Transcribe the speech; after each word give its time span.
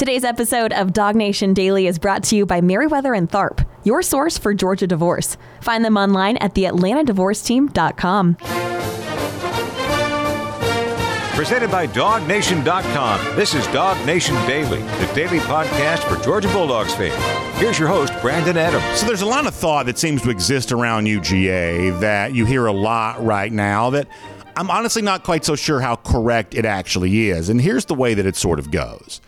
Today's 0.00 0.24
episode 0.24 0.72
of 0.72 0.94
Dog 0.94 1.14
Nation 1.14 1.52
Daily 1.52 1.86
is 1.86 1.98
brought 1.98 2.24
to 2.24 2.34
you 2.34 2.46
by 2.46 2.62
Meriwether 2.62 3.12
and 3.12 3.28
Tharp, 3.28 3.66
your 3.84 4.00
source 4.00 4.38
for 4.38 4.54
Georgia 4.54 4.86
divorce. 4.86 5.36
Find 5.60 5.84
them 5.84 5.98
online 5.98 6.38
at 6.38 6.54
theatlantadivorceteam.com. 6.54 8.36
Presented 11.36 11.70
by 11.70 11.86
DogNation.com. 11.86 13.36
This 13.36 13.54
is 13.54 13.66
Dog 13.66 14.06
Nation 14.06 14.34
Daily, 14.46 14.80
the 14.80 15.12
daily 15.14 15.38
podcast 15.40 16.08
for 16.08 16.16
Georgia 16.24 16.48
Bulldogs 16.48 16.94
fans. 16.94 17.60
Here's 17.60 17.78
your 17.78 17.88
host, 17.88 18.14
Brandon 18.22 18.56
Adams. 18.56 18.98
So 18.98 19.06
there's 19.06 19.20
a 19.20 19.26
lot 19.26 19.46
of 19.46 19.54
thought 19.54 19.84
that 19.84 19.98
seems 19.98 20.22
to 20.22 20.30
exist 20.30 20.72
around 20.72 21.08
UGA 21.08 22.00
that 22.00 22.34
you 22.34 22.46
hear 22.46 22.64
a 22.64 22.72
lot 22.72 23.22
right 23.22 23.52
now 23.52 23.90
that 23.90 24.08
I'm 24.56 24.70
honestly 24.70 25.02
not 25.02 25.24
quite 25.24 25.44
so 25.44 25.56
sure 25.56 25.80
how 25.80 25.96
correct 25.96 26.54
it 26.54 26.64
actually 26.64 27.28
is. 27.28 27.50
And 27.50 27.60
here's 27.60 27.84
the 27.84 27.94
way 27.94 28.14
that 28.14 28.24
it 28.24 28.36
sort 28.36 28.58
of 28.58 28.70
goes. 28.70 29.20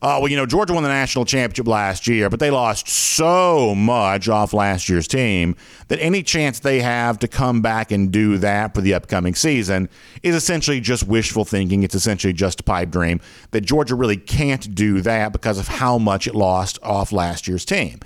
Uh, 0.00 0.18
well, 0.20 0.28
you 0.28 0.36
know, 0.36 0.46
Georgia 0.46 0.72
won 0.72 0.84
the 0.84 0.88
national 0.88 1.24
championship 1.24 1.66
last 1.66 2.06
year, 2.06 2.30
but 2.30 2.38
they 2.38 2.52
lost 2.52 2.88
so 2.88 3.74
much 3.74 4.28
off 4.28 4.52
last 4.52 4.88
year's 4.88 5.08
team 5.08 5.56
that 5.88 5.98
any 6.00 6.22
chance 6.22 6.60
they 6.60 6.80
have 6.80 7.18
to 7.18 7.26
come 7.26 7.60
back 7.60 7.90
and 7.90 8.12
do 8.12 8.38
that 8.38 8.74
for 8.74 8.80
the 8.80 8.94
upcoming 8.94 9.34
season 9.34 9.88
is 10.22 10.36
essentially 10.36 10.80
just 10.80 11.08
wishful 11.08 11.44
thinking. 11.44 11.82
It's 11.82 11.96
essentially 11.96 12.32
just 12.32 12.60
a 12.60 12.62
pipe 12.62 12.90
dream 12.90 13.20
that 13.50 13.62
Georgia 13.62 13.96
really 13.96 14.16
can't 14.16 14.72
do 14.72 15.00
that 15.00 15.32
because 15.32 15.58
of 15.58 15.66
how 15.66 15.98
much 15.98 16.28
it 16.28 16.34
lost 16.34 16.78
off 16.80 17.10
last 17.10 17.48
year's 17.48 17.64
team. 17.64 17.98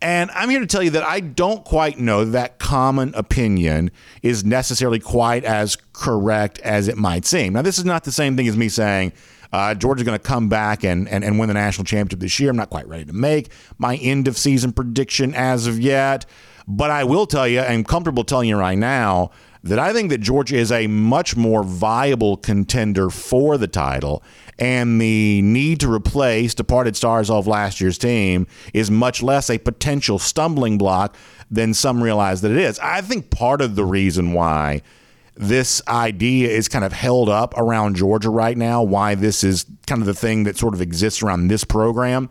And 0.00 0.30
I'm 0.32 0.50
here 0.50 0.60
to 0.60 0.66
tell 0.66 0.82
you 0.82 0.90
that 0.90 1.02
I 1.04 1.20
don't 1.20 1.64
quite 1.64 1.98
know 1.98 2.24
that 2.24 2.58
common 2.58 3.12
opinion 3.14 3.90
is 4.22 4.44
necessarily 4.44 5.00
quite 5.00 5.44
as 5.44 5.76
correct 5.92 6.60
as 6.60 6.88
it 6.88 6.96
might 6.96 7.24
seem. 7.24 7.52
Now, 7.52 7.62
this 7.62 7.78
is 7.78 7.84
not 7.84 8.04
the 8.04 8.12
same 8.12 8.36
thing 8.36 8.46
as 8.46 8.56
me 8.56 8.68
saying, 8.68 9.12
uh, 9.52 9.74
Georgia's 9.74 10.04
going 10.04 10.18
to 10.18 10.22
come 10.22 10.48
back 10.48 10.84
and, 10.84 11.08
and, 11.08 11.24
and 11.24 11.38
win 11.38 11.48
the 11.48 11.54
national 11.54 11.84
championship 11.84 12.20
this 12.20 12.38
year. 12.38 12.50
I'm 12.50 12.56
not 12.56 12.70
quite 12.70 12.86
ready 12.88 13.04
to 13.04 13.12
make 13.12 13.50
my 13.78 13.96
end 13.96 14.28
of 14.28 14.36
season 14.36 14.72
prediction 14.72 15.34
as 15.34 15.66
of 15.66 15.78
yet. 15.78 16.26
But 16.66 16.90
I 16.90 17.04
will 17.04 17.26
tell 17.26 17.48
you, 17.48 17.60
I'm 17.60 17.82
comfortable 17.82 18.24
telling 18.24 18.48
you 18.48 18.58
right 18.58 18.76
now, 18.76 19.30
that 19.64 19.78
I 19.78 19.92
think 19.92 20.10
that 20.10 20.18
Georgia 20.18 20.56
is 20.56 20.70
a 20.70 20.86
much 20.86 21.36
more 21.36 21.62
viable 21.62 22.36
contender 22.36 23.10
for 23.10 23.58
the 23.58 23.66
title, 23.66 24.22
and 24.58 25.00
the 25.00 25.42
need 25.42 25.80
to 25.80 25.92
replace 25.92 26.54
departed 26.54 26.96
stars 26.96 27.30
of 27.30 27.46
last 27.46 27.80
year's 27.80 27.98
team 27.98 28.46
is 28.72 28.90
much 28.90 29.22
less 29.22 29.50
a 29.50 29.58
potential 29.58 30.18
stumbling 30.18 30.78
block 30.78 31.16
than 31.50 31.74
some 31.74 32.02
realize 32.02 32.40
that 32.42 32.50
it 32.50 32.58
is. 32.58 32.78
I 32.80 33.00
think 33.00 33.30
part 33.30 33.60
of 33.60 33.74
the 33.74 33.84
reason 33.84 34.32
why 34.32 34.82
this 35.38 35.80
idea 35.86 36.48
is 36.48 36.68
kind 36.68 36.84
of 36.84 36.92
held 36.92 37.28
up 37.28 37.56
around 37.56 37.96
Georgia 37.96 38.28
right 38.28 38.58
now, 38.58 38.82
why 38.82 39.14
this 39.14 39.44
is 39.44 39.64
kind 39.86 40.02
of 40.02 40.06
the 40.06 40.14
thing 40.14 40.44
that 40.44 40.56
sort 40.56 40.74
of 40.74 40.80
exists 40.80 41.22
around 41.22 41.48
this 41.48 41.64
program, 41.64 42.28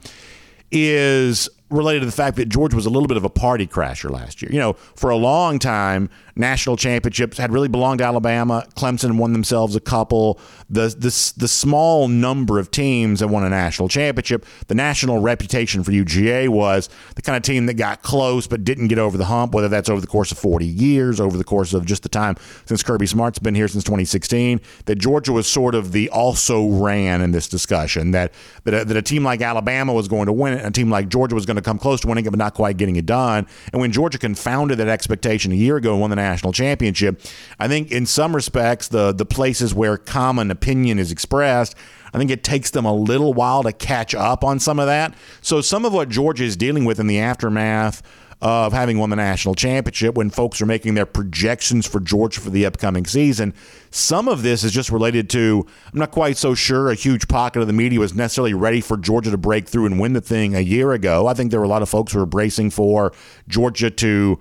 is 0.72 1.50
related 1.70 2.00
to 2.02 2.06
the 2.06 2.12
fact 2.12 2.38
that 2.38 2.48
Georgia 2.48 2.76
was 2.76 2.86
a 2.86 2.90
little 2.90 3.08
bit 3.08 3.18
of 3.18 3.26
a 3.26 3.30
party 3.30 3.68
crasher 3.68 4.10
last 4.10 4.42
year. 4.42 4.52
You 4.52 4.60
know, 4.60 4.74
for 4.74 5.10
a 5.10 5.18
long 5.18 5.60
time, 5.60 6.10
national 6.36 6.78
championships 6.78 7.38
had 7.38 7.52
really 7.52 7.68
belonged 7.68 8.00
to 8.00 8.06
Alabama. 8.06 8.66
Clemson 8.76 9.18
won 9.18 9.34
themselves 9.34 9.76
a 9.76 9.80
couple. 9.80 10.40
The, 10.70 10.88
the, 10.90 11.34
the 11.38 11.48
small 11.48 12.08
number 12.08 12.60
of 12.60 12.72
teams 12.72 13.20
that 13.20 13.28
won 13.28 13.44
a 13.44 13.50
national 13.50 13.90
championship, 13.90 14.46
the 14.68 14.76
national 14.76 15.20
reputation 15.20 15.84
for 15.84 15.92
UGA 15.92 16.48
was 16.50 16.90
the 17.16 17.22
kind 17.22 17.36
of 17.36 17.44
team 17.44 17.66
that 17.66 17.74
got 17.74 18.02
close 18.02 18.48
but 18.48 18.64
didn't 18.64 18.88
get 18.88 19.00
over 19.00 19.18
the 19.18 19.26
hump, 19.26 19.54
whether 19.54 19.68
that's 19.68 19.90
over 19.90 20.00
the 20.00 20.08
course 20.08 20.32
of 20.32 20.38
40 20.38 20.66
years, 20.66 21.20
over 21.20 21.38
the 21.38 21.44
course 21.44 21.74
of 21.74 21.86
just 21.86 22.04
the 22.04 22.10
time 22.10 22.36
since 22.66 22.84
Kirby 22.84 23.08
Smart's 23.08 23.40
been 23.40 23.56
here 23.56 23.68
since 23.68 23.84
2016, 23.84 24.62
that 24.86 24.96
Georgia 24.96 25.34
was 25.34 25.48
sort 25.48 25.76
of 25.76 25.92
the 25.92 26.10
also 26.10 26.68
ran 26.68 27.22
in 27.22 27.32
this 27.32 27.48
discussion, 27.48 28.12
that, 28.12 28.34
that, 28.64 28.74
a, 28.74 28.86
that 28.86 28.96
a 28.96 29.02
team 29.02 29.24
like 29.24 29.42
Alabama 29.42 29.94
was 29.94 30.08
going 30.08 30.28
to 30.28 30.34
win 30.34 30.54
it, 30.54 30.66
a 30.66 30.72
team 30.72 30.90
like 30.90 31.10
Georgia 31.10 31.36
was 31.36 31.46
going 31.46 31.57
to 31.58 31.62
come 31.62 31.78
close 31.78 32.02
to 32.02 32.08
winning 32.08 32.26
it, 32.26 32.30
but 32.30 32.40
not 32.40 32.54
quite 32.54 32.78
getting 32.78 32.96
it 32.96 33.06
done. 33.06 33.48
And 33.74 33.82
when 33.82 33.92
Georgia 33.92 34.18
confounded 34.18 34.78
that 34.80 34.88
expectation 34.88 35.52
a 35.52 35.56
year 35.56 35.78
ago 35.78 35.92
and 35.94 36.02
won 36.02 36.10
the 36.10 36.16
national 36.16 36.54
championship. 36.54 37.22
I 37.60 37.68
think 37.68 37.92
in 37.92 38.06
some 38.06 38.36
respects, 38.36 38.88
the 38.88 39.12
the 39.12 39.26
places 39.26 39.74
where 39.74 39.98
common 39.98 40.52
opinion 40.52 41.00
is 41.00 41.12
expressed, 41.12 41.76
I 42.14 42.18
think 42.18 42.32
it 42.32 42.44
takes 42.44 42.72
them 42.72 42.86
a 42.86 42.94
little 42.94 43.34
while 43.34 43.64
to 43.64 43.72
catch 43.72 44.16
up 44.16 44.44
on 44.44 44.60
some 44.60 44.80
of 44.80 44.88
that. 44.88 45.14
So 45.42 45.62
some 45.62 45.86
of 45.86 45.94
what 45.94 46.10
Georgia 46.10 46.44
is 46.44 46.56
dealing 46.56 46.86
with 46.86 47.00
in 47.00 47.08
the 47.08 47.20
aftermath 47.20 48.02
of 48.42 48.72
having 48.72 49.00
won 49.00 49.10
the 49.10 49.16
national 49.16 49.56
championship 49.56 50.16
when 50.16 50.30
folks 50.30 50.62
are 50.62 50.68
making 50.68 50.94
their 50.94 51.08
projections 51.08 51.88
for 51.88 52.00
Georgia 52.00 52.40
for 52.40 52.52
the 52.52 52.66
upcoming 52.66 53.06
season. 53.06 53.54
Some 53.90 54.28
of 54.28 54.44
this 54.44 54.64
is 54.64 54.72
just 54.72 54.92
related 54.92 55.28
to, 55.32 55.66
I'm 55.92 56.00
not 56.00 56.12
quite 56.12 56.38
so 56.38 56.54
sure 56.54 56.92
a 56.92 56.96
huge 56.96 57.28
pocket 57.28 57.62
of 57.62 57.68
the 57.68 57.74
media 57.74 58.00
was 58.00 58.14
necessarily 58.14 58.54
ready 58.54 58.80
for 58.80 58.96
Georgia 58.96 59.32
to 59.32 59.38
break 59.38 59.68
through 59.68 59.88
and 59.88 60.00
win 60.00 60.14
the 60.14 60.22
thing 60.22 60.56
a 60.56 60.60
year 60.60 60.92
ago. 60.92 61.26
I 61.26 61.34
think 61.34 61.50
there 61.50 61.60
were 61.60 61.66
a 61.66 61.70
lot 61.70 61.82
of 61.82 61.90
folks 61.90 62.14
who 62.14 62.20
were 62.20 62.28
bracing 62.28 62.70
for 62.70 63.12
Georgia 63.48 63.90
to 63.90 64.40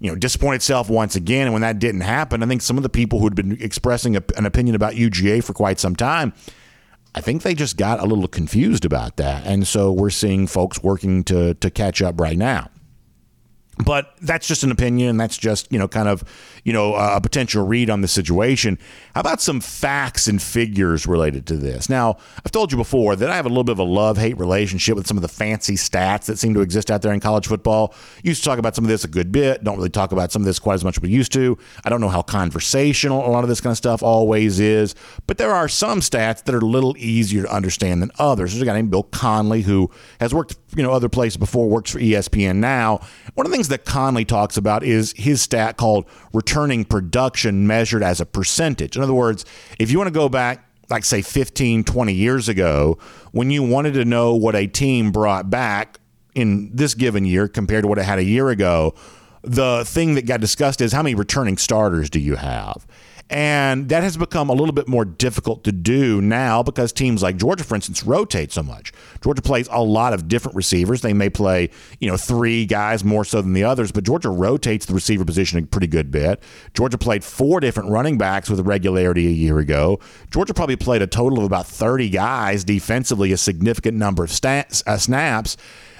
you 0.00 0.10
know, 0.10 0.14
disappoint 0.14 0.56
itself 0.56 0.90
once 0.90 1.16
again. 1.16 1.46
And 1.46 1.52
when 1.52 1.62
that 1.62 1.78
didn't 1.78 2.02
happen, 2.02 2.42
I 2.42 2.46
think 2.46 2.62
some 2.62 2.76
of 2.76 2.82
the 2.82 2.88
people 2.88 3.18
who'd 3.18 3.34
been 3.34 3.56
expressing 3.60 4.16
a, 4.16 4.22
an 4.36 4.46
opinion 4.46 4.76
about 4.76 4.94
UGA 4.94 5.42
for 5.42 5.54
quite 5.54 5.80
some 5.80 5.96
time, 5.96 6.34
I 7.14 7.20
think 7.20 7.42
they 7.42 7.54
just 7.54 7.76
got 7.76 7.98
a 7.98 8.04
little 8.04 8.28
confused 8.28 8.84
about 8.84 9.16
that. 9.16 9.44
And 9.46 9.66
so 9.66 9.90
we're 9.90 10.10
seeing 10.10 10.46
folks 10.46 10.82
working 10.82 11.24
to 11.24 11.54
to 11.54 11.70
catch 11.70 12.00
up 12.02 12.20
right 12.20 12.36
now. 12.36 12.70
But 13.84 14.14
that's 14.20 14.46
just 14.46 14.64
an 14.64 14.70
opinion. 14.70 15.16
That's 15.16 15.36
just, 15.36 15.72
you 15.72 15.78
know, 15.78 15.88
kind 15.88 16.08
of, 16.08 16.24
you 16.64 16.72
know, 16.72 16.94
a 16.94 17.20
potential 17.20 17.66
read 17.66 17.90
on 17.90 18.00
the 18.00 18.08
situation. 18.08 18.78
How 19.14 19.20
about 19.20 19.40
some 19.40 19.60
facts 19.60 20.26
and 20.28 20.40
figures 20.40 21.06
related 21.06 21.46
to 21.46 21.56
this? 21.56 21.88
Now, 21.88 22.18
I've 22.44 22.52
told 22.52 22.72
you 22.72 22.78
before 22.78 23.16
that 23.16 23.30
I 23.30 23.36
have 23.36 23.46
a 23.46 23.48
little 23.48 23.64
bit 23.64 23.72
of 23.72 23.78
a 23.78 23.84
love 23.84 24.16
hate 24.16 24.38
relationship 24.38 24.96
with 24.96 25.06
some 25.06 25.16
of 25.16 25.22
the 25.22 25.28
fancy 25.28 25.74
stats 25.74 26.26
that 26.26 26.38
seem 26.38 26.54
to 26.54 26.60
exist 26.60 26.90
out 26.90 27.02
there 27.02 27.12
in 27.12 27.20
college 27.20 27.46
football. 27.46 27.94
Used 28.22 28.42
to 28.42 28.48
talk 28.48 28.58
about 28.58 28.74
some 28.74 28.84
of 28.84 28.88
this 28.88 29.04
a 29.04 29.08
good 29.08 29.32
bit. 29.32 29.64
Don't 29.64 29.76
really 29.76 29.88
talk 29.88 30.12
about 30.12 30.32
some 30.32 30.42
of 30.42 30.46
this 30.46 30.58
quite 30.58 30.74
as 30.74 30.84
much 30.84 30.98
as 30.98 31.02
we 31.02 31.10
used 31.10 31.32
to. 31.32 31.58
I 31.84 31.90
don't 31.90 32.00
know 32.00 32.08
how 32.08 32.22
conversational 32.22 33.26
a 33.26 33.30
lot 33.30 33.44
of 33.44 33.48
this 33.48 33.60
kind 33.60 33.72
of 33.72 33.76
stuff 33.76 34.02
always 34.02 34.60
is. 34.60 34.94
But 35.26 35.38
there 35.38 35.52
are 35.52 35.68
some 35.68 36.00
stats 36.00 36.44
that 36.44 36.54
are 36.54 36.58
a 36.58 36.64
little 36.64 36.96
easier 36.98 37.42
to 37.42 37.52
understand 37.52 38.02
than 38.02 38.10
others. 38.18 38.52
There's 38.52 38.62
a 38.62 38.66
guy 38.66 38.74
named 38.74 38.90
Bill 38.90 39.04
Connelly 39.04 39.62
who 39.62 39.90
has 40.20 40.34
worked, 40.34 40.56
you 40.76 40.82
know, 40.82 40.92
other 40.92 41.08
places 41.08 41.36
before, 41.36 41.68
works 41.68 41.90
for 41.90 41.98
ESPN 41.98 42.56
now. 42.56 43.00
One 43.34 43.46
of 43.46 43.50
the 43.50 43.56
things 43.56 43.68
that 43.68 43.84
Connelly 43.84 44.24
talks 44.24 44.56
about 44.56 44.82
is 44.82 45.12
his 45.16 45.42
stat 45.42 45.76
called 45.76 46.06
returning 46.58 46.84
production 46.84 47.68
measured 47.68 48.02
as 48.02 48.20
a 48.20 48.26
percentage. 48.26 48.96
In 48.96 49.02
other 49.02 49.14
words, 49.14 49.44
if 49.78 49.92
you 49.92 49.98
want 49.98 50.08
to 50.08 50.14
go 50.14 50.28
back 50.28 50.64
like 50.90 51.04
say 51.04 51.22
15, 51.22 51.84
20 51.84 52.12
years 52.12 52.48
ago, 52.48 52.98
when 53.30 53.50
you 53.50 53.62
wanted 53.62 53.92
to 53.94 54.04
know 54.04 54.34
what 54.34 54.56
a 54.56 54.66
team 54.66 55.12
brought 55.12 55.50
back 55.50 56.00
in 56.34 56.74
this 56.74 56.94
given 56.94 57.24
year 57.24 57.46
compared 57.46 57.84
to 57.84 57.88
what 57.88 57.98
it 57.98 58.04
had 58.04 58.18
a 58.18 58.24
year 58.24 58.48
ago, 58.48 58.94
the 59.42 59.84
thing 59.86 60.14
that 60.14 60.26
got 60.26 60.40
discussed 60.40 60.80
is 60.80 60.92
how 60.92 61.02
many 61.02 61.14
returning 61.14 61.58
starters 61.58 62.10
do 62.10 62.18
you 62.18 62.36
have? 62.36 62.86
And 63.30 63.90
that 63.90 64.02
has 64.02 64.16
become 64.16 64.48
a 64.48 64.54
little 64.54 64.72
bit 64.72 64.88
more 64.88 65.04
difficult 65.04 65.62
to 65.64 65.72
do 65.72 66.22
now 66.22 66.62
because 66.62 66.92
teams 66.92 67.22
like 67.22 67.36
Georgia, 67.36 67.62
for 67.62 67.74
instance, 67.74 68.02
rotate 68.02 68.52
so 68.52 68.62
much. 68.62 68.92
Georgia 69.22 69.42
plays 69.42 69.68
a 69.70 69.82
lot 69.82 70.14
of 70.14 70.28
different 70.28 70.56
receivers. 70.56 71.02
They 71.02 71.12
may 71.12 71.28
play, 71.28 71.68
you 72.00 72.08
know, 72.08 72.16
three 72.16 72.64
guys 72.64 73.04
more 73.04 73.26
so 73.26 73.42
than 73.42 73.52
the 73.52 73.64
others, 73.64 73.92
but 73.92 74.04
Georgia 74.04 74.30
rotates 74.30 74.86
the 74.86 74.94
receiver 74.94 75.26
position 75.26 75.58
a 75.58 75.66
pretty 75.66 75.88
good 75.88 76.10
bit. 76.10 76.42
Georgia 76.72 76.96
played 76.96 77.22
four 77.22 77.60
different 77.60 77.90
running 77.90 78.16
backs 78.16 78.48
with 78.48 78.60
regularity 78.60 79.26
a 79.26 79.30
year 79.30 79.58
ago. 79.58 80.00
Georgia 80.30 80.54
probably 80.54 80.76
played 80.76 81.02
a 81.02 81.06
total 81.06 81.38
of 81.38 81.44
about 81.44 81.66
30 81.66 82.08
guys 82.08 82.64
defensively, 82.64 83.32
a 83.32 83.36
significant 83.36 83.98
number 83.98 84.24
of 84.24 84.30
stats, 84.30 84.82
uh, 84.86 84.96
snaps. 84.96 85.58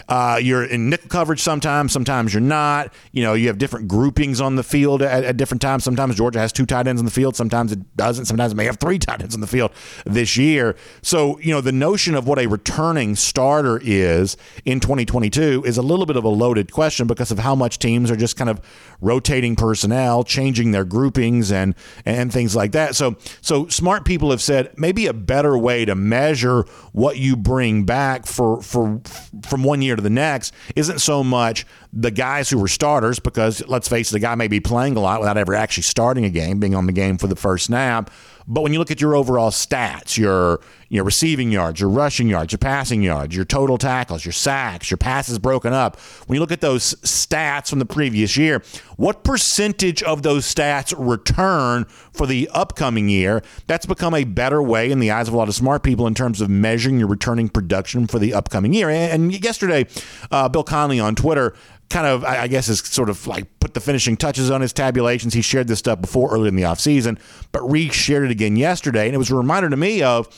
Uh, 0.08 0.40
you're 0.42 0.64
in 0.64 0.88
nickel 0.88 1.08
coverage 1.08 1.40
sometimes, 1.40 1.92
sometimes 1.92 2.32
you're 2.32 2.40
not. 2.40 2.92
You 3.12 3.22
know, 3.22 3.34
you 3.34 3.48
have 3.48 3.58
different 3.58 3.88
groupings 3.88 4.40
on 4.40 4.56
the 4.56 4.62
field 4.62 5.02
at, 5.02 5.24
at, 5.24 5.36
different 5.36 5.60
times. 5.60 5.84
Sometimes 5.84 6.16
Georgia 6.16 6.38
has 6.38 6.50
two 6.50 6.64
tight 6.64 6.86
ends 6.86 7.00
on 7.00 7.04
the 7.04 7.10
field, 7.10 7.36
sometimes 7.36 7.72
it 7.72 7.96
doesn't. 7.96 8.24
Sometimes 8.24 8.52
it 8.52 8.54
may 8.54 8.64
have 8.64 8.78
three 8.78 8.98
tight 8.98 9.20
ends 9.20 9.34
on 9.34 9.42
the 9.42 9.46
field 9.46 9.70
this 10.06 10.36
year. 10.36 10.76
So, 11.02 11.38
you 11.40 11.52
know, 11.52 11.60
the 11.60 11.72
notion 11.72 12.14
of 12.14 12.26
what 12.26 12.38
a 12.38 12.46
returning 12.46 13.16
starter 13.16 13.78
is 13.82 14.36
in 14.64 14.80
2022 14.80 15.64
is 15.66 15.76
a 15.76 15.82
little 15.82 16.06
bit 16.06 16.16
of 16.16 16.24
a 16.24 16.28
loaded 16.28 16.72
question 16.72 17.06
because 17.06 17.30
of 17.30 17.38
how 17.40 17.54
much 17.54 17.78
teams 17.78 18.10
are 18.10 18.16
just 18.16 18.36
kind 18.36 18.48
of 18.48 18.60
rotating 19.02 19.56
personnel, 19.56 20.24
changing 20.24 20.72
their 20.72 20.84
groupings 20.84 21.52
and 21.52 21.74
and 22.06 22.32
things 22.32 22.56
like 22.56 22.72
that. 22.72 22.94
So, 22.94 23.16
so 23.42 23.68
smart 23.68 24.06
people 24.06 24.30
have 24.30 24.40
said 24.40 24.72
maybe 24.78 25.06
a 25.06 25.12
better 25.12 25.58
way 25.58 25.84
to 25.84 25.94
measure 25.94 26.64
what 26.92 27.18
you 27.18 27.36
bring 27.36 27.84
back 27.84 28.24
for 28.24 28.62
for 28.62 29.02
from 29.46 29.64
one 29.64 29.82
year 29.82 29.97
to 29.98 30.02
the 30.02 30.10
next 30.10 30.54
isn't 30.74 31.00
so 31.00 31.22
much 31.22 31.66
the 31.92 32.10
guys 32.10 32.48
who 32.48 32.58
were 32.58 32.68
starters, 32.68 33.18
because 33.18 33.62
let's 33.68 33.88
face 33.88 34.10
it, 34.10 34.14
the 34.14 34.20
guy 34.20 34.34
may 34.34 34.48
be 34.48 34.60
playing 34.60 34.96
a 34.96 35.00
lot 35.00 35.20
without 35.20 35.36
ever 35.36 35.54
actually 35.54 35.82
starting 35.82 36.24
a 36.24 36.30
game, 36.30 36.58
being 36.58 36.74
on 36.74 36.86
the 36.86 36.92
game 36.92 37.18
for 37.18 37.26
the 37.26 37.36
first 37.36 37.66
snap. 37.66 38.10
But 38.50 38.62
when 38.62 38.72
you 38.72 38.78
look 38.78 38.90
at 38.90 39.00
your 39.00 39.14
overall 39.14 39.50
stats, 39.50 40.16
your 40.16 40.60
your 40.88 41.04
receiving 41.04 41.52
yards, 41.52 41.80
your 41.80 41.90
rushing 41.90 42.28
yards, 42.28 42.50
your 42.50 42.58
passing 42.58 43.02
yards, 43.02 43.36
your 43.36 43.44
total 43.44 43.76
tackles, 43.76 44.24
your 44.24 44.32
sacks, 44.32 44.90
your 44.90 44.96
passes 44.96 45.38
broken 45.38 45.74
up, 45.74 46.00
when 46.26 46.36
you 46.36 46.40
look 46.40 46.50
at 46.50 46.62
those 46.62 46.94
stats 47.02 47.68
from 47.68 47.78
the 47.78 47.84
previous 47.84 48.38
year, 48.38 48.62
what 48.96 49.22
percentage 49.22 50.02
of 50.02 50.22
those 50.22 50.46
stats 50.52 50.94
return 50.96 51.84
for 51.84 52.26
the 52.26 52.48
upcoming 52.54 53.10
year? 53.10 53.42
That's 53.66 53.84
become 53.84 54.14
a 54.14 54.24
better 54.24 54.62
way 54.62 54.90
in 54.90 54.98
the 54.98 55.10
eyes 55.10 55.28
of 55.28 55.34
a 55.34 55.36
lot 55.36 55.48
of 55.48 55.54
smart 55.54 55.82
people 55.82 56.06
in 56.06 56.14
terms 56.14 56.40
of 56.40 56.48
measuring 56.48 56.98
your 56.98 57.08
returning 57.08 57.50
production 57.50 58.06
for 58.06 58.18
the 58.18 58.32
upcoming 58.32 58.72
year. 58.72 58.88
And 58.88 59.30
yesterday, 59.44 59.86
uh, 60.30 60.48
Bill 60.48 60.64
Connelly 60.64 61.00
on 61.00 61.14
Twitter 61.14 61.54
kind 61.90 62.06
of, 62.06 62.24
I 62.24 62.48
guess, 62.48 62.68
is 62.68 62.80
sort 62.80 63.08
of 63.08 63.26
like 63.26 63.46
put 63.60 63.74
the 63.74 63.80
finishing 63.80 64.16
touches 64.16 64.50
on 64.50 64.60
his 64.60 64.72
tabulations. 64.72 65.34
He 65.34 65.42
shared 65.42 65.68
this 65.68 65.78
stuff 65.78 66.00
before 66.00 66.30
early 66.30 66.48
in 66.48 66.56
the 66.56 66.62
offseason, 66.62 67.18
but 67.52 67.62
re 67.68 67.88
shared 67.90 68.24
it 68.24 68.30
again 68.30 68.56
yesterday. 68.56 69.06
And 69.06 69.14
it 69.14 69.18
was 69.18 69.30
a 69.30 69.36
reminder 69.36 69.70
to 69.70 69.76
me 69.76 70.02
of 70.02 70.28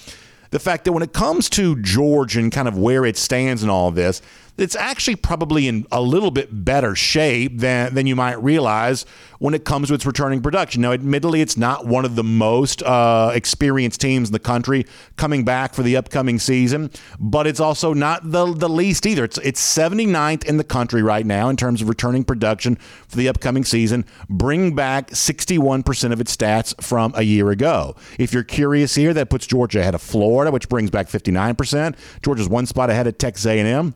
the 0.50 0.58
fact 0.58 0.84
that 0.84 0.92
when 0.92 1.02
it 1.02 1.12
comes 1.12 1.48
to 1.50 1.80
George 1.82 2.36
and 2.36 2.52
kind 2.52 2.68
of 2.68 2.76
where 2.78 3.04
it 3.04 3.16
stands 3.16 3.62
and 3.62 3.70
all 3.70 3.88
of 3.88 3.94
this, 3.94 4.22
it's 4.60 4.76
actually 4.76 5.16
probably 5.16 5.68
in 5.68 5.86
a 5.90 6.00
little 6.00 6.30
bit 6.30 6.64
better 6.64 6.94
shape 6.94 7.58
than, 7.58 7.94
than 7.94 8.06
you 8.06 8.14
might 8.14 8.40
realize 8.42 9.06
when 9.38 9.54
it 9.54 9.64
comes 9.64 9.88
to 9.88 9.94
its 9.94 10.04
returning 10.04 10.42
production. 10.42 10.82
Now, 10.82 10.92
admittedly, 10.92 11.40
it's 11.40 11.56
not 11.56 11.86
one 11.86 12.04
of 12.04 12.14
the 12.14 12.22
most 12.22 12.82
uh, 12.82 13.32
experienced 13.34 14.00
teams 14.00 14.28
in 14.28 14.32
the 14.32 14.38
country 14.38 14.86
coming 15.16 15.44
back 15.44 15.72
for 15.72 15.82
the 15.82 15.96
upcoming 15.96 16.38
season, 16.38 16.90
but 17.18 17.46
it's 17.46 17.60
also 17.60 17.94
not 17.94 18.30
the, 18.30 18.52
the 18.52 18.68
least 18.68 19.06
either. 19.06 19.24
It's, 19.24 19.38
it's 19.38 19.60
79th 19.76 20.44
in 20.44 20.58
the 20.58 20.64
country 20.64 21.02
right 21.02 21.24
now 21.24 21.48
in 21.48 21.56
terms 21.56 21.80
of 21.80 21.88
returning 21.88 22.22
production 22.22 22.76
for 22.76 23.16
the 23.16 23.28
upcoming 23.28 23.64
season, 23.64 24.04
bring 24.28 24.74
back 24.74 25.10
61% 25.10 26.12
of 26.12 26.20
its 26.20 26.36
stats 26.36 26.80
from 26.82 27.12
a 27.16 27.22
year 27.22 27.50
ago. 27.50 27.96
If 28.18 28.34
you're 28.34 28.44
curious 28.44 28.94
here, 28.94 29.14
that 29.14 29.30
puts 29.30 29.46
Georgia 29.46 29.80
ahead 29.80 29.94
of 29.94 30.02
Florida, 30.02 30.50
which 30.50 30.68
brings 30.68 30.90
back 30.90 31.06
59%. 31.06 31.96
Georgia's 32.22 32.48
one 32.48 32.66
spot 32.66 32.90
ahead 32.90 33.06
of 33.06 33.16
Texas 33.16 33.46
A&M 33.46 33.94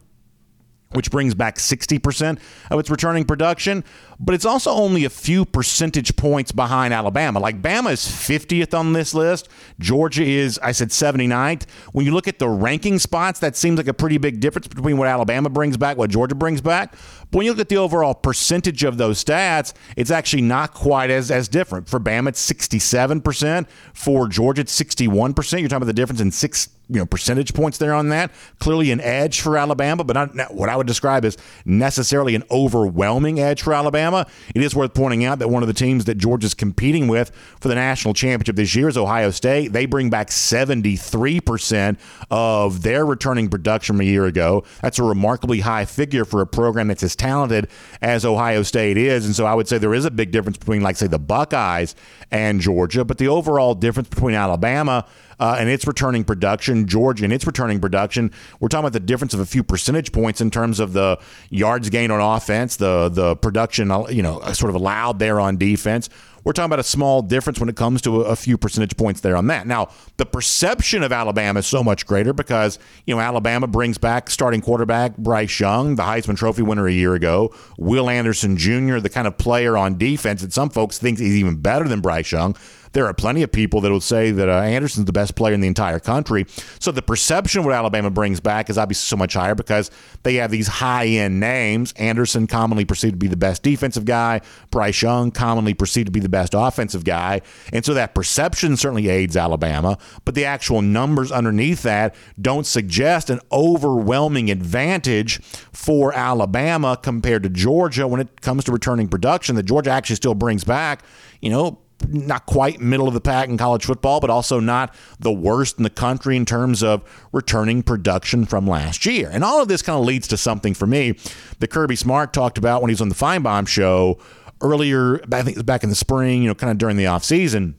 which 0.95 1.11
brings 1.11 1.35
back 1.35 1.57
60% 1.57 2.39
of 2.71 2.81
its 2.81 2.91
returning 2.91 3.25
production, 3.25 3.85
but 4.19 4.35
it's 4.35 4.45
also 4.45 4.71
only 4.71 5.05
a 5.05 5.11
few 5.11 5.45
percentage 5.45 6.17
points 6.17 6.53
behind 6.53 6.95
Alabama. 6.95 7.41
Like 7.41 7.61
Bama 7.61 7.93
is 7.93 8.01
50th 8.01 8.79
on 8.79 8.93
this 8.93 9.15
list, 9.15 9.49
Georgia 9.79 10.25
is 10.25 10.59
I 10.63 10.73
said 10.73 10.91
79th. 10.91 11.65
When 11.93 12.07
you 12.07 12.13
look 12.13 12.29
at 12.29 12.39
the 12.39 12.49
ranking 12.49 12.99
spots, 12.99 13.41
that 13.41 13.57
seems 13.57 13.77
like 13.77 13.89
a 13.89 13.95
pretty 13.95 14.19
big 14.19 14.41
difference 14.41 14.69
between 14.69 14.97
what 14.97 15.09
Alabama 15.09 15.49
brings 15.49 15.77
back, 15.77 15.97
what 15.97 16.11
Georgia 16.11 16.35
brings 16.35 16.61
back. 16.61 16.95
But 17.35 17.39
when 17.39 17.47
you 17.47 17.53
look 17.53 17.63
at 17.63 17.69
the 17.69 17.79
overall 17.79 18.15
percentage 18.15 18.85
of 18.85 18.97
those 18.97 19.25
stats, 19.25 19.73
it's 19.97 20.13
actually 20.13 20.43
not 20.43 20.73
quite 20.73 21.11
as 21.11 21.33
as 21.33 21.49
different. 21.49 21.89
For 21.89 21.99
Bama 21.99 22.29
it's 22.29 22.49
67%, 22.49 23.67
for 23.93 24.29
Georgia 24.29 24.61
it's 24.61 24.81
61%. 24.81 25.59
You're 25.59 25.69
talking 25.69 25.77
about 25.79 25.87
the 25.87 25.93
difference 25.93 26.21
in 26.21 26.31
6 26.31 26.69
you 26.89 26.97
know 26.97 27.07
percentage 27.07 27.55
points 27.55 27.79
there 27.79 27.95
on 27.95 28.11
that. 28.11 28.31
Clearly 28.59 28.91
an 28.91 29.01
edge 29.01 29.41
for 29.41 29.57
Alabama, 29.57 30.05
but 30.05 30.15
not, 30.15 30.55
what 30.55 30.69
I 30.69 30.77
would 30.77 30.87
describe 30.87 31.25
as 31.25 31.37
necessarily 31.65 32.35
an 32.35 32.45
overwhelming 32.51 33.41
edge 33.41 33.63
for 33.63 33.73
Alabama. 33.73 34.27
It 34.55 34.63
is 34.63 34.75
worth 34.75 34.93
pointing 34.95 35.25
out 35.25 35.39
that 35.39 35.49
one 35.49 35.63
of 35.63 35.67
the 35.67 35.75
teams 35.75 36.05
that 36.05 36.17
Georgia's 36.17 36.55
competing 36.55 37.09
with 37.09 37.31
for 37.61 37.69
the 37.69 37.75
national 37.75 38.15
championship 38.15 38.57
this 38.57 38.75
year 38.75 38.89
is 38.89 38.97
Ohio 38.97 39.31
State. 39.31 39.73
They 39.73 39.87
bring 39.87 40.11
back 40.11 40.29
73% 40.29 41.97
of 42.31 42.83
their 42.83 43.07
returning 43.07 43.49
production 43.49 43.95
from 43.95 44.01
a 44.01 44.05
year 44.05 44.27
ago. 44.27 44.65
That's 44.83 44.99
a 44.99 45.03
remarkably 45.03 45.61
high 45.61 45.85
figure 45.85 46.25
for 46.25 46.41
a 46.41 46.47
program 46.47 46.89
that's 46.89 47.03
as 47.03 47.17
talented 47.25 47.69
as 48.03 48.25
Ohio 48.25 48.63
State 48.63 48.97
is. 48.99 49.25
And 49.25 49.35
so 49.35 49.47
I 49.47 49.55
would 49.55 49.67
say 49.67 49.79
there 49.79 49.95
is 49.95 50.05
a 50.05 50.11
big 50.11 50.31
difference 50.31 50.59
between 50.59 50.83
like 50.83 50.97
say 50.97 51.07
the 51.07 51.19
Buckeyes 51.19 51.95
and 52.31 52.61
Georgia, 52.61 53.05
but 53.05 53.19
the 53.19 53.29
overall 53.29 53.75
difference 53.75 54.09
between 54.09 54.35
Alabama 54.35 55.07
uh, 55.39 55.57
and 55.59 55.69
its 55.69 55.87
returning 55.87 56.25
production, 56.25 56.87
Georgia 56.87 57.25
and 57.25 57.33
its 57.33 57.47
returning 57.47 57.81
production. 57.81 58.31
We're 58.61 58.69
talking 58.69 58.85
about 58.85 58.93
the 58.93 59.01
difference 59.01 59.35
of 59.35 59.41
a 59.41 59.47
few 59.47 59.63
percentage 59.63 60.13
points 60.13 60.41
in 60.41 60.51
terms 60.51 60.81
of 60.81 60.93
the 60.93 61.19
yards 61.51 61.91
gained 61.91 62.13
on 62.13 62.21
offense, 62.21 62.77
the 62.77 63.09
the 63.09 63.37
production, 63.37 63.91
you 64.11 64.23
know, 64.23 64.41
sort 64.53 64.71
of 64.71 64.77
allowed 64.77 65.19
there 65.19 65.41
on 65.41 65.57
defense. 65.57 66.09
We're 66.45 66.53
talking 66.53 66.67
about 66.67 66.79
a 66.79 66.85
small 66.85 67.23
difference 67.23 67.59
when 67.59 67.69
it 67.69 67.77
comes 67.77 68.03
to 68.03 68.23
a, 68.23 68.25
a 68.27 68.37
few 68.37 68.59
percentage 68.59 68.97
points 68.97 69.21
there 69.21 69.37
on 69.37 69.47
that. 69.49 69.67
Now, 69.67 69.89
the 70.19 70.27
perception 70.27 71.03
of 71.03 71.13
Alabama 71.13 71.61
is 71.61 71.67
so 71.67 71.83
much 71.83 72.07
greater 72.07 72.33
because, 72.33 72.79
you 73.07 73.15
know, 73.15 73.21
Alabama 73.21 73.67
brings 73.67 73.99
back 73.99 74.31
starting 74.31 74.61
quarterback 74.61 75.17
Bryce 75.17 75.59
Young, 75.59 75.97
the 75.97 76.03
Heisman 76.03 76.37
Trophy 76.37 76.63
winner 76.63 76.87
a 76.87 76.93
year 76.93 77.15
ago, 77.15 77.55
Will 77.79 78.11
Anderson 78.11 78.57
Jr., 78.57 78.99
the 78.99 79.11
kind 79.11 79.27
of 79.27 79.39
player 79.39 79.77
on 79.77 79.97
defense 79.97 80.43
that 80.43 80.53
some 80.53 80.71
folks 80.71 80.99
think 80.99 81.19
he's 81.19 81.35
even 81.37 81.57
better 81.57 81.89
than 81.89 82.01
Bryce 82.01 82.31
Young 82.31 82.57
there 82.95 83.07
are 83.07 83.13
plenty 83.13 83.43
of 83.43 83.53
people 83.53 83.81
that 83.83 83.91
will 83.91 84.01
say 84.01 84.31
that 84.31 84.49
uh, 84.49 84.61
Anderson's 84.61 85.07
the 85.07 85.13
best 85.13 85.35
player 85.35 85.53
in 85.53 85.61
the 85.61 85.67
entire 85.67 85.99
country. 85.99 86.47
So 86.79 86.93
the 86.93 87.03
perception 87.03 87.59
of 87.59 87.65
what 87.67 87.75
Alabama 87.75 88.09
brings 88.09 88.41
back 88.41 88.71
is 88.71 88.79
obviously 88.79 89.05
so 89.05 89.17
much 89.17 89.35
higher 89.35 89.55
because 89.55 89.91
they 90.23 90.37
have 90.37 90.51
these 90.51 90.69
high 90.69 91.07
end 91.07 91.41
names. 91.41 91.93
Anderson 91.97 92.47
commonly 92.47 92.85
perceived 92.85 93.15
to 93.15 93.19
be 93.19 93.27
the 93.27 93.37
best 93.37 93.63
defensive 93.63 94.05
guy. 94.05 94.41
Bryce 94.71 95.03
Young 95.03 95.33
commonly 95.33 95.75
perceived 95.75 96.07
to 96.07 96.13
be 96.13 96.21
the 96.21 96.29
best 96.29 96.55
offensive 96.55 97.05
guy. 97.05 97.43
And 97.73 97.85
so 97.85 97.95
that 97.95 98.15
perception 98.15 98.77
certainly 98.77 99.09
aids 99.09 99.37
Alabama, 99.37 99.99
but 100.25 100.37
the 100.37 100.45
actual 100.45 100.81
numbers 100.81 101.33
underneath 101.33 101.83
that 101.83 102.15
don't 102.41 102.65
suggest 102.67 103.29
an 103.29 103.41
overwhelming 103.51 104.51
advantage 104.51 105.43
for 105.73 106.15
Alabama 106.15 106.97
compared 107.01 107.43
to 107.43 107.49
Georgia 107.49 108.07
when 108.07 108.21
it 108.21 108.41
comes 108.41 108.65
to 108.65 108.73
returning 108.73 109.09
production 109.09 109.57
that 109.57 109.65
Georgia 109.65 109.91
actually 109.91 110.17
still 110.17 110.35
brings 110.35 110.63
back, 110.63 111.03
you 111.41 111.51
know, 111.51 111.81
not 112.09 112.47
quite 112.47 112.81
middle 112.81 113.09
of 113.09 113.15
the 113.15 113.21
pack 113.21 113.49
in 113.49 113.57
college 113.57 113.85
football, 113.85 114.21
but 114.21 114.31
also 114.31 114.61
not 114.61 114.95
the 115.21 115.33
worst 115.33 115.79
in 115.79 115.85
the 115.85 115.91
country 115.91 116.37
in 116.37 116.45
terms 116.45 116.83
of 116.83 117.03
returning 117.33 117.83
production 117.83 118.45
from 118.45 118.67
last 118.67 119.07
year. 119.07 119.31
And 119.33 119.45
all 119.45 119.63
of 119.63 119.69
this 119.69 119.83
kind 119.83 119.99
of 119.99 120.05
leads 120.05 120.29
to 120.29 120.37
something 120.37 120.75
for 120.75 120.87
me 120.87 121.17
that 121.61 121.69
Kirby 121.69 121.97
Smart 121.97 122.33
talked 122.33 122.59
about 122.59 122.83
when 122.83 122.91
he 122.91 122.93
was 122.93 123.01
on 123.01 123.09
the 123.09 123.15
Finebaum 123.15 123.67
show 123.67 124.19
earlier, 124.61 125.21
I 125.33 125.43
think 125.43 125.51
it 125.51 125.57
was 125.57 125.63
back 125.63 125.83
in 125.83 125.91
the 125.91 125.97
spring, 125.97 126.43
you 126.43 126.49
know, 126.49 126.55
kind 126.55 126.71
of 126.71 126.79
during 126.79 126.97
the 126.97 127.05
offseason. 127.05 127.75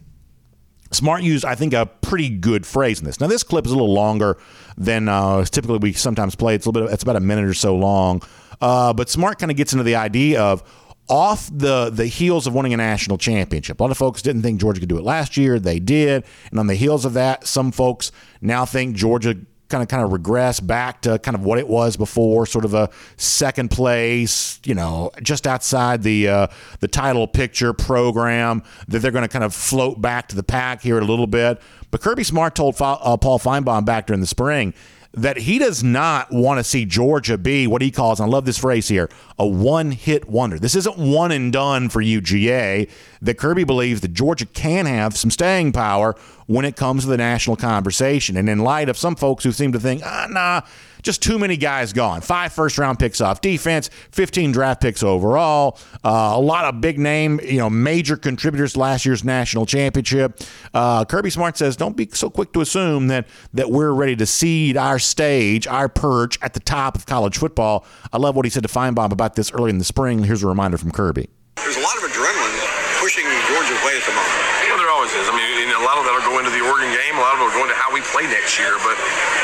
Smart 0.92 1.24
used, 1.24 1.44
I 1.44 1.56
think, 1.56 1.74
a 1.74 1.86
pretty 1.86 2.30
good 2.30 2.66
phrase 2.66 3.00
in 3.00 3.06
this. 3.06 3.20
Now, 3.20 3.28
this 3.28 3.44
clip 3.44 3.66
is 3.66 3.72
a 3.72 3.76
little 3.76 3.94
longer 3.94 4.38
than 4.78 5.10
uh, 5.10 5.44
typically 5.46 5.80
we 5.80 5.94
sometimes 5.94 6.36
play. 6.36 6.56
It's 6.56 6.66
a 6.66 6.70
little 6.70 6.88
bit. 6.88 6.94
It's 6.94 7.04
about 7.04 7.16
a 7.16 7.22
minute 7.22 7.46
or 7.46 7.54
so 7.54 7.76
long. 7.76 8.22
Uh, 8.62 8.94
but 8.94 9.10
Smart 9.10 9.40
kind 9.40 9.52
of 9.52 9.58
gets 9.58 9.74
into 9.74 9.84
the 9.84 9.96
idea 9.96 10.42
of 10.42 10.64
off 11.08 11.50
the 11.54 11.90
the 11.90 12.08
heels 12.08 12.48
of 12.48 12.54
winning 12.56 12.74
a 12.74 12.78
national 12.78 13.18
championship. 13.18 13.80
A 13.80 13.84
lot 13.84 13.92
of 13.92 13.98
folks 13.98 14.22
didn't 14.22 14.42
think 14.42 14.60
Georgia 14.60 14.80
could 14.80 14.90
do 14.90 14.98
it 14.98 15.04
last 15.04 15.38
year. 15.38 15.60
They 15.60 15.80
did. 15.80 16.26
And 16.50 16.60
on 16.60 16.68
the 16.68 16.76
heels 16.76 17.06
of 17.06 17.14
that, 17.14 17.46
some 17.46 17.72
folks 17.72 18.12
now 18.42 18.66
think 18.66 18.96
Georgia 18.96 19.36
kind 19.68 19.82
of 19.82 19.88
kind 19.88 20.04
of 20.04 20.12
regress 20.12 20.60
back 20.60 21.02
to 21.02 21.18
kind 21.20 21.36
of 21.36 21.44
what 21.44 21.58
it 21.58 21.68
was 21.68 21.98
before, 21.98 22.46
sort 22.46 22.66
of 22.66 22.74
a 22.74 22.90
second 23.18 23.72
place, 23.72 24.60
you 24.64 24.76
know, 24.76 25.12
just 25.22 25.48
outside 25.48 26.04
the 26.04 26.28
uh, 26.28 26.48
the 26.80 26.88
title 26.88 27.28
picture 27.28 27.74
program. 27.74 28.64
That 28.88 29.00
they're 29.00 29.12
going 29.12 29.24
to 29.24 29.30
kind 29.30 29.44
of 29.44 29.54
float 29.54 30.02
back 30.02 30.28
to 30.30 30.36
the 30.36 30.44
pack 30.44 30.82
here 30.82 31.00
a 31.00 31.06
little 31.06 31.28
bit. 31.28 31.62
But 31.92 32.02
Kirby 32.02 32.24
Smart 32.24 32.56
told 32.56 32.76
uh, 32.82 33.18
Paul 33.18 33.40
Finebaum 33.40 33.86
back 33.86 34.08
during 34.08 34.22
the 34.22 34.28
spring 34.28 34.74
that 35.16 35.38
he 35.38 35.58
does 35.58 35.84
not 35.84 36.32
want 36.32 36.60
to 36.60 36.64
see 36.64 36.86
Georgia 36.86 37.38
be 37.38 37.68
what 37.68 37.82
he 37.82 37.90
calls, 37.90 38.20
and 38.20 38.28
I 38.28 38.32
love 38.32 38.46
this 38.46 38.58
phrase 38.58 38.88
here, 38.90 39.10
a 39.40 39.48
one 39.48 39.92
hit 39.92 40.28
wonder. 40.28 40.60
This 40.60 40.76
isn't 40.76 40.98
one 40.98 41.32
and 41.32 41.54
done 41.54 41.90
for 41.90 42.02
UGA. 42.02 42.90
That 43.22 43.38
Kirby 43.38 43.64
believes 43.64 44.02
that 44.02 44.14
Georgia 44.14 44.46
can 44.46 44.86
have 44.86 45.18
some 45.18 45.32
staying 45.32 45.72
power 45.72 46.16
when 46.48 46.66
it 46.66 46.76
comes 46.76 47.04
to 47.04 47.10
the 47.10 47.18
national 47.18 47.56
conversation. 47.56 48.38
And 48.38 48.50
in 48.50 48.60
light 48.60 48.90
of 48.90 48.98
some 48.98 49.16
folks 49.16 49.44
who 49.44 49.52
seem 49.52 49.72
to 49.72 49.80
think, 49.80 50.02
ah, 50.06 50.28
nah, 50.30 50.62
just 51.06 51.22
too 51.22 51.40
many 51.40 51.56
guys 51.56 51.94
gone. 51.94 52.20
Five 52.20 52.52
first 52.52 52.78
round 52.78 53.00
picks 53.00 53.22
off 53.22 53.40
defense, 53.40 53.90
15 54.12 54.52
draft 54.52 54.82
picks 54.82 55.04
overall. 55.04 55.78
Uh, 56.04 56.34
a 56.36 56.40
lot 56.40 56.66
of 56.66 56.82
big 56.82 57.00
name, 57.00 57.40
you 57.44 57.60
know, 57.60 57.70
major 57.70 58.18
contributors 58.18 58.74
to 58.74 58.80
last 58.80 59.06
year's 59.06 59.24
national 59.24 59.66
championship. 59.66 60.40
Uh, 60.74 61.06
Kirby 61.06 61.30
Smart 61.30 61.58
says, 61.58 61.78
don't 61.78 61.96
be 61.96 62.10
so 62.12 62.30
quick 62.30 62.52
to 62.54 62.62
assume 62.62 63.08
that 63.08 63.28
that 63.54 63.70
we're 63.70 63.92
ready 63.92 64.16
to 64.16 64.26
cede 64.26 64.76
our 64.76 65.00
stage, 65.00 65.68
our 65.68 65.88
perch 65.88 66.38
at 66.42 66.54
the 66.54 66.60
top 66.60 66.98
of 66.98 67.06
college 67.06 67.38
football. 67.38 67.86
I 68.12 68.18
love 68.18 68.36
what 68.36 68.46
he 68.46 68.50
said 68.50 68.64
to 68.64 68.70
Finebaum 68.70 69.12
about 69.12 69.36
this 69.36 69.52
early 69.52 69.70
in 69.70 69.78
the 69.78 69.86
spring. 69.86 70.24
Here's 70.24 70.44
a 70.44 70.48
reminder 70.48 70.78
from 70.78 70.92
Kirby. 70.92 71.30
There's 71.58 71.78
a 71.78 71.82
lot 71.82 71.96
of 71.96 72.04
adrenaline 72.04 73.00
pushing 73.00 73.24
Georgia's 73.48 73.84
way 73.86 73.96
at 73.96 74.04
the 74.06 74.12
moment 74.14 74.56
always 74.96 75.05
is. 75.16 75.28
I 75.32 75.34
mean, 75.36 75.72
a 75.72 75.84
lot 75.84 76.00
of 76.00 76.04
that 76.08 76.14
will 76.16 76.28
go 76.28 76.38
into 76.40 76.52
the 76.52 76.64
Oregon 76.64 76.92
game. 76.92 77.16
A 77.16 77.24
lot 77.24 77.36
of 77.36 77.44
it 77.44 77.48
will 77.48 77.58
go 77.58 77.64
into 77.64 77.76
how 77.76 77.92
we 77.92 78.04
play 78.12 78.28
next 78.28 78.60
year. 78.60 78.76
But 78.84 78.96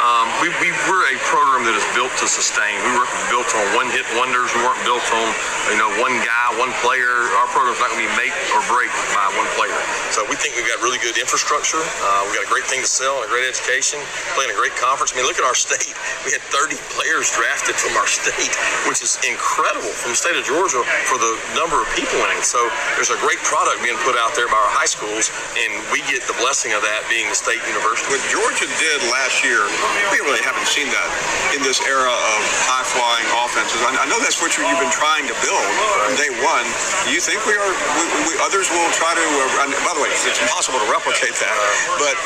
um, 0.03 0.27
we, 0.43 0.51
we, 0.59 0.71
we're 0.87 1.07
a 1.11 1.17
program 1.27 1.63
that 1.67 1.75
is 1.75 1.85
built 1.95 2.11
to 2.19 2.27
sustain. 2.27 2.75
We 2.83 2.91
weren't 2.95 3.11
built 3.31 3.47
on 3.55 3.63
one-hit 3.75 4.03
wonders. 4.19 4.51
We 4.51 4.61
weren't 4.63 4.79
built 4.83 5.03
on 5.11 5.27
you 5.71 5.79
know 5.79 5.89
one 6.03 6.15
guy, 6.23 6.45
one 6.59 6.71
player. 6.83 7.31
Our 7.39 7.47
program's 7.51 7.79
not 7.79 7.91
going 7.91 8.03
to 8.03 8.11
be 8.11 8.13
make 8.19 8.35
or 8.55 8.61
break 8.67 8.91
by 9.15 9.27
one 9.35 9.47
player. 9.55 9.75
So 10.11 10.27
we 10.27 10.35
think 10.35 10.59
we've 10.59 10.67
got 10.67 10.83
really 10.83 10.99
good 10.99 11.15
infrastructure. 11.15 11.79
Uh, 11.79 12.27
we've 12.27 12.35
got 12.35 12.45
a 12.47 12.51
great 12.51 12.67
thing 12.67 12.83
to 12.83 12.89
sell 12.89 13.23
and 13.23 13.27
a 13.27 13.31
great 13.31 13.47
education. 13.47 13.99
Playing 14.35 14.51
a 14.51 14.59
great 14.59 14.75
conference. 14.75 15.15
I 15.15 15.19
mean, 15.19 15.27
look 15.27 15.39
at 15.39 15.47
our 15.47 15.57
state. 15.57 15.95
We 16.21 16.29
had 16.29 16.43
30 16.53 16.77
players 16.93 17.33
drafted 17.33 17.73
from 17.73 17.97
our 17.97 18.05
state, 18.05 18.53
which 18.85 19.01
is 19.01 19.17
incredible 19.25 19.89
from 19.89 20.13
the 20.13 20.19
state 20.19 20.37
of 20.37 20.45
Georgia 20.45 20.85
for 21.09 21.17
the 21.17 21.33
number 21.57 21.81
of 21.81 21.89
people 21.97 22.13
in 22.21 22.29
it. 22.37 22.45
So 22.45 22.61
there's 22.93 23.09
a 23.09 23.17
great 23.25 23.41
product 23.41 23.81
being 23.81 23.97
put 24.05 24.13
out 24.21 24.37
there 24.37 24.45
by 24.45 24.59
our 24.61 24.69
high 24.69 24.85
schools, 24.85 25.33
and 25.61 25.73
we 25.93 26.01
get 26.09 26.25
the 26.25 26.33
blessing 26.41 26.73
of 26.73 26.81
that 26.81 27.05
being 27.05 27.29
the 27.29 27.37
state 27.37 27.61
university. 27.69 28.09
What 28.09 28.23
Georgia 28.33 28.65
did 28.81 28.97
last 29.13 29.45
year, 29.45 29.61
we 30.09 30.17
really 30.25 30.41
haven't 30.41 30.65
seen 30.65 30.89
that 30.89 31.09
in 31.53 31.61
this 31.61 31.77
era 31.85 32.09
of 32.09 32.39
high 32.65 32.85
flying 32.89 33.27
offenses. 33.45 33.77
I 33.85 34.09
know 34.09 34.17
that's 34.17 34.41
what 34.41 34.57
you've 34.57 34.81
been 34.81 34.93
trying 34.93 35.29
to 35.29 35.35
build 35.45 35.61
from 36.07 36.17
day 36.17 36.33
one. 36.41 36.65
Do 37.05 37.13
you 37.13 37.21
think 37.21 37.45
we 37.45 37.53
are? 37.53 37.71
We, 38.01 38.05
we, 38.25 38.33
others 38.41 38.73
will 38.73 38.89
try 38.97 39.13
to. 39.13 39.21
Uh, 39.21 39.69
by 39.85 39.93
the 39.93 40.01
way, 40.01 40.09
it's 40.09 40.25
impossible 40.41 40.81
to 40.81 40.89
replicate 40.89 41.37
that. 41.37 41.55
But 42.01 42.17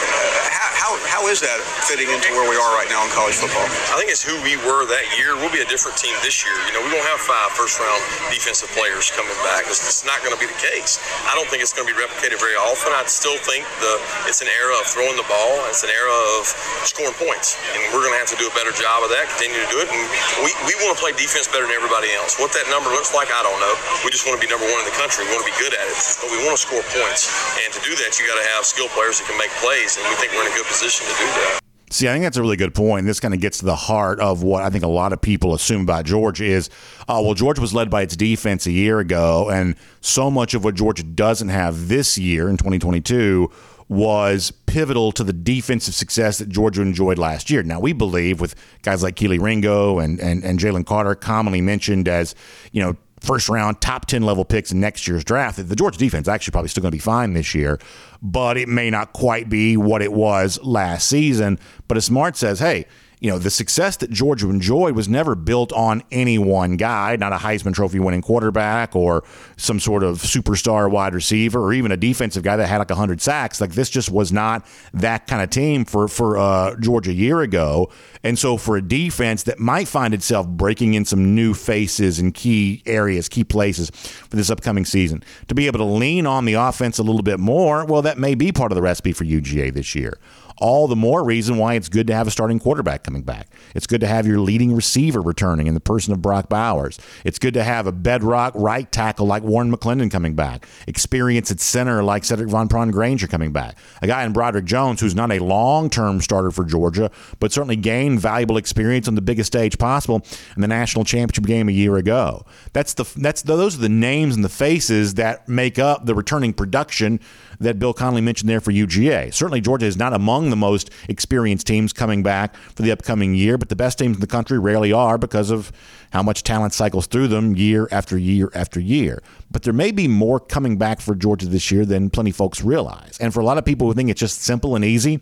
how, 0.55 0.69
how, 0.71 0.91
how 1.19 1.21
is 1.27 1.43
that 1.43 1.59
fitting 1.83 2.07
into 2.07 2.31
where 2.39 2.47
we 2.47 2.55
are 2.55 2.71
right 2.79 2.87
now 2.87 3.03
in 3.03 3.11
college 3.11 3.35
football? 3.35 3.67
I 3.91 3.99
think 3.99 4.07
it's 4.07 4.23
who 4.23 4.39
we 4.47 4.55
were 4.63 4.87
that 4.87 5.05
year. 5.19 5.35
We'll 5.35 5.51
be 5.51 5.65
a 5.65 5.67
different 5.67 5.99
team 5.99 6.15
this 6.23 6.47
year. 6.47 6.55
You 6.71 6.73
know, 6.77 6.81
we 6.87 6.91
won't 6.95 7.07
have 7.11 7.19
five 7.19 7.51
first 7.51 7.83
round 7.83 7.99
defensive 8.31 8.71
players 8.71 9.11
coming 9.11 9.35
back. 9.43 9.67
It's, 9.67 9.83
it's 9.83 10.07
not 10.07 10.23
going 10.23 10.31
to 10.31 10.39
be 10.39 10.47
the 10.47 10.61
case. 10.61 11.03
I 11.27 11.35
don't 11.35 11.49
think 11.51 11.59
it's 11.59 11.75
going 11.75 11.83
to 11.83 11.91
be 11.91 11.97
replicated 11.99 12.39
very 12.39 12.55
often. 12.55 12.95
I 12.95 13.03
still 13.25 13.41
think 13.41 13.65
the 13.81 13.97
it's 14.29 14.45
an 14.45 14.51
era 14.53 14.77
of 14.77 14.85
throwing 14.85 15.17
the 15.17 15.25
ball. 15.25 15.65
It's 15.65 15.81
an 15.81 15.89
era 15.89 16.13
of 16.37 16.45
scoring 16.85 17.17
points, 17.17 17.57
and 17.73 17.81
we're 17.89 18.05
going 18.05 18.13
to 18.13 18.21
have 18.21 18.29
to 18.29 18.37
do 18.37 18.45
a 18.45 18.53
better 18.53 18.69
job 18.69 19.01
of 19.01 19.09
that. 19.09 19.25
Continue 19.33 19.65
to 19.65 19.69
do 19.73 19.81
it, 19.81 19.89
and 19.89 19.97
we, 20.45 20.53
we 20.69 20.77
want 20.85 20.93
to 20.93 20.99
play 21.01 21.09
defense 21.17 21.49
better 21.49 21.65
than 21.65 21.73
everybody 21.73 22.13
else. 22.13 22.37
What 22.37 22.53
that 22.53 22.69
number 22.69 22.93
looks 22.93 23.17
like, 23.17 23.33
I 23.33 23.41
don't 23.41 23.57
know. 23.57 23.73
We 24.05 24.13
just 24.13 24.29
want 24.29 24.37
to 24.37 24.43
be 24.45 24.45
number 24.45 24.69
one 24.69 24.77
in 24.77 24.85
the 24.85 24.93
country. 24.93 25.25
We 25.25 25.33
want 25.33 25.41
to 25.41 25.49
be 25.49 25.57
good 25.57 25.73
at 25.73 25.89
it, 25.89 25.97
but 26.21 26.29
we 26.29 26.37
want 26.45 26.53
to 26.53 26.61
score 26.61 26.85
points. 26.93 27.25
And 27.65 27.73
to 27.73 27.81
do 27.81 27.97
that, 27.97 28.13
you 28.21 28.29
got 28.29 28.37
to 28.37 28.45
have 28.53 28.61
skill 28.61 28.93
players 28.93 29.17
that 29.17 29.25
can 29.25 29.41
make 29.41 29.49
plays, 29.57 29.97
and 29.97 30.05
we 30.05 30.13
think 30.21 30.29
we're 30.37 30.45
in 30.45 30.53
a 30.53 30.57
good 30.61 30.69
position 30.69 31.09
to 31.09 31.15
do 31.17 31.25
that. 31.25 31.64
See, 31.95 32.09
I 32.09 32.11
think 32.11 32.23
that's 32.23 32.35
a 32.35 32.41
really 32.41 32.57
good 32.57 32.75
point. 32.75 33.05
This 33.05 33.21
kind 33.21 33.33
of 33.33 33.39
gets 33.39 33.59
to 33.59 33.65
the 33.65 33.73
heart 33.77 34.19
of 34.19 34.43
what 34.43 34.63
I 34.63 34.69
think 34.69 34.83
a 34.83 34.87
lot 34.89 35.13
of 35.13 35.21
people 35.21 35.53
assume 35.53 35.83
about 35.83 36.03
Georgia 36.03 36.43
is, 36.43 36.69
uh, 37.07 37.21
well, 37.23 37.35
Georgia 37.35 37.61
was 37.61 37.73
led 37.73 37.89
by 37.89 38.01
its 38.01 38.17
defense 38.17 38.65
a 38.65 38.71
year 38.73 38.99
ago, 38.99 39.49
and 39.49 39.77
so 40.01 40.29
much 40.29 40.53
of 40.53 40.65
what 40.65 40.75
Georgia 40.75 41.03
doesn't 41.03 41.47
have 41.47 41.87
this 41.87 42.17
year 42.17 42.49
in 42.49 42.57
2022 42.57 43.49
was 43.87 44.51
pivotal 44.65 45.13
to 45.13 45.23
the 45.23 45.31
defensive 45.31 45.93
success 45.93 46.39
that 46.39 46.49
Georgia 46.49 46.81
enjoyed 46.81 47.17
last 47.17 47.49
year. 47.49 47.63
Now, 47.63 47.79
we 47.79 47.93
believe 47.93 48.41
with 48.41 48.55
guys 48.81 49.01
like 49.01 49.15
Kelee 49.15 49.39
Ringo 49.39 49.99
and, 49.99 50.19
and, 50.19 50.43
and 50.43 50.59
Jalen 50.59 50.85
Carter 50.85 51.15
commonly 51.15 51.61
mentioned 51.61 52.09
as, 52.09 52.35
you 52.73 52.83
know, 52.83 52.97
first 53.25 53.49
round, 53.49 53.81
top 53.81 54.05
10 54.05 54.23
level 54.23 54.45
picks 54.45 54.71
in 54.71 54.79
next 54.79 55.07
year's 55.07 55.23
draft. 55.23 55.57
The 55.67 55.75
Georgia 55.75 55.97
defense 55.97 56.27
actually 56.27 56.51
probably 56.51 56.69
still 56.69 56.81
going 56.81 56.91
to 56.91 56.95
be 56.95 56.99
fine 56.99 57.33
this 57.33 57.53
year, 57.53 57.79
but 58.21 58.57
it 58.57 58.69
may 58.69 58.89
not 58.89 59.13
quite 59.13 59.49
be 59.49 59.75
what 59.75 60.01
it 60.01 60.13
was 60.13 60.61
last 60.63 61.09
season. 61.09 61.59
But 61.87 61.97
as 61.97 62.05
Smart 62.05 62.37
says, 62.37 62.59
hey, 62.59 62.85
you 63.25 63.31
know, 63.31 63.39
the 63.39 63.49
success 63.49 63.97
that 63.97 64.11
Georgia 64.11 64.47
enjoyed 64.51 64.95
was 64.95 65.09
never 65.09 65.33
built 65.33 65.73
on 65.73 66.03
any 66.11 66.37
one 66.37 66.77
guy, 66.77 67.15
not 67.15 67.33
a 67.33 67.37
Heisman 67.37 67.73
Trophy 67.73 67.97
winning 67.97 68.21
quarterback 68.21 68.95
or 68.95 69.23
some 69.57 69.79
sort 69.79 70.03
of 70.03 70.19
superstar 70.19 70.91
wide 70.91 71.15
receiver 71.15 71.59
or 71.59 71.73
even 71.73 71.91
a 71.91 71.97
defensive 71.97 72.43
guy 72.43 72.55
that 72.55 72.67
had 72.67 72.77
like 72.77 72.91
100 72.91 73.19
sacks. 73.19 73.59
Like 73.59 73.71
this 73.71 73.89
just 73.89 74.11
was 74.11 74.31
not 74.31 74.63
that 74.93 75.25
kind 75.25 75.41
of 75.41 75.49
team 75.49 75.85
for, 75.85 76.07
for 76.07 76.37
uh, 76.37 76.75
Georgia 76.79 77.09
a 77.09 77.15
year 77.15 77.41
ago. 77.41 77.89
And 78.21 78.37
so 78.37 78.57
for 78.57 78.77
a 78.77 78.81
defense 78.81 79.41
that 79.43 79.57
might 79.57 79.87
find 79.87 80.13
itself 80.13 80.47
breaking 80.47 80.93
in 80.93 81.03
some 81.03 81.33
new 81.33 81.55
faces 81.55 82.19
in 82.19 82.31
key 82.31 82.83
areas, 82.85 83.27
key 83.27 83.43
places 83.43 83.89
for 83.89 84.35
this 84.35 84.51
upcoming 84.51 84.85
season, 84.85 85.23
to 85.47 85.55
be 85.55 85.65
able 85.65 85.79
to 85.79 85.83
lean 85.83 86.27
on 86.27 86.45
the 86.45 86.53
offense 86.53 86.99
a 86.99 87.03
little 87.03 87.23
bit 87.23 87.39
more, 87.39 87.85
well, 87.85 88.03
that 88.03 88.19
may 88.19 88.35
be 88.35 88.51
part 88.51 88.71
of 88.71 88.75
the 88.75 88.83
recipe 88.83 89.13
for 89.13 89.25
UGA 89.25 89.73
this 89.73 89.95
year 89.95 90.19
all 90.57 90.87
the 90.87 90.95
more 90.95 91.23
reason 91.23 91.57
why 91.57 91.73
it's 91.73 91.89
good 91.89 92.07
to 92.07 92.15
have 92.15 92.27
a 92.27 92.31
starting 92.31 92.59
quarterback 92.59 93.03
coming 93.03 93.23
back. 93.23 93.47
It's 93.73 93.87
good 93.87 94.01
to 94.01 94.07
have 94.07 94.25
your 94.25 94.39
leading 94.39 94.73
receiver 94.73 95.21
returning 95.21 95.67
in 95.67 95.73
the 95.73 95.79
person 95.79 96.13
of 96.13 96.21
Brock 96.21 96.49
Bowers. 96.49 96.99
It's 97.23 97.39
good 97.39 97.53
to 97.55 97.63
have 97.63 97.87
a 97.87 97.91
bedrock 97.91 98.53
right 98.55 98.89
tackle 98.91 99.27
like 99.27 99.43
Warren 99.43 99.71
McClendon 99.71 100.09
coming 100.09 100.33
back. 100.33 100.67
Experience 100.87 101.51
at 101.51 101.59
center 101.59 102.03
like 102.03 102.23
Sedrick 102.23 102.49
Van 102.49 102.69
Pran-Granger 102.69 103.27
coming 103.27 103.51
back. 103.51 103.77
A 104.01 104.07
guy 104.07 104.23
in 104.23 104.33
Broderick 104.33 104.65
Jones 104.65 105.01
who's 105.01 105.15
not 105.15 105.31
a 105.31 105.39
long 105.39 105.89
term 105.89 106.21
starter 106.21 106.51
for 106.51 106.63
Georgia, 106.63 107.11
but 107.39 107.51
certainly 107.51 107.75
gained 107.75 108.19
valuable 108.19 108.57
experience 108.57 109.07
on 109.07 109.15
the 109.15 109.21
biggest 109.21 109.47
stage 109.47 109.77
possible 109.77 110.21
in 110.55 110.61
the 110.61 110.67
national 110.67 111.05
championship 111.05 111.45
game 111.45 111.67
a 111.69 111.73
year 111.73 111.97
ago. 111.97 112.45
That's 112.73 112.93
the 112.93 113.05
that's 113.17 113.41
those 113.41 113.77
are 113.77 113.81
the 113.81 113.89
names 113.89 114.35
and 114.35 114.43
the 114.43 114.49
faces 114.49 115.15
that 115.15 115.47
make 115.49 115.79
up 115.79 116.05
the 116.05 116.15
returning 116.15 116.53
production 116.53 117.19
that 117.59 117.79
Bill 117.79 117.93
Connelly 117.93 118.21
mentioned 118.21 118.49
there 118.49 118.61
for 118.61 118.71
UGA. 118.71 119.33
Certainly, 119.33 119.61
Georgia 119.61 119.85
is 119.85 119.97
not 119.97 120.13
among 120.13 120.44
the 120.49 120.55
most 120.55 120.89
experienced 121.09 121.67
teams 121.67 121.93
coming 121.93 122.23
back 122.23 122.55
for 122.55 122.81
the 122.81 122.91
upcoming 122.91 123.35
year, 123.35 123.57
but 123.57 123.69
the 123.69 123.75
best 123.75 123.99
teams 123.99 124.17
in 124.17 124.21
the 124.21 124.27
country 124.27 124.59
rarely 124.59 124.91
are 124.91 125.17
because 125.17 125.49
of 125.49 125.71
how 126.11 126.23
much 126.23 126.43
talent 126.43 126.73
cycles 126.73 127.07
through 127.07 127.27
them 127.27 127.55
year 127.55 127.87
after 127.91 128.17
year 128.17 128.49
after 128.53 128.79
year. 128.79 129.21
But 129.51 129.63
there 129.63 129.73
may 129.73 129.91
be 129.91 130.07
more 130.07 130.39
coming 130.39 130.77
back 130.77 131.01
for 131.01 131.15
Georgia 131.15 131.47
this 131.47 131.71
year 131.71 131.85
than 131.85 132.09
plenty 132.09 132.31
folks 132.31 132.61
realize. 132.63 133.17
And 133.19 133.33
for 133.33 133.39
a 133.39 133.43
lot 133.43 133.57
of 133.57 133.65
people 133.65 133.87
who 133.87 133.93
think 133.93 134.09
it's 134.09 134.19
just 134.19 134.41
simple 134.41 134.75
and 134.75 134.85
easy, 134.85 135.21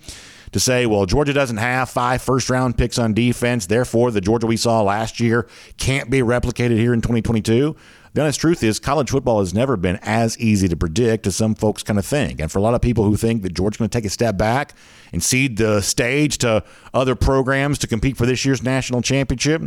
to 0.54 0.60
say, 0.60 0.86
well, 0.86 1.06
Georgia 1.06 1.34
doesn't 1.34 1.58
have 1.58 1.90
five 1.90 2.22
first 2.22 2.50
round 2.50 2.78
picks 2.78 2.98
on 2.98 3.14
defense, 3.14 3.66
therefore 3.66 4.12
the 4.12 4.22
Georgia 4.22 4.48
we 4.48 4.56
saw 4.56 4.82
last 4.82 5.20
year 5.20 5.48
can't 5.78 6.10
be 6.10 6.20
replicated 6.20 6.78
here 6.78 6.94
in 6.94 7.02
2022. 7.02 7.76
The 8.14 8.22
honest 8.22 8.40
truth 8.40 8.64
is, 8.64 8.80
college 8.80 9.10
football 9.10 9.40
has 9.40 9.56
never 9.56 9.76
been 9.76 9.98
as 10.04 10.38
easy 10.38 10.68
to 10.68 10.76
predict 10.76 11.26
as 11.26 11.36
some 11.36 11.56
folks 11.56 11.82
kind 11.82 11.98
of 11.98 12.06
think. 12.06 12.40
And 12.40 12.52
for 12.52 12.60
a 12.60 12.62
lot 12.62 12.76
of 12.76 12.82
people 12.82 13.06
who 13.06 13.18
think 13.18 13.42
that 13.42 13.56
Georgia's 13.56 13.80
going 13.80 13.90
to 13.90 13.98
take 13.98 14.06
a 14.06 14.10
step 14.10 14.38
back 14.38 14.76
and 15.12 15.24
cede 15.24 15.58
the 15.58 15.82
stage 15.82 16.38
to 16.40 16.64
other 16.94 17.16
programs 17.16 17.80
to 17.80 17.88
compete 17.88 18.16
for 18.16 18.28
this 18.28 18.46
year's 18.46 18.62
national 18.62 19.02
championship, 19.02 19.64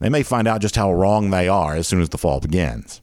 they 0.00 0.10
may 0.10 0.22
find 0.22 0.46
out 0.46 0.60
just 0.60 0.76
how 0.76 0.92
wrong 0.92 1.30
they 1.30 1.48
are 1.48 1.74
as 1.76 1.88
soon 1.88 2.02
as 2.02 2.10
the 2.10 2.18
fall 2.18 2.40
begins. 2.40 3.00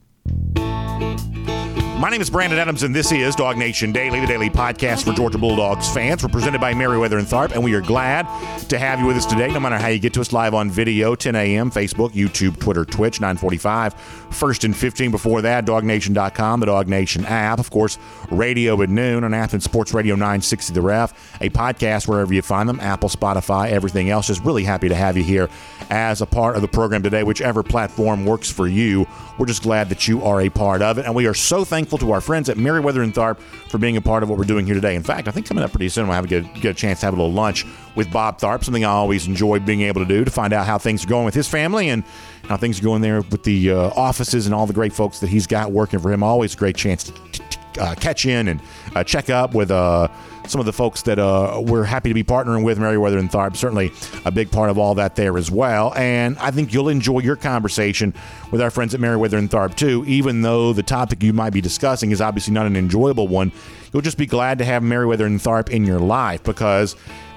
My 1.98 2.10
name 2.10 2.20
is 2.20 2.28
Brandon 2.28 2.58
Adams, 2.58 2.82
and 2.82 2.94
this 2.94 3.10
is 3.10 3.34
Dog 3.34 3.56
Nation 3.56 3.90
Daily, 3.90 4.20
the 4.20 4.26
daily 4.26 4.50
podcast 4.50 5.04
for 5.04 5.14
Georgia 5.14 5.38
Bulldogs 5.38 5.92
fans. 5.92 6.22
We're 6.22 6.28
presented 6.28 6.60
by 6.60 6.74
Meriwether 6.74 7.16
and 7.18 7.26
Tharp, 7.26 7.52
and 7.52 7.64
we 7.64 7.72
are 7.72 7.80
glad 7.80 8.26
to 8.68 8.78
have 8.78 9.00
you 9.00 9.06
with 9.06 9.16
us 9.16 9.24
today. 9.24 9.48
No 9.48 9.60
matter 9.60 9.78
how 9.78 9.88
you 9.88 9.98
get 9.98 10.12
to 10.12 10.20
us, 10.20 10.30
live 10.30 10.52
on 10.52 10.70
video, 10.70 11.14
10 11.14 11.34
a.m., 11.34 11.70
Facebook, 11.70 12.10
YouTube, 12.10 12.60
Twitter, 12.60 12.84
Twitch, 12.84 13.18
945, 13.18 13.94
first 14.30 14.64
and 14.64 14.76
15 14.76 15.10
before 15.10 15.40
that, 15.40 15.64
DogNation.com, 15.64 16.60
the 16.60 16.66
Dog 16.66 16.86
Nation 16.86 17.24
app, 17.24 17.58
of 17.58 17.70
course, 17.70 17.98
radio 18.30 18.80
at 18.82 18.90
noon 18.90 19.24
on 19.24 19.32
Athens 19.32 19.64
Sports 19.64 19.94
Radio 19.94 20.14
960 20.16 20.74
The 20.74 20.82
Ref, 20.82 21.40
a 21.40 21.48
podcast 21.48 22.06
wherever 22.06 22.32
you 22.34 22.42
find 22.42 22.68
them, 22.68 22.78
Apple, 22.78 23.08
Spotify, 23.08 23.70
everything 23.70 24.10
else. 24.10 24.26
Just 24.26 24.44
really 24.44 24.64
happy 24.64 24.90
to 24.90 24.94
have 24.94 25.16
you 25.16 25.24
here 25.24 25.48
as 25.88 26.20
a 26.20 26.26
part 26.26 26.56
of 26.56 26.62
the 26.62 26.68
program 26.68 27.02
today, 27.02 27.22
whichever 27.22 27.62
platform 27.62 28.26
works 28.26 28.50
for 28.50 28.68
you. 28.68 29.06
We're 29.38 29.46
just 29.46 29.62
glad 29.62 29.88
that 29.88 30.06
you 30.06 30.22
are 30.24 30.42
a 30.42 30.50
part 30.50 30.82
of 30.82 30.98
it, 30.98 31.06
and 31.06 31.14
we 31.14 31.26
are 31.26 31.34
so 31.34 31.64
thankful 31.64 31.85
thankful 31.86 32.04
to 32.04 32.12
our 32.12 32.20
friends 32.20 32.48
at 32.48 32.56
Meriwether 32.56 33.00
and 33.00 33.14
Tharp 33.14 33.38
for 33.68 33.78
being 33.78 33.96
a 33.96 34.00
part 34.00 34.24
of 34.24 34.28
what 34.28 34.38
we're 34.38 34.44
doing 34.44 34.66
here 34.66 34.74
today. 34.74 34.96
In 34.96 35.04
fact, 35.04 35.28
I 35.28 35.30
think 35.30 35.46
coming 35.46 35.62
up 35.62 35.70
pretty 35.70 35.88
soon 35.88 36.08
we'll 36.08 36.16
have 36.16 36.24
a 36.24 36.40
good, 36.58 36.76
chance 36.76 36.98
to 36.98 37.06
have 37.06 37.14
a 37.14 37.16
little 37.16 37.32
lunch 37.32 37.64
with 37.94 38.10
Bob 38.10 38.40
Tharp, 38.40 38.64
something 38.64 38.84
I 38.84 38.90
always 38.90 39.28
enjoy 39.28 39.60
being 39.60 39.82
able 39.82 40.00
to 40.00 40.08
do 40.08 40.24
to 40.24 40.30
find 40.30 40.52
out 40.52 40.66
how 40.66 40.78
things 40.78 41.04
are 41.04 41.08
going 41.08 41.24
with 41.24 41.34
his 41.34 41.46
family 41.46 41.88
and 41.90 42.02
how 42.48 42.56
things 42.56 42.80
are 42.80 42.82
going 42.82 43.02
there 43.02 43.20
with 43.20 43.44
the 43.44 43.70
uh, 43.70 43.90
offices 43.90 44.46
and 44.46 44.54
all 44.54 44.66
the 44.66 44.72
great 44.72 44.92
folks 44.92 45.20
that 45.20 45.28
he's 45.28 45.46
got 45.46 45.70
working 45.70 46.00
for 46.00 46.12
him. 46.12 46.24
Always 46.24 46.54
a 46.54 46.56
great 46.56 46.74
chance 46.74 47.04
to, 47.04 47.12
to 47.12 47.55
uh, 47.78 47.94
catch 47.94 48.26
in 48.26 48.48
and 48.48 48.60
uh, 48.94 49.04
check 49.04 49.30
up 49.30 49.54
with 49.54 49.70
uh, 49.70 50.08
some 50.46 50.60
of 50.60 50.66
the 50.66 50.72
folks 50.72 51.02
that 51.02 51.18
uh, 51.18 51.60
we're 51.64 51.84
happy 51.84 52.08
to 52.08 52.14
be 52.14 52.24
partnering 52.24 52.64
with, 52.64 52.78
Meriwether 52.78 53.18
and 53.18 53.30
Tharp. 53.30 53.56
Certainly 53.56 53.92
a 54.24 54.30
big 54.30 54.50
part 54.50 54.70
of 54.70 54.78
all 54.78 54.94
that 54.94 55.16
there 55.16 55.36
as 55.38 55.50
well. 55.50 55.92
And 55.94 56.38
I 56.38 56.50
think 56.50 56.72
you'll 56.72 56.88
enjoy 56.88 57.20
your 57.20 57.36
conversation 57.36 58.14
with 58.50 58.60
our 58.60 58.70
friends 58.70 58.94
at 58.94 59.00
Meriwether 59.00 59.38
and 59.38 59.50
Tharp 59.50 59.74
too, 59.74 60.04
even 60.06 60.42
though 60.42 60.72
the 60.72 60.82
topic 60.82 61.22
you 61.22 61.32
might 61.32 61.52
be 61.52 61.60
discussing 61.60 62.10
is 62.10 62.20
obviously 62.20 62.54
not 62.54 62.66
an 62.66 62.76
enjoyable 62.76 63.28
one. 63.28 63.52
You'll 63.92 64.02
just 64.02 64.18
be 64.18 64.26
glad 64.26 64.58
to 64.58 64.64
have 64.64 64.82
Meriwether 64.82 65.26
and 65.26 65.40
Tharp 65.40 65.70
in 65.70 65.84
your 65.84 66.00
life 66.00 66.42
because 66.42 66.96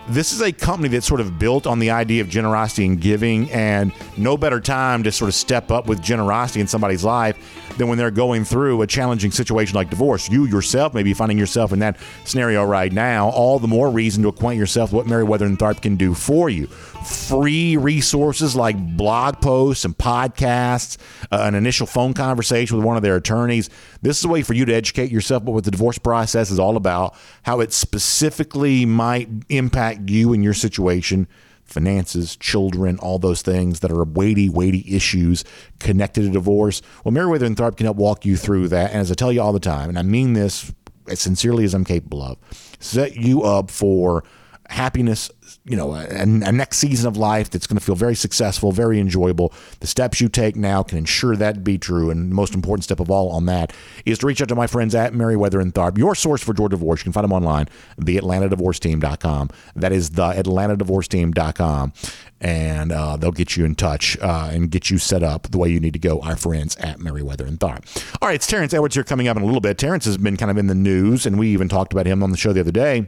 this 0.10 0.34
is 0.34 0.42
a 0.42 0.52
company 0.52 0.90
that's 0.90 1.06
sort 1.06 1.22
of 1.22 1.38
built 1.38 1.68
on 1.68 1.80
the 1.80 1.92
idea 1.92 2.22
of 2.22 2.30
generosity 2.30 2.86
and 2.86 3.00
giving, 3.00 3.50
and 3.52 3.92
no 4.18 4.38
better 4.38 4.60
time 4.60 5.04
to 5.04 5.12
sort 5.12 5.30
of 5.30 5.36
step 5.36 5.72
up 5.72 5.86
with 5.88 6.02
generosity 6.02 6.60
in 6.60 6.68
somebody's 6.68 7.04
life 7.04 7.38
than 7.78 7.88
when 7.88 7.98
they're 7.98 8.12
going 8.12 8.44
through 8.44 8.82
a 8.82 8.88
challenging 8.88 9.32
situation 9.32 9.76
like 9.76 9.90
divorce. 9.90 10.30
You 10.30 10.46
yourself 10.46 10.94
may 10.94 11.04
be 11.04 11.14
finding 11.14 11.38
yourself 11.38 11.72
in 11.72 11.80
that 11.80 11.98
scenario 12.26 12.66
right 12.66 12.92
now. 12.92 13.30
All 13.30 13.60
the 13.60 13.68
more 13.68 13.92
reason 13.92 14.24
to 14.24 14.30
acquaint 14.30 14.60
yourself 14.60 14.92
with 14.92 15.06
what 15.06 15.08
Meriwether 15.08 15.46
and 15.46 15.58
Tharp 15.58 15.82
can 15.82 15.96
do 15.96 16.14
for 16.14 16.50
you. 16.50 16.68
Free 17.06 17.78
resources 17.78 18.56
like 18.56 18.78
blog 18.98 19.42
posts 19.42 19.86
and 19.86 19.98
podcasts, 19.98 20.98
uh, 21.32 21.42
an 21.44 21.56
initial 21.56 21.88
phone 21.88 22.14
conversation 22.14 22.78
with 22.78 22.86
one 22.86 22.98
of 22.98 23.04
their 23.04 23.16
attorneys. 23.16 23.70
This 24.02 24.20
is 24.20 24.26
a 24.26 24.28
way 24.28 24.42
for 24.42 24.54
you 24.54 24.66
to 24.66 24.74
educate 24.74 25.12
yourself 25.12 25.44
about 25.44 25.54
what 25.54 25.64
the 25.64 25.72
divorce 25.72 25.98
process 25.98 26.52
is 26.52 26.60
all 26.60 26.78
about, 26.78 27.16
how 27.44 27.60
it 27.60 27.74
specifically 27.74 28.86
might 28.86 29.30
impact 29.50 30.10
you 30.10 30.34
and 30.34 30.44
your 30.44 30.54
situation 30.54 31.28
finances, 31.70 32.36
children, 32.36 32.98
all 33.00 33.20
those 33.20 33.42
things 33.42 33.82
that 33.82 33.92
are 33.92 34.04
weighty, 34.04 34.50
weighty 34.50 34.84
issues 34.88 35.44
connected 35.80 36.22
to 36.24 36.30
divorce. 36.30 36.82
Well, 37.04 37.12
Meriwether 37.12 37.46
and 37.46 37.56
Tharp 37.56 37.78
can 37.78 37.86
help 37.86 37.98
walk 37.98 38.26
you 38.26 38.38
through 38.38 38.70
that. 38.70 38.92
And 38.92 39.00
as 39.00 39.12
I 39.12 39.14
tell 39.14 39.32
you 39.32 39.42
all 39.42 39.54
the 39.54 39.60
time, 39.60 39.90
and 39.90 40.00
I 40.00 40.02
mean 40.02 40.34
this 40.34 40.74
as 41.08 41.20
sincerely 41.20 41.64
as 41.64 41.74
I'm 41.74 41.86
capable 41.86 42.22
of, 42.22 42.38
set 42.80 43.16
you 43.16 43.44
up 43.44 43.72
for 43.72 44.24
happiness, 44.70 45.32
you 45.70 45.76
know, 45.76 45.94
a, 45.94 46.04
a, 46.08 46.52
next 46.52 46.80
season 46.80 47.08
of 47.08 47.16
life 47.16 47.52
that's 47.52 47.68
going 47.68 47.78
to 47.78 47.84
feel 47.84 47.94
very 47.94 48.16
successful, 48.16 48.72
very 48.72 49.00
enjoyable. 49.00 49.54
The 49.82 49.88
steps 49.88 50.20
you 50.20 50.28
take 50.28 50.56
now 50.56 50.82
can 50.82 50.98
ensure 50.98 51.36
that 51.36 51.64
be 51.64 51.78
true. 51.78 52.10
And 52.10 52.32
the 52.32 52.36
most 52.36 52.56
important 52.56 52.86
step 52.86 53.00
of 53.00 53.12
all 53.12 53.30
on 53.30 53.46
that 53.46 53.72
is 54.04 54.18
to 54.20 54.26
reach 54.26 54.42
out 54.42 54.48
to 54.48 54.56
my 54.56 54.66
friends 54.66 54.96
at 54.96 55.14
Meriwether 55.14 55.60
and 55.60 55.72
Tharp, 55.72 56.00
your 56.00 56.16
source 56.16 56.44
for 56.44 56.56
Georgia 56.56 56.76
divorce. 56.76 57.02
You 57.02 57.04
can 57.04 57.14
find 57.14 57.24
them 57.24 57.34
online, 57.34 57.68
theatlantadivorceteam.com. 58.02 59.52
That 59.76 59.92
is 59.92 60.10
theatlantadivorceteam.com. 60.10 61.94
And 62.42 62.92
uh, 62.92 63.18
they'll 63.18 63.32
get 63.32 63.56
you 63.56 63.66
in 63.66 63.76
touch 63.76 64.18
uh, 64.22 64.50
and 64.52 64.72
get 64.72 64.90
you 64.90 64.98
set 64.98 65.22
up 65.22 65.52
the 65.52 65.60
way 65.60 65.70
you 65.70 65.80
need 65.80 65.94
to 65.94 66.00
go, 66.00 66.20
our 66.22 66.36
friends 66.36 66.78
at 66.78 67.00
Meriwether 67.00 67.46
and 67.46 67.60
Tharp. 67.60 67.86
All 68.22 68.28
right, 68.28 68.36
it's 68.36 68.48
Terrence 68.48 68.74
Edwards 68.74 68.96
here 68.96 69.04
coming 69.04 69.28
up 69.28 69.38
in 69.38 69.44
a 69.44 69.46
little 69.46 69.62
bit. 69.62 69.78
Terrence 69.78 70.06
has 70.06 70.18
been 70.18 70.36
kind 70.36 70.50
of 70.50 70.58
in 70.58 70.66
the 70.66 70.74
news, 70.74 71.28
and 71.28 71.38
we 71.38 71.50
even 71.50 71.70
talked 71.70 71.94
about 71.94 72.08
him 72.08 72.24
on 72.24 72.32
the 72.32 72.38
show 72.38 72.54
the 72.54 72.62
other 72.62 72.72
day 72.72 73.08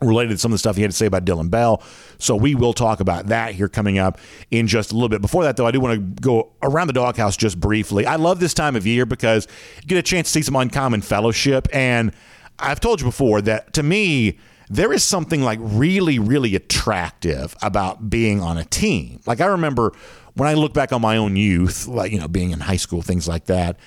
related 0.00 0.30
to 0.30 0.38
some 0.38 0.52
of 0.52 0.54
the 0.54 0.58
stuff 0.58 0.76
he 0.76 0.82
had 0.82 0.90
to 0.90 0.96
say 0.96 1.06
about 1.06 1.24
Dillon 1.24 1.48
Bell. 1.48 1.82
So 2.18 2.36
we 2.36 2.54
will 2.54 2.72
talk 2.72 3.00
about 3.00 3.26
that 3.26 3.54
here 3.54 3.68
coming 3.68 3.98
up 3.98 4.18
in 4.50 4.66
just 4.66 4.92
a 4.92 4.94
little 4.94 5.08
bit. 5.08 5.20
Before 5.20 5.44
that, 5.44 5.56
though, 5.56 5.66
I 5.66 5.70
do 5.70 5.80
want 5.80 5.94
to 5.94 6.22
go 6.22 6.52
around 6.62 6.86
the 6.86 6.92
doghouse 6.92 7.36
just 7.36 7.58
briefly. 7.58 8.06
I 8.06 8.16
love 8.16 8.40
this 8.40 8.54
time 8.54 8.76
of 8.76 8.86
year 8.86 9.06
because 9.06 9.48
you 9.82 9.88
get 9.88 9.98
a 9.98 10.02
chance 10.02 10.28
to 10.28 10.32
see 10.32 10.42
some 10.42 10.56
uncommon 10.56 11.02
fellowship. 11.02 11.68
And 11.72 12.12
I've 12.58 12.80
told 12.80 13.00
you 13.00 13.06
before 13.06 13.40
that 13.42 13.72
to 13.74 13.82
me, 13.82 14.38
there 14.70 14.92
is 14.92 15.02
something 15.02 15.42
like 15.42 15.58
really, 15.62 16.18
really 16.18 16.54
attractive 16.54 17.56
about 17.62 18.10
being 18.10 18.40
on 18.40 18.58
a 18.58 18.64
team. 18.64 19.20
Like 19.26 19.40
I 19.40 19.46
remember 19.46 19.92
when 20.34 20.48
I 20.48 20.54
look 20.54 20.74
back 20.74 20.92
on 20.92 21.00
my 21.00 21.16
own 21.16 21.36
youth, 21.36 21.88
like, 21.88 22.12
you 22.12 22.20
know, 22.20 22.28
being 22.28 22.50
in 22.50 22.60
high 22.60 22.76
school, 22.76 23.02
things 23.02 23.26
like 23.26 23.46
that 23.46 23.78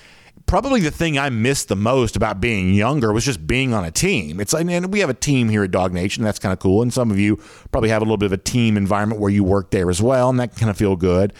probably 0.46 0.80
the 0.80 0.90
thing 0.90 1.18
I 1.18 1.30
missed 1.30 1.68
the 1.68 1.76
most 1.76 2.16
about 2.16 2.40
being 2.40 2.74
younger 2.74 3.12
was 3.12 3.24
just 3.24 3.46
being 3.46 3.72
on 3.74 3.84
a 3.84 3.90
team. 3.90 4.40
It's 4.40 4.52
like, 4.52 4.66
and 4.66 4.92
we 4.92 5.00
have 5.00 5.10
a 5.10 5.14
team 5.14 5.48
here 5.48 5.64
at 5.64 5.70
Dog 5.70 5.92
Nation. 5.92 6.24
That's 6.24 6.38
kind 6.38 6.52
of 6.52 6.58
cool. 6.58 6.82
And 6.82 6.92
some 6.92 7.10
of 7.10 7.18
you 7.18 7.36
probably 7.70 7.90
have 7.90 8.02
a 8.02 8.04
little 8.04 8.16
bit 8.16 8.26
of 8.26 8.32
a 8.32 8.38
team 8.38 8.76
environment 8.76 9.20
where 9.20 9.30
you 9.30 9.44
work 9.44 9.70
there 9.70 9.90
as 9.90 10.02
well, 10.02 10.30
and 10.30 10.38
that 10.40 10.56
kind 10.56 10.70
of 10.70 10.76
feel 10.76 10.96
good. 10.96 11.32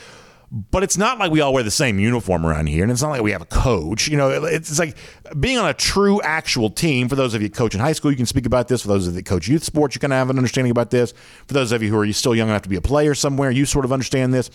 But 0.54 0.82
it's 0.82 0.98
not 0.98 1.18
like 1.18 1.30
we 1.30 1.40
all 1.40 1.54
wear 1.54 1.62
the 1.62 1.70
same 1.70 1.98
uniform 1.98 2.44
around 2.44 2.66
here, 2.66 2.82
and 2.82 2.92
it's 2.92 3.00
not 3.00 3.08
like 3.08 3.22
we 3.22 3.32
have 3.32 3.40
a 3.40 3.46
coach. 3.46 4.06
You 4.06 4.18
know, 4.18 4.28
it's 4.44 4.78
like 4.78 4.98
being 5.40 5.56
on 5.56 5.66
a 5.66 5.72
true, 5.72 6.20
actual 6.20 6.68
team. 6.68 7.08
For 7.08 7.16
those 7.16 7.32
of 7.32 7.40
you 7.40 7.48
coach 7.48 7.74
in 7.74 7.80
high 7.80 7.94
school, 7.94 8.10
you 8.10 8.18
can 8.18 8.26
speak 8.26 8.44
about 8.44 8.68
this. 8.68 8.82
For 8.82 8.88
those 8.88 9.06
of 9.06 9.14
you 9.14 9.20
that 9.20 9.26
coach 9.26 9.48
youth 9.48 9.64
sports, 9.64 9.94
you 9.94 10.00
kind 10.00 10.12
of 10.12 10.18
have 10.18 10.28
an 10.28 10.36
understanding 10.36 10.70
about 10.70 10.90
this. 10.90 11.14
For 11.46 11.54
those 11.54 11.72
of 11.72 11.82
you 11.82 11.88
who 11.88 11.98
are 11.98 12.12
still 12.12 12.34
young 12.34 12.50
enough 12.50 12.62
to 12.62 12.68
be 12.68 12.76
a 12.76 12.82
player 12.82 13.14
somewhere, 13.14 13.50
you 13.50 13.64
sort 13.64 13.86
of 13.86 13.94
understand 13.94 14.34
this 14.34 14.50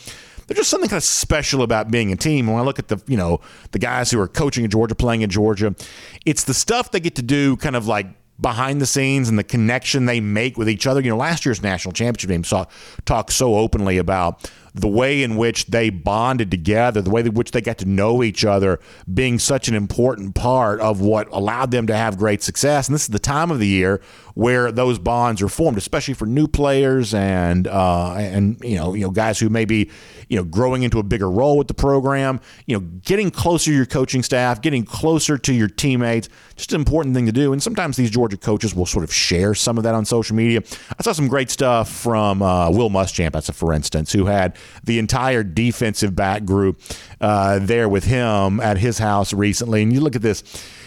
there's 0.48 0.58
just 0.58 0.70
something 0.70 0.90
kind 0.90 0.98
of 0.98 1.04
special 1.04 1.62
about 1.62 1.92
being 1.92 2.12
a 2.12 2.16
team. 2.16 2.48
When 2.48 2.58
I 2.58 2.62
look 2.62 2.80
at 2.80 2.88
the, 2.88 3.02
you 3.08 3.18
know, 3.18 3.42
the 3.72 3.80
guys 3.80 4.10
who 4.12 4.20
are 4.20 4.28
coaching 4.28 4.64
in 4.64 4.72
Georgia, 4.72 4.96
playing 4.96 5.22
in 5.22 5.30
Georgia, 5.30 5.76
it's 6.26 6.46
the 6.46 6.54
stuff 6.54 6.92
they 6.92 7.00
get 7.00 7.16
to 7.16 7.22
do 7.22 7.58
kind 7.58 7.76
of 7.76 7.88
like 7.88 8.08
behind 8.40 8.80
the 8.82 8.86
scenes 8.86 9.30
and 9.30 9.38
the 9.38 9.44
connection 9.44 10.06
they 10.06 10.20
make 10.20 10.58
with 10.58 10.70
each 10.70 10.88
other. 10.88 11.02
You 11.02 11.10
know, 11.10 11.18
last 11.18 11.46
year's 11.46 11.62
national 11.62 11.94
championship 11.94 12.30
game 12.30 12.44
saw 12.44 12.66
talk 13.06 13.32
so 13.32 13.56
openly 13.56 13.98
about 13.98 14.50
the 14.80 14.88
way 14.88 15.24
in 15.24 15.36
which 15.36 15.66
they 15.68 15.90
bonded 15.90 16.52
together, 16.52 17.02
the 17.02 17.10
way 17.10 17.22
in 17.22 17.34
which 17.34 17.52
they 17.52 17.62
got 17.62 17.78
to 17.80 17.86
know 17.86 18.24
each 18.24 18.46
other, 18.46 18.80
being 19.12 19.40
such 19.40 19.68
an 19.68 19.76
important 19.76 20.36
part 20.36 20.80
of 20.80 21.02
what 21.02 21.28
allowed 21.32 21.72
them 21.72 21.88
to 21.88 21.96
have 21.96 22.18
great 22.18 22.44
success. 22.44 22.88
And 22.88 22.96
this 22.96 23.04
is 23.04 23.10
the 23.10 23.20
time 23.20 23.52
of 23.52 23.60
the 23.60 23.68
year 23.68 24.02
where 24.38 24.72
those 24.72 25.00
bonds 25.00 25.42
are 25.42 25.50
formed, 25.50 25.80
especially 25.80 26.14
for 26.14 26.28
new 26.28 26.48
players 26.48 27.16
and 27.16 27.68
uh, 27.68 28.14
and 28.14 28.60
you 28.64 28.76
know 28.76 28.94
you 28.94 29.02
know 29.02 29.10
guys 29.10 29.40
who 29.40 29.50
may 29.50 29.66
be 29.66 29.90
you 30.30 30.38
know 30.38 30.44
growing 30.44 30.84
into 30.84 31.00
a 31.00 31.04
bigger 31.04 31.30
role 31.30 31.58
with 31.58 31.68
the 31.68 31.74
program. 31.74 32.40
You 32.68 32.78
know, 32.78 32.86
getting 33.04 33.32
closer 33.32 33.72
to 33.72 33.76
your 33.76 33.88
coaching 33.88 34.22
staff, 34.22 34.62
getting 34.62 34.86
closer 34.86 35.40
to 35.40 35.54
your 35.54 35.68
teammates, 35.68 36.30
just 36.56 36.72
an 36.72 36.80
important 36.80 37.16
thing 37.16 37.26
to 37.26 37.32
do. 37.32 37.52
And 37.52 37.64
sometimes 37.64 37.98
these 37.98 38.12
Georgia 38.12 38.38
coaches 38.38 38.76
will 38.76 38.86
sort 38.86 39.04
of 39.04 39.12
share 39.12 39.56
some 39.56 39.78
of 39.80 39.84
that 39.86 39.96
on 39.96 40.06
social 40.06 40.36
media. 40.36 40.62
I 41.00 41.02
saw 41.02 41.14
some 41.14 41.28
great 41.28 41.50
stuff 41.50 41.90
from 41.90 42.44
uh, 42.44 42.70
Will 42.70 42.92
Muschamp, 42.92 43.32
that's 43.32 43.50
a 43.50 43.54
for 43.54 43.74
instance, 43.74 44.12
who 44.12 44.26
had 44.26 44.56
the 44.84 45.00
entire 45.00 45.44
defensive 45.44 46.16
back 46.16 46.46
group 46.46 46.82
uh, 47.22 47.60
there 47.60 47.90
with 47.90 48.06
him 48.06 48.60
at 48.60 48.78
his 48.78 48.98
house 48.98 49.34
recently. 49.34 49.84
And 49.84 49.94
you 49.94 50.02
look 50.02 50.16
at 50.16 50.22
this. 50.22 50.44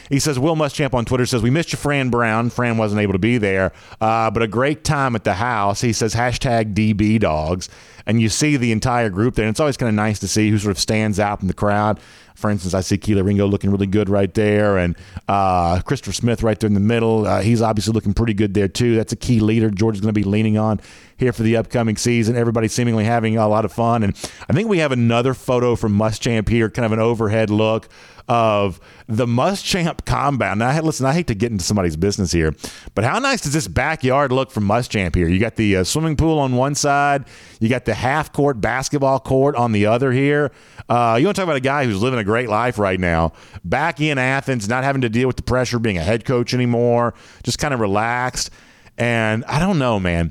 He 0.08 0.18
says, 0.18 0.40
Will 0.40 0.56
Muschamp 0.56 0.92
on 0.92 1.04
Twitter 1.04 1.24
says, 1.24 1.40
We 1.40 1.50
missed 1.50 1.72
you, 1.72 1.78
Fran 1.78 2.10
Brown. 2.10 2.50
Fran 2.50 2.76
wasn't 2.76 3.00
able 3.00 3.12
to 3.12 3.18
be 3.20 3.38
there, 3.38 3.72
uh, 4.00 4.30
but 4.30 4.42
a 4.42 4.48
great 4.48 4.82
time 4.82 5.14
at 5.14 5.22
the 5.22 5.34
house. 5.34 5.80
He 5.80 5.92
says, 5.92 6.14
hashtag 6.14 6.74
DB 6.74 7.20
dogs. 7.20 7.68
And 8.06 8.20
you 8.20 8.28
see 8.28 8.56
the 8.56 8.72
entire 8.72 9.08
group 9.08 9.36
there. 9.36 9.44
And 9.46 9.52
it's 9.52 9.60
always 9.60 9.76
kind 9.76 9.88
of 9.88 9.94
nice 9.94 10.18
to 10.18 10.28
see 10.28 10.50
who 10.50 10.58
sort 10.58 10.72
of 10.72 10.80
stands 10.80 11.20
out 11.20 11.42
in 11.42 11.46
the 11.46 11.54
crowd. 11.54 12.00
For 12.40 12.50
instance, 12.50 12.72
I 12.72 12.80
see 12.80 12.96
Kelee 12.96 13.22
Ringo 13.22 13.46
looking 13.46 13.70
really 13.70 13.86
good 13.86 14.08
right 14.08 14.32
there, 14.32 14.78
and 14.78 14.96
uh, 15.28 15.80
Christopher 15.82 16.12
Smith 16.12 16.42
right 16.42 16.58
there 16.58 16.68
in 16.68 16.74
the 16.74 16.80
middle. 16.80 17.26
Uh, 17.26 17.42
he's 17.42 17.60
obviously 17.60 17.92
looking 17.92 18.14
pretty 18.14 18.34
good 18.34 18.54
there 18.54 18.68
too. 18.68 18.96
That's 18.96 19.12
a 19.12 19.16
key 19.16 19.40
leader 19.40 19.70
Georgia's 19.70 20.00
going 20.00 20.14
to 20.14 20.18
be 20.18 20.24
leaning 20.24 20.56
on 20.56 20.80
here 21.18 21.32
for 21.32 21.42
the 21.42 21.56
upcoming 21.56 21.98
season. 21.98 22.34
Everybody 22.36 22.66
seemingly 22.66 23.04
having 23.04 23.36
a 23.36 23.46
lot 23.46 23.66
of 23.66 23.72
fun, 23.72 24.02
and 24.02 24.16
I 24.48 24.54
think 24.54 24.68
we 24.68 24.78
have 24.78 24.90
another 24.90 25.34
photo 25.34 25.76
from 25.76 25.96
Muschamp 25.96 26.48
here, 26.48 26.70
kind 26.70 26.86
of 26.86 26.92
an 26.92 26.98
overhead 26.98 27.50
look 27.50 27.88
of 28.30 28.80
the 29.08 29.26
Muschamp 29.26 30.04
compound. 30.04 30.60
Now, 30.60 30.80
listen, 30.82 31.04
I 31.04 31.12
hate 31.12 31.26
to 31.26 31.34
get 31.34 31.50
into 31.50 31.64
somebody's 31.64 31.96
business 31.96 32.30
here, 32.30 32.54
but 32.94 33.02
how 33.02 33.18
nice 33.18 33.40
does 33.40 33.52
this 33.52 33.66
backyard 33.66 34.30
look 34.30 34.52
from 34.52 34.64
Muschamp 34.64 35.16
here? 35.16 35.28
You 35.28 35.40
got 35.40 35.56
the 35.56 35.78
uh, 35.78 35.84
swimming 35.84 36.16
pool 36.16 36.38
on 36.38 36.54
one 36.54 36.76
side, 36.76 37.24
you 37.58 37.68
got 37.68 37.84
the 37.84 37.94
half 37.94 38.32
court 38.32 38.60
basketball 38.60 39.18
court 39.18 39.56
on 39.56 39.72
the 39.72 39.86
other 39.86 40.12
here. 40.12 40.52
Uh, 40.88 41.16
you 41.18 41.26
want 41.26 41.36
to 41.36 41.40
talk 41.40 41.44
about 41.44 41.56
a 41.56 41.60
guy 41.60 41.84
who's 41.84 42.00
living 42.00 42.20
a 42.20 42.24
great 42.30 42.48
life 42.48 42.78
right 42.78 43.00
now, 43.00 43.32
back 43.64 44.00
in 44.00 44.16
Athens, 44.16 44.68
not 44.68 44.84
having 44.84 45.02
to 45.02 45.08
deal 45.08 45.26
with 45.26 45.36
the 45.36 45.42
pressure 45.42 45.80
being 45.80 45.98
a 45.98 46.02
head 46.02 46.24
coach 46.24 46.54
anymore, 46.54 47.12
just 47.42 47.58
kind 47.58 47.74
of 47.74 47.80
relaxed. 47.80 48.50
And 48.96 49.44
I 49.46 49.58
don't 49.58 49.80
know, 49.80 49.98
man. 49.98 50.30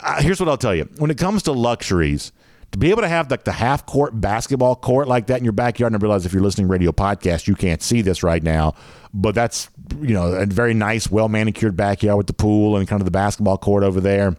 Uh, 0.00 0.20
here's 0.20 0.40
what 0.40 0.48
I'll 0.48 0.56
tell 0.56 0.74
you: 0.74 0.88
when 0.98 1.12
it 1.12 1.18
comes 1.18 1.44
to 1.44 1.52
luxuries, 1.52 2.32
to 2.72 2.78
be 2.78 2.90
able 2.90 3.02
to 3.02 3.08
have 3.08 3.30
like 3.30 3.44
the 3.44 3.52
half 3.52 3.86
court 3.86 4.20
basketball 4.20 4.74
court 4.74 5.06
like 5.06 5.28
that 5.28 5.38
in 5.38 5.44
your 5.44 5.52
backyard, 5.52 5.92
and 5.92 6.02
I 6.02 6.02
realize 6.02 6.26
if 6.26 6.32
you're 6.32 6.42
listening 6.42 6.66
radio 6.66 6.90
podcast, 6.90 7.46
you 7.46 7.54
can't 7.54 7.80
see 7.80 8.02
this 8.02 8.24
right 8.24 8.42
now, 8.42 8.74
but 9.14 9.36
that's 9.36 9.70
you 10.00 10.14
know 10.14 10.32
a 10.32 10.46
very 10.46 10.74
nice, 10.74 11.08
well 11.08 11.28
manicured 11.28 11.76
backyard 11.76 12.18
with 12.18 12.26
the 12.26 12.32
pool 12.32 12.76
and 12.76 12.88
kind 12.88 13.00
of 13.00 13.04
the 13.04 13.12
basketball 13.12 13.56
court 13.56 13.84
over 13.84 14.00
there. 14.00 14.36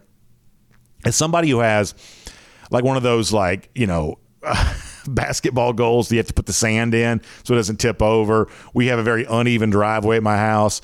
As 1.06 1.16
somebody 1.16 1.48
who 1.48 1.60
has 1.60 1.94
like 2.70 2.84
one 2.84 2.98
of 2.98 3.02
those 3.02 3.32
like 3.32 3.70
you 3.74 3.86
know. 3.86 4.18
Basketball 5.14 5.72
goals. 5.72 6.10
You 6.10 6.18
have 6.18 6.26
to 6.26 6.34
put 6.34 6.46
the 6.46 6.52
sand 6.52 6.94
in 6.94 7.20
so 7.44 7.54
it 7.54 7.56
doesn't 7.56 7.78
tip 7.78 8.02
over. 8.02 8.48
We 8.74 8.86
have 8.86 8.98
a 8.98 9.02
very 9.02 9.24
uneven 9.24 9.70
driveway 9.70 10.16
at 10.18 10.22
my 10.22 10.36
house. 10.36 10.80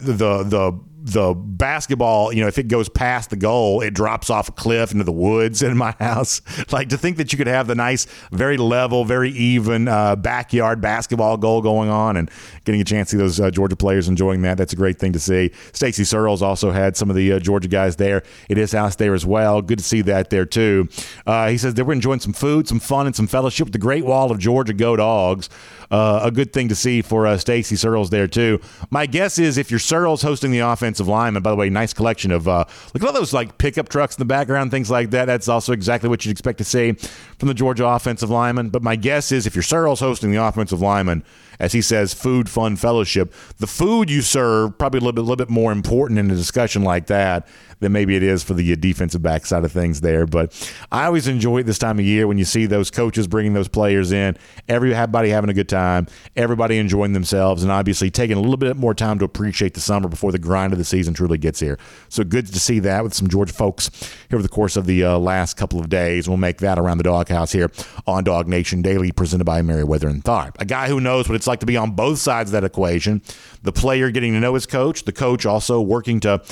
the 0.00 0.44
the 0.44 0.78
the 1.00 1.32
basketball, 1.32 2.32
you 2.32 2.40
know, 2.40 2.48
if 2.48 2.58
it 2.58 2.66
goes 2.66 2.88
past 2.88 3.30
the 3.30 3.36
goal, 3.36 3.80
it 3.80 3.94
drops 3.94 4.30
off 4.30 4.48
a 4.48 4.52
cliff 4.52 4.90
into 4.90 5.04
the 5.04 5.12
woods 5.12 5.62
in 5.62 5.76
my 5.76 5.92
house. 6.00 6.42
Like 6.72 6.88
to 6.88 6.98
think 6.98 7.18
that 7.18 7.32
you 7.32 7.38
could 7.38 7.46
have 7.46 7.68
the 7.68 7.76
nice, 7.76 8.06
very 8.32 8.56
level, 8.56 9.04
very 9.04 9.30
even 9.30 9.86
uh, 9.86 10.16
backyard 10.16 10.80
basketball 10.80 11.36
goal 11.36 11.62
going 11.62 11.88
on 11.88 12.16
and 12.16 12.30
getting 12.64 12.80
a 12.80 12.84
chance 12.84 13.10
to 13.10 13.16
see 13.16 13.18
those 13.18 13.38
uh, 13.38 13.50
Georgia 13.50 13.76
players 13.76 14.08
enjoying 14.08 14.42
that. 14.42 14.58
That's 14.58 14.72
a 14.72 14.76
great 14.76 14.98
thing 14.98 15.12
to 15.12 15.20
see. 15.20 15.52
Stacy 15.72 16.02
Searels 16.02 16.42
also 16.42 16.72
had 16.72 16.96
some 16.96 17.10
of 17.10 17.16
the 17.16 17.34
uh, 17.34 17.38
Georgia 17.38 17.68
guys 17.68 17.96
there 17.96 18.24
at 18.50 18.56
his 18.56 18.72
house 18.72 18.96
there 18.96 19.14
as 19.14 19.24
well. 19.24 19.62
Good 19.62 19.78
to 19.78 19.84
see 19.84 20.02
that 20.02 20.30
there 20.30 20.46
too. 20.46 20.88
Uh, 21.26 21.48
he 21.48 21.58
says 21.58 21.74
they 21.74 21.82
were 21.82 21.92
enjoying 21.92 22.20
some 22.20 22.32
food, 22.32 22.66
some 22.66 22.80
fun, 22.80 23.06
and 23.06 23.14
some 23.14 23.28
fellowship 23.28 23.66
with 23.66 23.72
the 23.72 23.78
Great 23.78 24.04
Wall 24.04 24.32
of 24.32 24.38
Georgia 24.38 24.74
Go 24.74 24.96
Dogs. 24.96 25.48
Uh, 25.90 26.20
a 26.22 26.30
good 26.30 26.52
thing 26.52 26.68
to 26.68 26.74
see 26.74 27.00
for 27.00 27.26
uh, 27.26 27.38
Stacy 27.38 27.74
Searels 27.74 28.10
there 28.10 28.26
too. 28.26 28.60
My 28.90 29.06
guess 29.06 29.38
is 29.38 29.56
if 29.56 29.70
you're 29.70 29.80
Searels 29.80 30.20
hosting 30.22 30.50
the 30.50 30.58
offensive 30.58 31.08
line, 31.08 31.34
and 31.34 31.42
by 31.42 31.50
the 31.50 31.56
way, 31.56 31.70
nice 31.70 31.94
collection 31.94 32.30
of 32.30 32.46
uh, 32.46 32.64
look 32.92 33.02
at 33.02 33.06
all 33.06 33.12
those 33.12 33.32
like 33.32 33.56
pickup 33.56 33.88
trucks 33.88 34.16
in 34.16 34.20
the 34.20 34.26
background, 34.26 34.70
things 34.70 34.90
like 34.90 35.10
that. 35.10 35.24
That's 35.24 35.48
also 35.48 35.72
exactly 35.72 36.10
what 36.10 36.26
you'd 36.26 36.32
expect 36.32 36.58
to 36.58 36.64
see 36.64 36.92
from 36.92 37.48
the 37.48 37.54
Georgia 37.54 37.86
offensive 37.86 38.28
lineman. 38.28 38.68
But 38.68 38.82
my 38.82 38.96
guess 38.96 39.32
is 39.32 39.46
if 39.46 39.54
you're 39.54 39.62
Searels 39.62 40.00
hosting 40.00 40.30
the 40.30 40.42
offensive 40.42 40.80
lineman, 40.80 41.24
as 41.58 41.72
he 41.72 41.82
says, 41.82 42.14
food, 42.14 42.48
fun, 42.48 42.76
fellowship. 42.76 43.32
The 43.58 43.66
food 43.66 44.10
you 44.10 44.22
serve 44.22 44.78
probably 44.78 44.98
a 44.98 45.00
little 45.00 45.12
bit, 45.12 45.22
little 45.22 45.36
bit 45.36 45.50
more 45.50 45.72
important 45.72 46.18
in 46.20 46.30
a 46.30 46.36
discussion 46.36 46.84
like 46.84 47.06
that 47.06 47.48
than 47.80 47.92
maybe 47.92 48.16
it 48.16 48.22
is 48.22 48.42
for 48.42 48.54
the 48.54 48.76
defensive 48.76 49.22
back 49.22 49.46
side 49.46 49.64
of 49.64 49.72
things 49.72 50.00
there. 50.00 50.26
But 50.26 50.52
I 50.90 51.06
always 51.06 51.28
enjoy 51.28 51.58
it 51.58 51.62
this 51.64 51.78
time 51.78 51.98
of 51.98 52.04
year 52.04 52.26
when 52.26 52.38
you 52.38 52.44
see 52.44 52.66
those 52.66 52.90
coaches 52.90 53.26
bringing 53.26 53.54
those 53.54 53.68
players 53.68 54.12
in, 54.12 54.36
everybody 54.68 55.30
having 55.30 55.50
a 55.50 55.54
good 55.54 55.68
time, 55.68 56.06
everybody 56.36 56.78
enjoying 56.78 57.12
themselves, 57.12 57.62
and 57.62 57.70
obviously 57.70 58.10
taking 58.10 58.36
a 58.36 58.40
little 58.40 58.56
bit 58.56 58.76
more 58.76 58.94
time 58.94 59.18
to 59.18 59.24
appreciate 59.24 59.74
the 59.74 59.80
summer 59.80 60.08
before 60.08 60.32
the 60.32 60.38
grind 60.38 60.72
of 60.72 60.78
the 60.78 60.84
season 60.84 61.14
truly 61.14 61.38
gets 61.38 61.60
here. 61.60 61.78
So 62.08 62.24
good 62.24 62.46
to 62.46 62.60
see 62.60 62.78
that 62.80 63.02
with 63.02 63.14
some 63.14 63.28
Georgia 63.28 63.52
folks 63.52 63.90
here 64.28 64.36
over 64.36 64.42
the 64.42 64.48
course 64.48 64.76
of 64.76 64.86
the 64.86 65.04
uh, 65.04 65.18
last 65.18 65.56
couple 65.56 65.80
of 65.80 65.88
days. 65.88 66.28
We'll 66.28 66.36
make 66.36 66.58
that 66.58 66.78
around 66.78 66.98
the 66.98 67.04
doghouse 67.04 67.52
here 67.52 67.70
on 68.06 68.24
Dog 68.24 68.48
Nation 68.48 68.82
Daily, 68.82 69.12
presented 69.12 69.44
by 69.44 69.62
Meriwether 69.62 70.08
and 70.08 70.22
Tharp. 70.24 70.56
A 70.58 70.64
guy 70.64 70.88
who 70.88 71.00
knows 71.00 71.28
what 71.28 71.36
it's 71.36 71.46
like 71.46 71.60
to 71.60 71.66
be 71.66 71.76
on 71.76 71.92
both 71.92 72.18
sides 72.18 72.50
of 72.50 72.52
that 72.52 72.64
equation. 72.64 73.22
The 73.62 73.72
player 73.72 74.10
getting 74.10 74.32
to 74.32 74.40
know 74.40 74.54
his 74.54 74.66
coach, 74.66 75.04
the 75.04 75.12
coach 75.12 75.46
also 75.46 75.80
working 75.80 76.20
to 76.20 76.42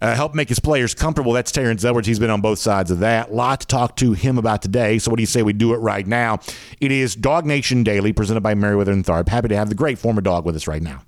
uh, 0.00 0.14
help 0.14 0.34
make 0.34 0.48
his 0.48 0.58
players 0.58 0.94
comfortable. 0.94 1.32
That's 1.32 1.52
Terrence 1.52 1.84
Edwards. 1.84 2.06
He's 2.06 2.18
been 2.18 2.30
on 2.30 2.40
both 2.40 2.58
sides 2.58 2.90
of 2.90 3.00
that. 3.00 3.32
Lot 3.32 3.60
to 3.60 3.66
talk 3.66 3.96
to 3.96 4.12
him 4.12 4.38
about 4.38 4.62
today. 4.62 4.98
So, 4.98 5.10
what 5.10 5.16
do 5.16 5.22
you 5.22 5.26
say 5.26 5.42
we 5.42 5.52
do 5.52 5.74
it 5.74 5.78
right 5.78 6.06
now? 6.06 6.40
It 6.80 6.92
is 6.92 7.14
Dog 7.14 7.46
Nation 7.46 7.82
Daily, 7.84 8.12
presented 8.12 8.42
by 8.42 8.54
Meriwether 8.54 8.92
and 8.92 9.04
Tharp. 9.04 9.28
Happy 9.28 9.48
to 9.48 9.56
have 9.56 9.68
the 9.68 9.74
great 9.74 9.98
former 9.98 10.20
dog 10.20 10.44
with 10.44 10.56
us 10.56 10.66
right 10.66 10.82
now. 10.82 11.02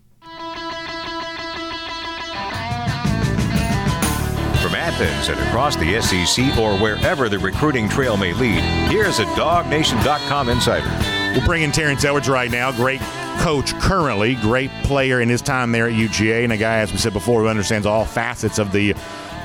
Athens 4.99 5.29
and 5.29 5.39
across 5.49 5.77
the 5.77 6.01
SEC 6.01 6.57
or 6.57 6.75
wherever 6.79 7.29
the 7.29 7.39
recruiting 7.39 7.87
trail 7.87 8.17
may 8.17 8.33
lead, 8.33 8.61
here's 8.91 9.19
a 9.19 9.25
DogNation.com 9.27 10.49
insider. 10.49 10.89
We'll 11.37 11.47
bring 11.47 11.63
in 11.63 11.71
Terrence 11.71 12.03
Edwards 12.03 12.31
right 12.31 12.51
now. 12.51 12.73
Great 12.73 13.03
coach 13.41 13.75
currently, 13.75 14.37
great 14.37 14.71
player 14.85 15.21
in 15.21 15.29
his 15.29 15.43
time 15.43 15.71
there 15.71 15.87
at 15.87 15.93
UGA, 15.93 16.45
and 16.45 16.53
a 16.55 16.57
guy, 16.57 16.79
as 16.79 16.93
we 16.93 16.99
said 16.99 17.13
before, 17.13 17.43
who 17.43 17.49
understands 17.49 17.87
all 17.87 18.07
facets 18.07 18.59
of 18.59 18.73
the 18.73 18.95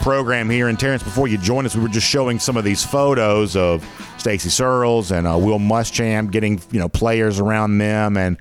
program 0.01 0.49
here. 0.49 0.69
And 0.69 0.79
Terrence, 0.79 1.03
before 1.03 1.27
you 1.27 1.37
join 1.37 1.65
us, 1.65 1.75
we 1.75 1.81
were 1.81 1.89
just 1.89 2.07
showing 2.07 2.39
some 2.39 2.55
of 2.55 2.63
these 2.63 2.85
photos 2.85 3.57
of 3.57 3.85
Stacy 4.17 4.49
Searels 4.49 5.11
and 5.11 5.27
uh, 5.27 5.37
Will 5.37 5.59
Muschamp 5.59 6.31
getting 6.31 6.61
you 6.71 6.79
know 6.79 6.87
players 6.87 7.41
around 7.41 7.77
them. 7.77 8.15
And 8.15 8.37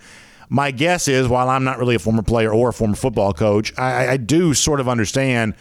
my 0.48 0.70
guess 0.70 1.08
is, 1.08 1.26
while 1.26 1.48
I'm 1.48 1.64
not 1.64 1.80
really 1.80 1.96
a 1.96 1.98
former 1.98 2.22
player 2.22 2.52
or 2.52 2.68
a 2.68 2.72
former 2.72 2.94
football 2.94 3.32
coach, 3.32 3.76
I, 3.76 4.10
I 4.10 4.16
do 4.16 4.54
sort 4.54 4.78
of 4.78 4.88
understand 4.88 5.54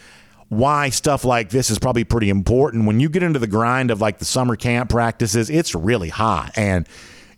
why 0.50 0.90
stuff 0.90 1.24
like 1.24 1.50
this 1.50 1.70
is 1.70 1.80
probably 1.80 2.04
pretty 2.04 2.30
important. 2.30 2.86
When 2.86 3.00
you 3.00 3.08
get 3.08 3.24
into 3.24 3.40
the 3.40 3.48
grind 3.48 3.92
of 3.92 4.02
like 4.02 4.18
the 4.20 4.26
summer 4.26 4.56
camp 4.56 4.90
practices, 4.90 5.50
it's 5.50 5.74
really 5.74 6.10
hot 6.10 6.52
and 6.56 6.88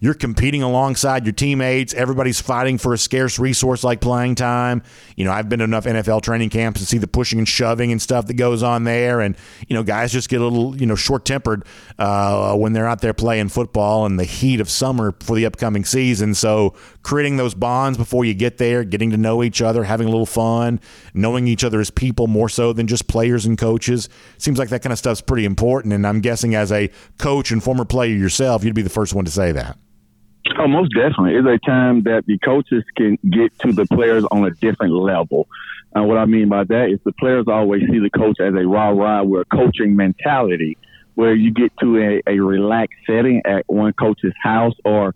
you're 0.01 0.15
competing 0.15 0.63
alongside 0.63 1.25
your 1.25 1.33
teammates. 1.33 1.93
Everybody's 1.93 2.41
fighting 2.41 2.79
for 2.79 2.91
a 2.91 2.97
scarce 2.97 3.37
resource 3.37 3.83
like 3.83 4.01
playing 4.01 4.33
time. 4.33 4.81
You 5.15 5.25
know, 5.25 5.31
I've 5.31 5.47
been 5.47 5.59
to 5.59 5.65
enough 5.65 5.85
NFL 5.85 6.23
training 6.23 6.49
camps 6.49 6.79
to 6.79 6.87
see 6.87 6.97
the 6.97 7.07
pushing 7.07 7.37
and 7.37 7.47
shoving 7.47 7.91
and 7.91 8.01
stuff 8.01 8.25
that 8.25 8.33
goes 8.33 8.63
on 8.63 8.83
there. 8.83 9.21
And, 9.21 9.37
you 9.67 9.75
know, 9.75 9.83
guys 9.83 10.11
just 10.11 10.27
get 10.27 10.41
a 10.41 10.43
little, 10.43 10.75
you 10.75 10.87
know, 10.87 10.95
short 10.95 11.23
tempered 11.23 11.65
uh, 11.99 12.55
when 12.57 12.73
they're 12.73 12.87
out 12.87 13.01
there 13.01 13.13
playing 13.13 13.49
football 13.49 14.07
in 14.07 14.17
the 14.17 14.23
heat 14.23 14.59
of 14.59 14.71
summer 14.71 15.13
for 15.19 15.35
the 15.35 15.45
upcoming 15.45 15.85
season. 15.85 16.33
So 16.33 16.73
creating 17.03 17.37
those 17.37 17.53
bonds 17.53 17.95
before 17.95 18.25
you 18.25 18.33
get 18.33 18.57
there, 18.57 18.83
getting 18.83 19.11
to 19.11 19.17
know 19.17 19.43
each 19.43 19.61
other, 19.61 19.83
having 19.83 20.07
a 20.07 20.09
little 20.09 20.25
fun, 20.25 20.79
knowing 21.13 21.47
each 21.47 21.63
other 21.63 21.79
as 21.79 21.91
people 21.91 22.25
more 22.25 22.49
so 22.49 22.73
than 22.73 22.87
just 22.87 23.07
players 23.07 23.45
and 23.45 23.55
coaches. 23.55 24.09
Seems 24.39 24.57
like 24.57 24.69
that 24.69 24.81
kind 24.81 24.93
of 24.93 24.97
stuff's 24.97 25.21
pretty 25.21 25.45
important. 25.45 25.93
And 25.93 26.07
I'm 26.07 26.21
guessing 26.21 26.55
as 26.55 26.71
a 26.71 26.89
coach 27.19 27.51
and 27.51 27.63
former 27.63 27.85
player 27.85 28.15
yourself, 28.15 28.63
you'd 28.63 28.73
be 28.73 28.81
the 28.81 28.89
first 28.89 29.13
one 29.13 29.25
to 29.25 29.31
say 29.31 29.51
that. 29.51 29.77
Oh, 30.57 30.67
most 30.67 30.93
definitely. 30.93 31.35
It's 31.35 31.47
a 31.47 31.65
time 31.65 32.03
that 32.03 32.25
the 32.25 32.37
coaches 32.39 32.83
can 32.97 33.17
get 33.29 33.57
to 33.59 33.71
the 33.71 33.85
players 33.85 34.25
on 34.31 34.43
a 34.45 34.51
different 34.51 34.93
level. 34.93 35.47
And 35.93 36.07
what 36.07 36.17
I 36.17 36.25
mean 36.25 36.49
by 36.49 36.63
that 36.63 36.89
is 36.89 36.99
the 37.03 37.13
players 37.13 37.45
always 37.47 37.81
see 37.89 37.99
the 37.99 38.09
coach 38.09 38.39
as 38.39 38.53
a 38.53 38.67
rah 38.67 38.89
rah 38.89 39.21
a 39.21 39.45
coaching 39.45 39.95
mentality, 39.95 40.77
where 41.15 41.35
you 41.35 41.51
get 41.51 41.71
to 41.81 41.97
a, 41.97 42.21
a 42.27 42.39
relaxed 42.39 42.97
setting 43.05 43.41
at 43.45 43.63
one 43.67 43.93
coach's 43.93 44.33
house 44.41 44.73
or 44.85 45.13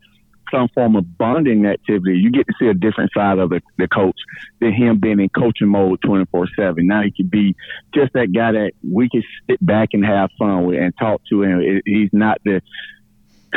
some 0.52 0.68
form 0.76 0.96
of 0.96 1.18
bonding 1.18 1.66
activity. 1.66 2.18
You 2.18 2.32
get 2.32 2.46
to 2.48 2.54
see 2.60 2.68
a 2.68 2.74
different 2.74 3.12
side 3.16 3.40
of 3.40 3.50
the, 3.50 3.62
the 3.78 3.88
coach 3.88 4.18
than 4.60 4.74
him 4.74 5.00
being 5.00 5.20
in 5.20 5.30
coaching 5.30 5.70
mode 5.70 6.00
24 6.06 6.48
7. 6.56 6.86
Now 6.86 7.02
he 7.02 7.12
could 7.12 7.32
be 7.32 7.56
just 7.94 8.14
that 8.14 8.32
guy 8.34 8.52
that 8.52 8.72
we 8.88 9.10
can 9.10 9.24
sit 9.50 9.66
back 9.66 9.90
and 9.94 10.06
have 10.06 10.30
fun 10.38 10.66
with 10.66 10.80
and 10.80 10.94
talk 10.98 11.22
to. 11.30 11.44
And 11.44 11.82
he's 11.86 12.10
not 12.14 12.40
the 12.44 12.62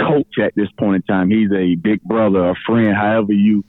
coach 0.07 0.39
at 0.43 0.55
this 0.55 0.69
point 0.79 0.97
in 0.97 1.03
time. 1.03 1.31
He's 1.31 1.51
a 1.53 1.75
big 1.75 2.03
brother, 2.03 2.51
a 2.51 2.55
friend, 2.67 2.95
however 2.97 3.33
you 3.33 3.65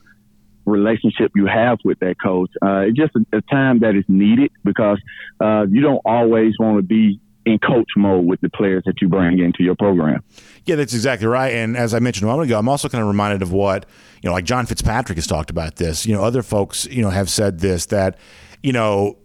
relationship 0.66 1.32
you 1.36 1.48
have 1.48 1.80
with 1.84 2.00
that 2.00 2.16
coach. 2.24 2.52
Uh, 2.62 2.82
it's 2.82 2.98
just 2.98 3.16
a, 3.16 3.38
a, 3.38 3.42
time 3.42 3.80
that 3.80 3.96
is 3.96 4.04
needed 4.08 4.52
because 4.64 5.00
uh, 5.40 5.66
you 5.70 5.82
don't 5.82 6.02
always 6.06 6.54
want 6.60 6.78
to 6.78 6.84
be 6.84 7.20
in 7.46 7.58
coach 7.60 7.90
mode 7.98 8.26
with 8.26 8.40
the 8.42 8.50
players 8.50 8.84
that 8.86 9.02
you 9.02 9.08
bring 9.08 9.40
into 9.40 9.64
your 9.64 9.76
program. 9.76 10.24
Yeah, 10.66 10.76
that's 10.76 10.94
exactly 10.94 11.28
right. 11.28 11.54
And 11.54 11.76
as 11.76 11.94
I 11.94 12.00
mentioned 12.00 12.26
a 12.26 12.32
moment 12.32 12.50
ago, 12.50 12.60
I'm 12.60 12.70
also 12.70 12.90
kind 12.90 13.02
of 13.02 13.08
reminded 13.08 13.42
of 13.42 13.52
what, 13.52 13.86
you 14.22 14.30
know, 14.30 14.34
like 14.34 14.46
John 14.46 14.66
Fitzpatrick 14.66 15.18
has 15.18 15.26
talked 15.26 15.50
about 15.50 15.78
this. 15.78 16.06
You 16.06 16.14
know, 16.14 16.24
other 16.24 16.44
folks, 16.44 16.86
you 16.86 17.02
know, 17.02 17.10
have 17.10 17.30
said 17.30 17.60
this 17.60 17.88
that, 17.88 18.20
you 18.62 18.74
know, 18.74 19.18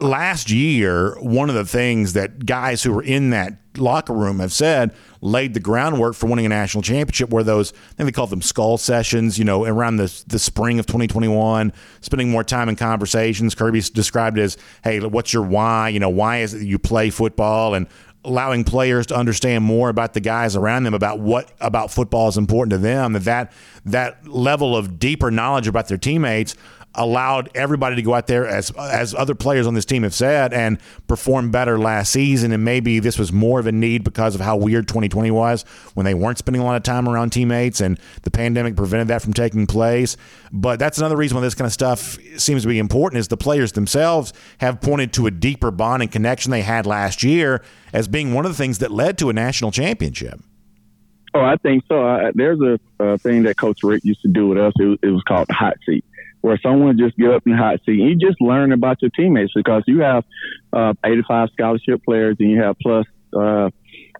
last 0.00 0.50
year, 0.50 1.16
one 1.20 1.48
of 1.48 1.54
the 1.54 1.64
things 1.64 2.14
that 2.14 2.44
guys 2.44 2.82
who 2.82 2.92
were 2.92 3.02
in 3.02 3.30
that 3.30 3.61
locker 3.76 4.12
room 4.12 4.40
have 4.40 4.52
said 4.52 4.94
laid 5.20 5.54
the 5.54 5.60
groundwork 5.60 6.14
for 6.14 6.26
winning 6.26 6.46
a 6.46 6.48
national 6.48 6.82
championship 6.82 7.30
where 7.30 7.44
those 7.44 7.72
I 7.72 7.94
think 7.94 8.06
they 8.08 8.12
called 8.12 8.30
them 8.30 8.42
skull 8.42 8.78
sessions, 8.78 9.38
you 9.38 9.44
know, 9.44 9.64
around 9.64 9.96
the 9.96 10.22
the 10.26 10.38
spring 10.38 10.78
of 10.78 10.86
2021, 10.86 11.72
spending 12.00 12.30
more 12.30 12.44
time 12.44 12.68
in 12.68 12.76
conversations. 12.76 13.54
Kirby 13.54 13.80
described 13.92 14.38
it 14.38 14.42
as, 14.42 14.56
"Hey, 14.84 15.00
what's 15.00 15.32
your 15.32 15.44
why? 15.44 15.88
You 15.88 16.00
know, 16.00 16.10
why 16.10 16.38
is 16.38 16.54
it 16.54 16.62
you 16.62 16.78
play 16.78 17.10
football?" 17.10 17.74
and 17.74 17.86
allowing 18.24 18.62
players 18.62 19.06
to 19.06 19.16
understand 19.16 19.64
more 19.64 19.88
about 19.88 20.12
the 20.12 20.20
guys 20.20 20.54
around 20.54 20.84
them 20.84 20.94
about 20.94 21.18
what 21.18 21.50
about 21.60 21.90
football 21.90 22.28
is 22.28 22.36
important 22.36 22.70
to 22.70 22.78
them 22.78 23.14
that 23.14 23.24
that 23.24 23.52
that 23.84 24.28
level 24.28 24.76
of 24.76 24.98
deeper 24.98 25.30
knowledge 25.30 25.66
about 25.66 25.88
their 25.88 25.98
teammates 25.98 26.54
allowed 26.94 27.50
everybody 27.54 27.96
to 27.96 28.02
go 28.02 28.12
out 28.12 28.26
there 28.26 28.46
as 28.46 28.70
as 28.72 29.14
other 29.14 29.34
players 29.34 29.66
on 29.66 29.74
this 29.74 29.84
team 29.84 30.02
have 30.02 30.14
said 30.14 30.52
and 30.52 30.78
perform 31.06 31.50
better 31.50 31.78
last 31.78 32.12
season 32.12 32.52
and 32.52 32.64
maybe 32.64 32.98
this 32.98 33.18
was 33.18 33.32
more 33.32 33.58
of 33.58 33.66
a 33.66 33.72
need 33.72 34.04
because 34.04 34.34
of 34.34 34.40
how 34.40 34.56
weird 34.56 34.86
2020 34.86 35.30
was 35.30 35.62
when 35.94 36.04
they 36.04 36.12
weren't 36.12 36.36
spending 36.36 36.60
a 36.60 36.64
lot 36.64 36.76
of 36.76 36.82
time 36.82 37.08
around 37.08 37.30
teammates 37.30 37.80
and 37.80 37.98
the 38.22 38.30
pandemic 38.30 38.76
prevented 38.76 39.08
that 39.08 39.22
from 39.22 39.32
taking 39.32 39.66
place 39.66 40.16
but 40.52 40.78
that's 40.78 40.98
another 40.98 41.16
reason 41.16 41.34
why 41.34 41.40
this 41.40 41.54
kind 41.54 41.66
of 41.66 41.72
stuff 41.72 42.18
seems 42.36 42.62
to 42.62 42.68
be 42.68 42.78
important 42.78 43.18
is 43.18 43.28
the 43.28 43.36
players 43.36 43.72
themselves 43.72 44.32
have 44.58 44.80
pointed 44.80 45.14
to 45.14 45.26
a 45.26 45.30
deeper 45.30 45.70
bond 45.70 46.02
and 46.02 46.12
connection 46.12 46.50
they 46.50 46.62
had 46.62 46.84
last 46.84 47.22
year 47.22 47.62
as 47.94 48.06
being 48.06 48.34
one 48.34 48.44
of 48.44 48.50
the 48.50 48.58
things 48.58 48.78
that 48.78 48.90
led 48.90 49.16
to 49.16 49.30
a 49.30 49.32
national 49.32 49.70
championship 49.70 50.40
Oh, 51.34 51.40
I 51.40 51.56
think 51.56 51.84
so. 51.88 52.06
Uh, 52.06 52.30
there's 52.34 52.60
a, 52.60 52.78
a, 53.02 53.16
thing 53.16 53.44
that 53.44 53.56
Coach 53.56 53.82
Richt 53.82 54.04
used 54.04 54.20
to 54.20 54.28
do 54.28 54.48
with 54.48 54.58
us. 54.58 54.74
It, 54.78 54.98
it 55.02 55.08
was 55.08 55.22
called 55.22 55.48
hot 55.50 55.78
seat 55.86 56.04
where 56.42 56.58
someone 56.62 56.98
just 56.98 57.16
get 57.16 57.30
up 57.30 57.46
in 57.46 57.52
the 57.52 57.58
hot 57.58 57.80
seat. 57.86 57.94
You 57.94 58.16
just 58.16 58.40
learn 58.40 58.72
about 58.72 59.00
your 59.00 59.10
teammates 59.10 59.52
because 59.54 59.84
you 59.86 60.00
have 60.00 60.24
uh, 60.72 60.92
85 61.04 61.48
scholarship 61.52 62.04
players 62.04 62.36
and 62.38 62.50
you 62.50 62.60
have 62.60 62.76
plus 62.82 63.06
uh, 63.34 63.70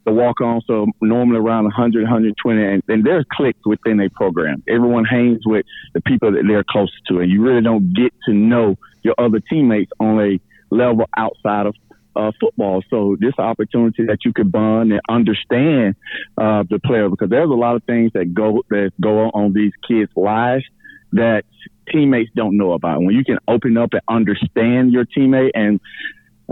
the 0.04 0.12
walk 0.12 0.40
on. 0.40 0.62
So 0.66 0.86
normally 1.00 1.38
around 1.38 1.64
100, 1.64 2.02
120, 2.02 2.64
and, 2.64 2.82
and 2.88 3.04
there's 3.04 3.24
cliques 3.30 3.66
within 3.66 4.00
a 4.00 4.08
program. 4.08 4.62
Everyone 4.68 5.04
hangs 5.04 5.40
with 5.44 5.66
the 5.94 6.00
people 6.00 6.32
that 6.32 6.44
they're 6.46 6.64
close 6.68 6.92
to, 7.08 7.18
and 7.18 7.30
you 7.30 7.42
really 7.42 7.62
don't 7.62 7.92
get 7.92 8.12
to 8.26 8.32
know 8.32 8.76
your 9.02 9.14
other 9.18 9.40
teammates 9.40 9.90
on 10.00 10.20
a 10.20 10.40
level 10.74 11.06
outside 11.16 11.66
of 11.66 11.74
uh, 12.14 12.30
football. 12.40 12.82
So 12.88 13.16
this 13.18 13.34
opportunity 13.38 14.06
that 14.06 14.18
you 14.24 14.32
could 14.32 14.52
bond 14.52 14.92
and 14.92 15.00
understand 15.08 15.96
uh, 16.38 16.62
the 16.68 16.78
player 16.78 17.08
because 17.08 17.30
there's 17.30 17.50
a 17.50 17.54
lot 17.54 17.74
of 17.74 17.82
things 17.84 18.12
that 18.14 18.34
go 18.34 18.62
that 18.70 18.92
go 19.00 19.30
on 19.30 19.52
these 19.54 19.72
kids' 19.88 20.12
lives 20.14 20.64
that 21.12 21.44
teammates 21.90 22.30
don't 22.34 22.56
know 22.56 22.72
about. 22.72 23.02
When 23.02 23.14
you 23.14 23.24
can 23.24 23.38
open 23.48 23.76
up 23.76 23.92
and 23.92 24.02
understand 24.08 24.92
your 24.92 25.04
teammate 25.04 25.50
and 25.54 25.80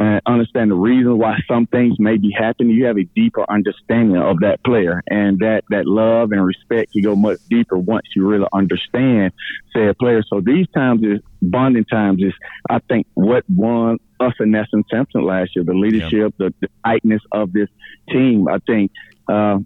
uh, 0.00 0.20
understand 0.24 0.70
the 0.70 0.76
reason 0.76 1.18
why 1.18 1.36
some 1.46 1.66
things 1.66 1.96
may 1.98 2.16
be 2.16 2.30
happening, 2.30 2.74
you 2.74 2.86
have 2.86 2.96
a 2.96 3.04
deeper 3.14 3.44
understanding 3.50 4.16
of 4.16 4.40
that 4.40 4.62
player, 4.64 5.02
and 5.08 5.40
that 5.40 5.64
that 5.70 5.86
love 5.86 6.32
and 6.32 6.44
respect 6.44 6.92
can 6.92 7.02
go 7.02 7.14
much 7.14 7.38
deeper 7.50 7.76
once 7.76 8.06
you 8.16 8.26
really 8.26 8.46
understand 8.52 9.32
said 9.74 9.98
player. 9.98 10.22
So 10.28 10.40
these 10.40 10.66
times 10.74 11.02
is 11.02 11.20
bonding 11.42 11.84
times 11.84 12.22
is, 12.22 12.32
I 12.68 12.78
think, 12.88 13.06
what 13.14 13.44
won 13.48 13.98
us 14.20 14.32
and 14.38 14.52
Nelson 14.52 14.84
Sampson 14.90 15.22
last 15.22 15.54
year. 15.54 15.64
The 15.64 15.74
leadership, 15.74 16.34
the, 16.38 16.54
the 16.60 16.68
tightness 16.84 17.22
of 17.32 17.52
this 17.52 17.68
team. 18.08 18.48
I 18.48 18.58
think 18.58 18.92
uh, 19.28 19.58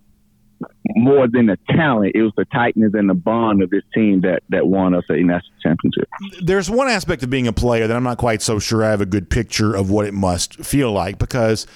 more 0.97 1.27
than 1.29 1.47
the 1.47 1.59
talent, 1.71 2.13
it 2.15 2.23
was 2.23 2.33
the 2.37 2.45
tightness 2.47 2.93
and 2.95 3.09
the 3.09 3.15
bond 3.15 3.63
of 3.63 3.71
this 3.71 3.83
team 3.95 4.21
that 4.23 4.43
that 4.51 4.67
won 4.67 4.95
us 4.95 5.05
a 5.09 5.15
national 5.15 5.53
championship. 5.63 6.09
There's 6.43 6.71
one 6.71 6.89
aspect 6.89 7.23
of 7.23 7.31
being 7.31 7.47
a 7.47 7.53
player 7.53 7.87
that 7.87 7.97
I'm 7.97 8.03
not 8.03 8.19
quite 8.19 8.43
so 8.43 8.59
sure 8.59 8.85
I 8.85 8.91
have 8.91 9.01
a 9.01 9.07
good 9.07 9.31
picture 9.31 9.75
of 9.75 9.91
what 9.91 10.07
it 10.07 10.15
must 10.15 10.57
feel 10.65 10.93
like 10.93 11.19
because 11.19 11.67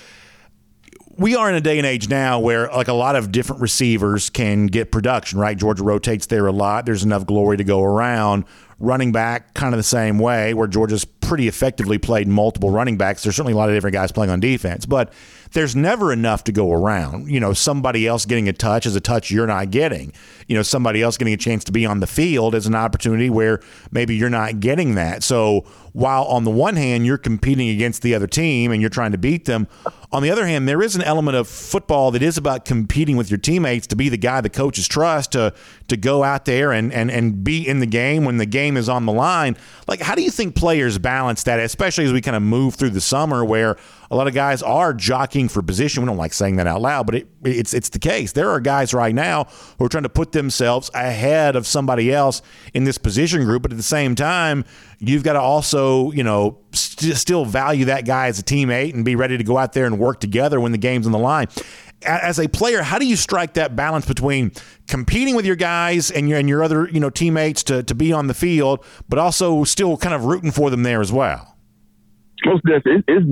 we 1.19 1.35
are 1.35 1.49
in 1.51 1.57
a 1.57 1.61
day 1.61 1.79
and 1.79 1.87
age 1.87 2.09
now 2.09 2.39
where 2.39 2.69
like 2.69 2.87
a 2.87 2.93
lot 2.93 3.17
of 3.17 3.33
different 3.33 3.61
receivers 3.61 4.31
can 4.31 4.67
get 4.67 4.93
production, 4.93 5.39
right? 5.39 5.57
Georgia 5.57 5.83
rotates 5.83 6.27
there 6.27 6.47
a 6.47 6.53
lot. 6.53 6.87
There's 6.87 7.03
enough 7.03 7.27
glory 7.27 7.57
to 7.57 7.65
go 7.65 7.83
around. 7.83 8.45
Running 8.81 9.11
back, 9.11 9.55
kind 9.55 9.75
of 9.75 9.79
the 9.79 9.83
same 9.83 10.21
way, 10.21 10.55
where 10.55 10.69
Georgia's 10.69 11.05
pretty 11.05 11.49
effectively 11.49 11.99
played 11.99 12.29
multiple 12.29 12.71
running 12.71 12.97
backs. 12.97 13.25
There's 13.25 13.35
certainly 13.35 13.55
a 13.55 13.57
lot 13.57 13.69
of 13.69 13.75
different 13.75 13.95
guys 13.95 14.13
playing 14.13 14.31
on 14.31 14.39
defense, 14.39 14.87
but 14.87 15.13
there's 15.53 15.75
never 15.75 16.13
enough 16.13 16.45
to 16.45 16.53
go 16.53 16.73
around. 16.73 17.31
You 17.31 17.41
know, 17.41 17.53
somebody 17.53 18.07
else 18.07 18.25
getting 18.25 18.49
a 18.49 18.53
touch 18.53 18.87
is 18.87 18.97
a 18.97 19.01
touch 19.01 19.31
you're 19.31 19.47
not 19.47 19.71
getting. 19.71 20.13
You 20.47 20.57
know, 20.57 20.63
somebody 20.63 21.03
else 21.03 21.17
getting 21.17 21.35
a 21.35 21.39
chance 21.39 21.65
to 21.65 21.73
be 21.73 21.87
on 21.87 22.01
the 22.01 22.07
field 22.07 22.55
is 22.55 22.67
an 22.67 22.75
opportunity 22.75 23.31
where 23.31 23.61
maybe 23.91 24.17
you're 24.17 24.31
not 24.31 24.61
getting 24.61 24.95
that. 24.95 25.23
So 25.23 25.65
while 25.93 26.25
on 26.25 26.45
the 26.45 26.51
one 26.51 26.77
hand 26.77 27.07
you're 27.07 27.19
competing 27.19 27.69
against 27.71 28.03
the 28.03 28.15
other 28.15 28.27
team 28.27 28.71
and 28.71 28.81
you're 28.81 28.91
trying 28.91 29.13
to 29.13 29.19
beat 29.19 29.47
them, 29.47 29.67
on 30.11 30.23
the 30.23 30.31
other 30.31 30.47
hand, 30.47 30.67
there 30.67 30.83
is 30.83 30.97
an 30.97 31.03
element 31.03 31.37
of 31.37 31.47
football 31.47 32.11
that 32.13 32.23
is 32.23 32.39
about 32.39 32.65
competing 32.65 33.17
with 33.17 33.31
your 33.31 33.39
teammates 33.39 33.87
to 33.89 33.97
be 33.97 34.09
the 34.09 34.17
guy 34.17 34.41
the 34.41 34.49
coaches 34.49 34.89
trust 34.89 35.33
to 35.33 35.53
to 35.89 35.97
go 35.97 36.23
out 36.25 36.45
there 36.45 36.73
and, 36.73 36.93
and, 36.93 37.11
and 37.11 37.45
be 37.45 37.67
in 37.67 37.81
the 37.81 37.87
game 37.87 38.25
when 38.25 38.37
the 38.37 38.47
game 38.47 38.77
is 38.77 38.89
on 38.89 39.07
the 39.07 39.13
line. 39.13 39.57
Like, 39.87 40.01
how 40.01 40.15
do 40.15 40.23
you 40.23 40.31
think 40.31 40.55
players 40.55 40.99
balance 40.99 41.43
that, 41.45 41.61
especially 41.61 42.05
as 42.05 42.13
we 42.13 42.21
kind 42.21 42.37
of 42.37 42.43
move 42.43 42.75
through 42.75 42.91
the 42.91 43.01
summer 43.01 43.45
where 43.45 43.77
a 44.11 44.17
lot 44.17 44.27
of 44.27 44.35
guys 44.35 44.63
are 44.63 44.95
jockeying 44.95 45.49
for 45.49 45.63
position. 45.63 46.03
We 46.03 46.07
don't 46.07 46.17
like 46.17 46.33
saying 46.33 46.57
that 46.57 46.67
out 46.67 46.81
loud, 46.81 47.07
but 47.07 47.15
it, 47.15 47.29
it's 47.45 47.75
it's 47.75 47.91
the 47.91 47.99
case. 47.99 48.33
There 48.33 48.49
are 48.51 48.61
guys 48.61 48.95
right 48.95 49.15
now 49.15 49.45
who 49.79 49.85
are 49.85 49.89
trying 49.89 50.05
to 50.05 50.09
put 50.09 50.33
themselves 50.33 50.91
ahead 50.95 51.57
of 51.57 51.67
somebody 51.67 52.13
else 52.13 52.41
in 52.73 52.85
this 52.85 52.99
position 52.99 53.45
group, 53.45 53.63
but 53.63 53.71
at 53.71 53.77
the 53.77 53.83
same 53.83 54.15
time, 54.15 54.65
you've 54.99 55.23
got 55.23 55.35
to 55.35 55.41
also 55.41 56.11
you 56.13 56.25
know 56.25 56.59
st- 56.73 57.17
still 57.17 57.45
value 57.45 57.87
that 57.87 58.07
guy 58.07 58.29
as 58.29 58.39
a 58.39 58.43
teammate 58.43 58.95
and 58.95 59.05
be 59.05 59.15
ready 59.15 59.37
to 59.37 59.45
go 59.45 59.59
out 59.59 59.73
there 59.75 59.87
and 59.87 59.99
work 59.99 60.21
together 60.21 60.61
when 60.61 60.73
the 60.73 60.79
game's 60.79 61.07
on 61.07 61.13
the 61.13 61.19
line. 61.19 61.49
As 62.07 62.39
a 62.39 62.49
player, 62.49 62.81
how 62.83 62.99
do 63.01 63.07
you 63.07 63.17
strike 63.17 63.55
that 63.55 63.75
balance 63.75 64.07
between 64.07 64.53
competing 64.87 65.35
with 65.35 65.45
your 65.45 65.57
guys 65.57 66.13
and 66.13 66.29
your 66.29 66.39
and 66.39 66.49
your 66.49 66.63
other 66.63 66.89
you 66.89 67.01
know 67.01 67.11
teammates 67.11 67.63
to 67.65 67.83
to 67.83 67.95
be 67.95 68.13
on 68.13 68.27
the 68.27 68.35
field, 68.35 68.85
but 69.09 69.19
also 69.19 69.65
still 69.65 69.99
kind 69.99 70.15
of 70.15 70.25
rooting 70.25 70.53
for 70.53 70.71
them 70.71 70.83
there 70.83 71.03
as 71.03 71.13
well? 71.13 71.59
most 72.49 72.65
definitely, 72.65 73.05
it's 73.09 73.27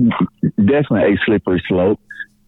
definitely 0.57 1.13
a 1.13 1.17
slippery 1.25 1.63
slope. 1.67 1.99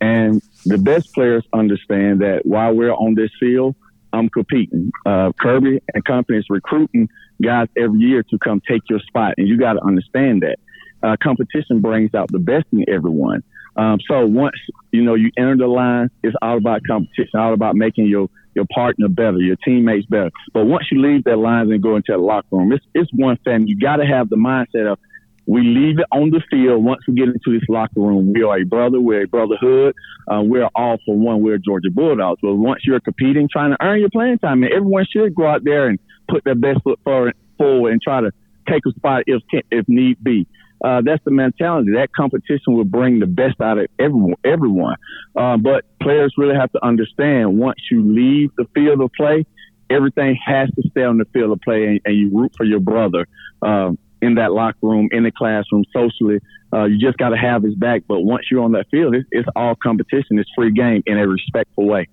And 0.02 0.41
the 0.65 0.78
best 0.78 1.13
players 1.13 1.43
understand 1.54 2.22
that 2.22 2.45
while 2.45 2.74
we're 2.74 2.93
on 2.93 3.15
this 3.15 3.32
field, 3.39 3.76
I'm 4.13 4.30
competing. 4.30 4.91
Uh, 5.06 5.32
Kirby 5.39 5.82
and 5.93 6.06
company 6.06 6.39
is 6.39 6.45
recruiting 6.50 7.10
guys 7.41 7.67
every 7.78 8.00
year 8.00 8.24
to 8.24 8.38
come 8.39 8.62
take 8.67 8.82
your 8.89 9.00
spot, 9.00 9.34
and 9.38 9.48
you 9.48 9.58
got 9.58 9.74
to 9.74 9.84
understand 9.84 10.41
that. 10.41 10.58
Uh, 11.02 11.15
competition 11.22 11.80
brings 11.80 12.13
out 12.13 12.30
the 12.32 12.39
best 12.39 12.65
in 12.74 12.84
everyone. 12.89 13.43
Um, 13.78 14.00
so 14.08 14.26
once 14.26 14.56
you 14.91 15.02
know 15.02 15.15
you 15.15 15.32
enter 15.38 15.56
the 15.56 15.67
line, 15.67 16.10
it's 16.24 16.36
all 16.41 16.58
about 16.58 16.82
competition, 16.86 17.39
all 17.39 17.54
about 17.54 17.76
making 17.76 18.08
your 18.08 18.30
your 18.56 18.65
partner 18.74 19.08
better, 19.08 19.38
your 19.38 19.56
teammates 19.63 20.06
better. 20.08 20.32
But 20.54 20.65
once 20.65 20.86
you 20.91 21.02
leave 21.02 21.24
that 21.26 21.38
line 21.38 21.72
and 21.72 21.82
go 21.82 21.95
into 21.95 22.12
the 22.12 22.17
locker 22.17 22.48
room, 22.52 22.74
it's 22.74 22.86
it's 22.93 23.10
one 23.13 23.38
family. 23.45 23.69
You 23.69 23.80
got 23.80 23.98
to 23.98 24.06
have 24.06 24.30
the 24.30 24.36
mindset 24.36 24.91
of 24.91 25.00
we 25.49 25.63
leave 25.63 25.97
it 25.97 26.05
on 26.12 26.29
the 26.29 26.43
field. 26.51 26.83
Once 26.83 27.01
we 27.07 27.15
get 27.15 27.27
into 27.27 27.59
this 27.59 27.67
locker 27.67 27.99
room, 27.99 28.33
we 28.33 28.43
are 28.43 28.59
a 28.59 28.63
brother. 28.63 29.01
We're 29.01 29.23
a 29.23 29.27
brotherhood. 29.27 29.95
Uh, 30.31 30.43
we're 30.43 30.69
all 30.75 30.97
for 31.03 31.17
one. 31.17 31.41
We're 31.41 31.57
Georgia 31.57 31.89
Bulldogs. 31.89 32.39
But 32.43 32.53
once 32.53 32.81
you're 32.85 32.99
competing, 32.99 33.49
trying 33.51 33.71
to 33.71 33.77
earn 33.83 33.99
your 33.99 34.12
playing 34.12 34.38
time, 34.38 34.62
and 34.62 34.71
everyone 34.71 35.07
should 35.12 35.33
go 35.33 35.47
out 35.47 35.63
there 35.63 35.88
and 35.88 35.97
put 36.29 36.43
their 36.43 36.53
best 36.53 36.83
foot 36.83 36.99
forward, 37.03 37.33
and 37.59 37.99
try 37.99 38.21
to 38.21 38.31
take 38.69 38.83
a 38.88 38.91
spot 38.91 39.23
if 39.25 39.41
if 39.71 39.85
need 39.88 40.23
be. 40.23 40.45
Uh, 40.83 41.01
that's 41.03 41.23
the 41.25 41.31
mentality. 41.31 41.93
That 41.93 42.13
competition 42.13 42.75
will 42.75 42.85
bring 42.85 43.19
the 43.19 43.25
best 43.25 43.59
out 43.59 43.79
of 43.79 43.88
everyone. 43.97 44.35
Everyone, 44.45 44.97
uh, 45.35 45.57
but 45.57 45.83
players 45.99 46.31
really 46.38 46.55
have 46.55 46.71
to 46.73 46.85
understand 46.85 47.57
once 47.57 47.79
you 47.89 48.03
leave 48.03 48.51
the 48.55 48.65
field 48.75 49.01
of 49.01 49.12
play, 49.13 49.47
everything 49.89 50.38
has 50.45 50.69
to 50.75 50.88
stay 50.91 51.03
on 51.03 51.17
the 51.17 51.25
field 51.33 51.51
of 51.51 51.59
play, 51.62 51.85
and, 51.85 52.01
and 52.05 52.15
you 52.15 52.29
root 52.31 52.53
for 52.55 52.65
your 52.65 52.79
brother. 52.79 53.27
Um, 53.63 53.97
in 54.21 54.36
that 54.36 54.51
locker 54.51 54.77
room, 54.82 55.10
in 55.12 55.23
the 55.23 55.32
classroom, 55.32 55.86
socially. 55.93 56.39
Uh, 56.71 56.86
you 56.86 56.97
just 56.97 57.17
got 57.17 57.29
to 57.29 57.38
have 57.38 57.63
his 57.63 57.75
back. 57.75 58.03
But 58.08 58.21
once 58.21 58.45
you're 58.51 58.63
on 58.63 58.73
that 58.73 58.88
field, 58.89 59.15
it's, 59.15 59.27
it's, 59.32 59.47
all 59.55 59.75
competition. 59.75 60.38
It's 60.38 60.49
free 60.55 60.71
game 60.71 61.03
in 61.05 61.17
a 61.17 61.27
respectful 61.27 61.88
way. 61.88 62.08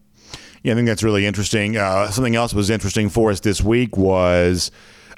Yeah, 0.63 0.73
I 0.73 0.77
think 0.77 0.87
that's 0.87 1.03
really 1.03 1.27
interesting. 1.27 1.77
Uh, 1.77 2.11
something 2.11 2.35
else 2.35 2.55
was 2.55 2.71
interesting 2.71 3.09
for 3.09 3.31
us 3.31 3.41
this 3.41 3.63
week 3.63 3.97
was. 3.97 4.71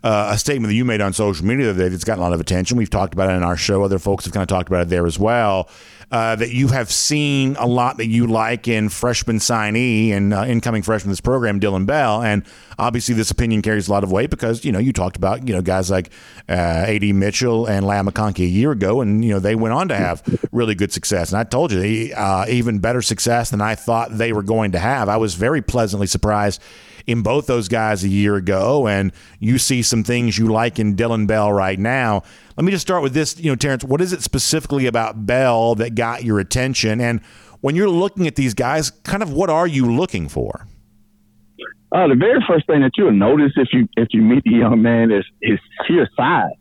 Uh, 0.05 0.31
a 0.33 0.39
statement 0.39 0.71
that 0.71 0.77
you 0.77 0.85
made 0.85 1.01
on 1.01 1.13
social 1.13 1.45
media 1.45 1.69
other 1.71 1.83
day 1.83 1.89
that's 1.89 2.05
gotten 2.05 2.21
a 2.21 2.25
lot 2.25 2.33
of 2.33 2.39
attention. 2.39 2.77
We've 2.77 2.89
talked 2.89 3.15
about 3.15 3.31
it 3.31 3.33
in 3.33 3.43
our 3.43 3.57
show. 3.57 3.83
Other 3.83 3.99
folks 3.99 4.27
have 4.27 4.33
kind 4.33 4.43
of 4.43 4.49
talked 4.49 4.69
about 4.69 4.83
it 4.83 4.91
there 4.91 5.07
as 5.09 5.19
well 5.19 5.69
uh, 6.11 6.37
that 6.37 6.51
you 6.51 6.69
have 6.69 6.91
seen 6.91 7.57
a 7.57 7.67
lot 7.67 7.99
that 7.99 8.07
you 8.07 8.27
like 8.27 8.67
in 8.67 8.89
freshman 8.89 9.37
signee 9.39 10.11
and 10.11 10.33
uh, 10.33 10.45
incoming 10.47 10.83
freshman 10.83 11.11
this 11.11 11.21
program, 11.21 11.59
Dillon 11.59 11.85
Bell. 11.85 12.23
And 12.23 12.45
obviously, 12.79 13.15
this 13.15 13.31
opinion 13.31 13.61
carries 13.61 13.89
a 13.89 13.93
lot 13.93 14.05
of 14.05 14.11
weight 14.11 14.31
because 14.31 14.65
you 14.65 14.73
know 14.73 14.79
you 14.79 14.93
talked 14.93 15.17
about 15.17 15.47
you 15.47 15.55
know 15.55 15.61
guys 15.61 15.91
like 15.91 16.11
uh, 16.49 16.53
Ad 16.53 17.03
Mitchell 17.03 17.67
and 17.67 17.87
Ladd 17.87 18.07
McConkey 18.07 18.45
a 18.45 18.49
year 18.49 18.73
ago, 18.73 19.01
and 19.01 19.25
you 19.25 19.33
know 19.33 19.39
they 19.39 19.55
went 19.55 19.75
on 19.75 19.89
to 19.89 19.97
have 19.97 20.23
really 20.51 20.75
good 20.75 20.93
success. 20.93 21.31
And 21.31 21.39
I 21.39 21.45
told 21.45 21.73
you, 21.73 22.15
uh, 22.15 22.47
even 22.49 22.79
better 22.79 23.03
success 23.03 23.51
than 23.51 23.61
I 23.61 23.75
thought 23.75 24.17
they 24.17 24.33
were 24.33 24.43
going 24.43 24.73
to 24.73 24.79
have. 24.79 25.09
I 25.09 25.19
was 25.19 25.35
very 25.35 25.61
pleasantly 25.61 26.07
surprised 26.07 26.63
in 27.09 27.23
both 27.23 27.47
those 27.47 27.69
guys 27.69 28.05
a 28.05 28.09
year 28.09 28.37
ago, 28.37 28.87
and 28.87 29.13
you 29.41 29.57
see 29.57 29.81
some 29.81 30.05
things 30.05 30.37
you 30.37 30.47
like 30.47 30.79
in 30.79 30.95
Dillon 30.95 31.27
Bell 31.27 31.51
right 31.51 31.79
now. 31.79 32.23
Let 32.55 32.65
me 32.65 32.71
just 32.71 32.83
start 32.83 33.03
with 33.03 33.15
this, 33.15 33.41
you 33.41 33.51
know, 33.51 33.57
Terrence. 33.57 33.83
What 33.83 34.03
is 34.03 34.13
it 34.13 34.23
specifically 34.23 34.87
about 34.87 35.25
Bell 35.25 35.75
that 35.77 35.95
got 35.95 36.23
your 36.23 36.39
attention? 36.39 37.01
And 37.01 37.23
when 37.63 37.75
you're 37.75 37.89
looking 37.89 38.27
at 38.27 38.37
these 38.37 38.53
guys, 38.53 38.91
kind 38.91 39.23
of 39.23 39.33
what 39.33 39.49
are 39.49 39.67
you 39.67 39.91
looking 39.91 40.29
for? 40.29 40.67
Uh, 41.91 42.09
the 42.09 42.15
very 42.15 42.45
first 42.47 42.67
thing 42.67 42.83
that 42.83 42.91
you'll 42.99 43.13
notice 43.13 43.53
if 43.57 43.69
you 43.73 43.89
if 43.97 44.09
you 44.11 44.21
meet 44.21 44.45
the 44.45 44.51
young 44.51 44.83
man 44.83 45.11
is 45.11 45.25
his 45.41 45.59
sheer 45.87 46.07
size. 46.15 46.53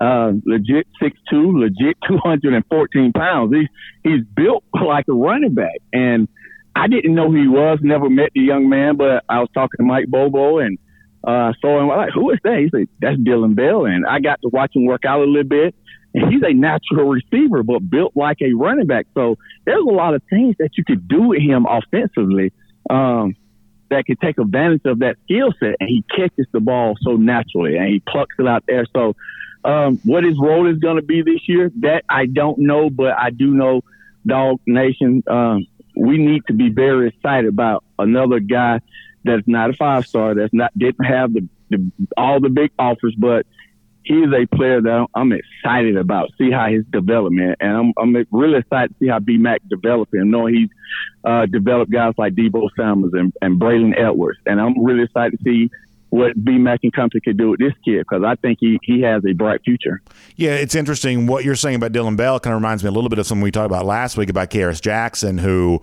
Uh, 0.00 0.32
legit 0.46 0.86
six 0.98 1.18
two, 1.28 1.58
legit 1.58 1.94
two 2.08 2.16
hundred 2.24 2.54
and 2.54 2.64
fourteen 2.70 3.12
pounds. 3.12 3.52
He's 3.54 3.68
he's 4.02 4.24
built 4.34 4.64
like 4.72 5.04
a 5.10 5.12
running 5.12 5.52
back, 5.52 5.76
and 5.92 6.26
I 6.74 6.86
didn't 6.86 7.14
know 7.14 7.30
who 7.30 7.40
he 7.40 7.48
was. 7.48 7.78
Never 7.82 8.08
met 8.08 8.30
the 8.34 8.40
young 8.40 8.68
man, 8.68 8.96
but 8.96 9.24
I 9.28 9.40
was 9.40 9.48
talking 9.52 9.78
to 9.78 9.82
Mike 9.82 10.06
Bobo 10.08 10.58
and 10.58 10.78
uh, 11.24 11.52
saw 11.60 11.78
him. 11.78 11.90
I'm 11.90 11.98
like, 11.98 12.12
who 12.14 12.30
is 12.30 12.38
that? 12.44 12.58
He 12.58 12.68
said, 12.70 12.88
that's 13.00 13.18
Dillon 13.18 13.54
Bell. 13.54 13.86
And 13.86 14.06
I 14.06 14.20
got 14.20 14.40
to 14.42 14.48
watch 14.48 14.74
him 14.74 14.86
work 14.86 15.04
out 15.04 15.20
a 15.20 15.24
little 15.24 15.44
bit. 15.44 15.74
And 16.14 16.32
he's 16.32 16.42
a 16.42 16.52
natural 16.52 17.08
receiver, 17.08 17.62
but 17.62 17.88
built 17.88 18.12
like 18.16 18.38
a 18.40 18.52
running 18.54 18.86
back. 18.86 19.06
So 19.14 19.36
there's 19.64 19.84
a 19.86 19.92
lot 19.92 20.14
of 20.14 20.22
things 20.28 20.56
that 20.58 20.70
you 20.76 20.84
could 20.84 21.06
do 21.06 21.28
with 21.28 21.40
him 21.40 21.66
offensively 21.68 22.52
um, 22.88 23.36
that 23.90 24.06
could 24.06 24.20
take 24.20 24.38
advantage 24.38 24.82
of 24.86 25.00
that 25.00 25.16
skill 25.24 25.52
set. 25.60 25.76
And 25.78 25.88
he 25.88 26.04
catches 26.14 26.46
the 26.52 26.60
ball 26.60 26.96
so 27.02 27.12
naturally 27.12 27.76
and 27.76 27.88
he 27.88 28.00
plucks 28.08 28.34
it 28.38 28.46
out 28.46 28.64
there. 28.66 28.86
So 28.92 29.14
um, 29.64 30.00
what 30.04 30.24
his 30.24 30.36
role 30.40 30.68
is 30.68 30.78
going 30.78 30.96
to 30.96 31.02
be 31.02 31.22
this 31.22 31.46
year, 31.46 31.70
that 31.80 32.04
I 32.08 32.26
don't 32.26 32.58
know, 32.58 32.90
but 32.90 33.12
I 33.16 33.30
do 33.30 33.54
know 33.54 33.82
Dog 34.26 34.60
Nation. 34.66 35.22
Um, 35.28 35.66
we 35.96 36.18
need 36.18 36.42
to 36.46 36.52
be 36.52 36.70
very 36.70 37.08
excited 37.08 37.48
about 37.48 37.84
another 37.98 38.40
guy 38.40 38.80
that's 39.24 39.46
not 39.46 39.70
a 39.70 39.72
five 39.74 40.06
star, 40.06 40.34
that's 40.34 40.52
not 40.52 40.76
didn't 40.76 41.04
have 41.04 41.32
the, 41.32 41.48
the 41.68 41.90
all 42.16 42.40
the 42.40 42.48
big 42.48 42.70
offers, 42.78 43.14
but 43.16 43.46
he's 44.02 44.28
a 44.32 44.46
player 44.46 44.80
that 44.80 45.06
I'm 45.14 45.32
excited 45.32 45.96
about. 45.96 46.30
See 46.38 46.50
how 46.50 46.68
his 46.68 46.84
development, 46.90 47.58
and 47.60 47.76
I'm 47.76 47.92
I'm 47.98 48.26
really 48.30 48.58
excited 48.58 48.90
to 48.90 48.96
see 48.98 49.08
how 49.08 49.18
BMAC 49.18 49.58
developing. 49.68 50.30
Knowing 50.30 50.54
he's 50.54 50.70
uh, 51.24 51.46
developed 51.46 51.92
guys 51.92 52.14
like 52.16 52.34
Deebo 52.34 52.68
Samuels 52.76 53.12
and, 53.14 53.32
and 53.42 53.60
Braylon 53.60 53.98
Edwards, 53.98 54.38
and 54.46 54.60
I'm 54.60 54.82
really 54.82 55.04
excited 55.04 55.38
to 55.38 55.44
see 55.44 55.70
what 56.10 56.44
B 56.44 56.58
Mac 56.58 56.80
and 56.82 56.92
company 56.92 57.20
could 57.20 57.38
do 57.38 57.50
with 57.50 57.60
this 57.60 57.72
kid 57.84 58.00
because 58.00 58.22
I 58.24 58.34
think 58.36 58.58
he, 58.60 58.78
he 58.82 59.00
has 59.02 59.22
a 59.24 59.32
bright 59.32 59.62
future. 59.64 60.02
Yeah, 60.36 60.50
it's 60.50 60.74
interesting 60.74 61.26
what 61.26 61.44
you're 61.44 61.54
saying 61.54 61.76
about 61.76 61.92
Dillon 61.92 62.16
Bell. 62.16 62.38
Kind 62.38 62.54
of 62.54 62.60
reminds 62.60 62.82
me 62.84 62.88
a 62.88 62.92
little 62.92 63.10
bit 63.10 63.18
of 63.18 63.26
something 63.26 63.42
we 63.42 63.50
talked 63.50 63.66
about 63.66 63.86
last 63.86 64.16
week 64.16 64.28
about 64.28 64.50
Kearis 64.50 64.80
Jackson, 64.80 65.38
who, 65.38 65.80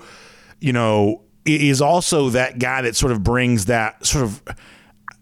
you 0.60 0.74
know, 0.74 1.24
is 1.46 1.82
also 1.82 2.30
that 2.30 2.60
guy 2.60 2.82
that 2.82 2.96
sort 2.96 3.12
of 3.12 3.24
brings 3.24 3.66
that 3.66 4.06
sort 4.06 4.26
of 4.26 4.44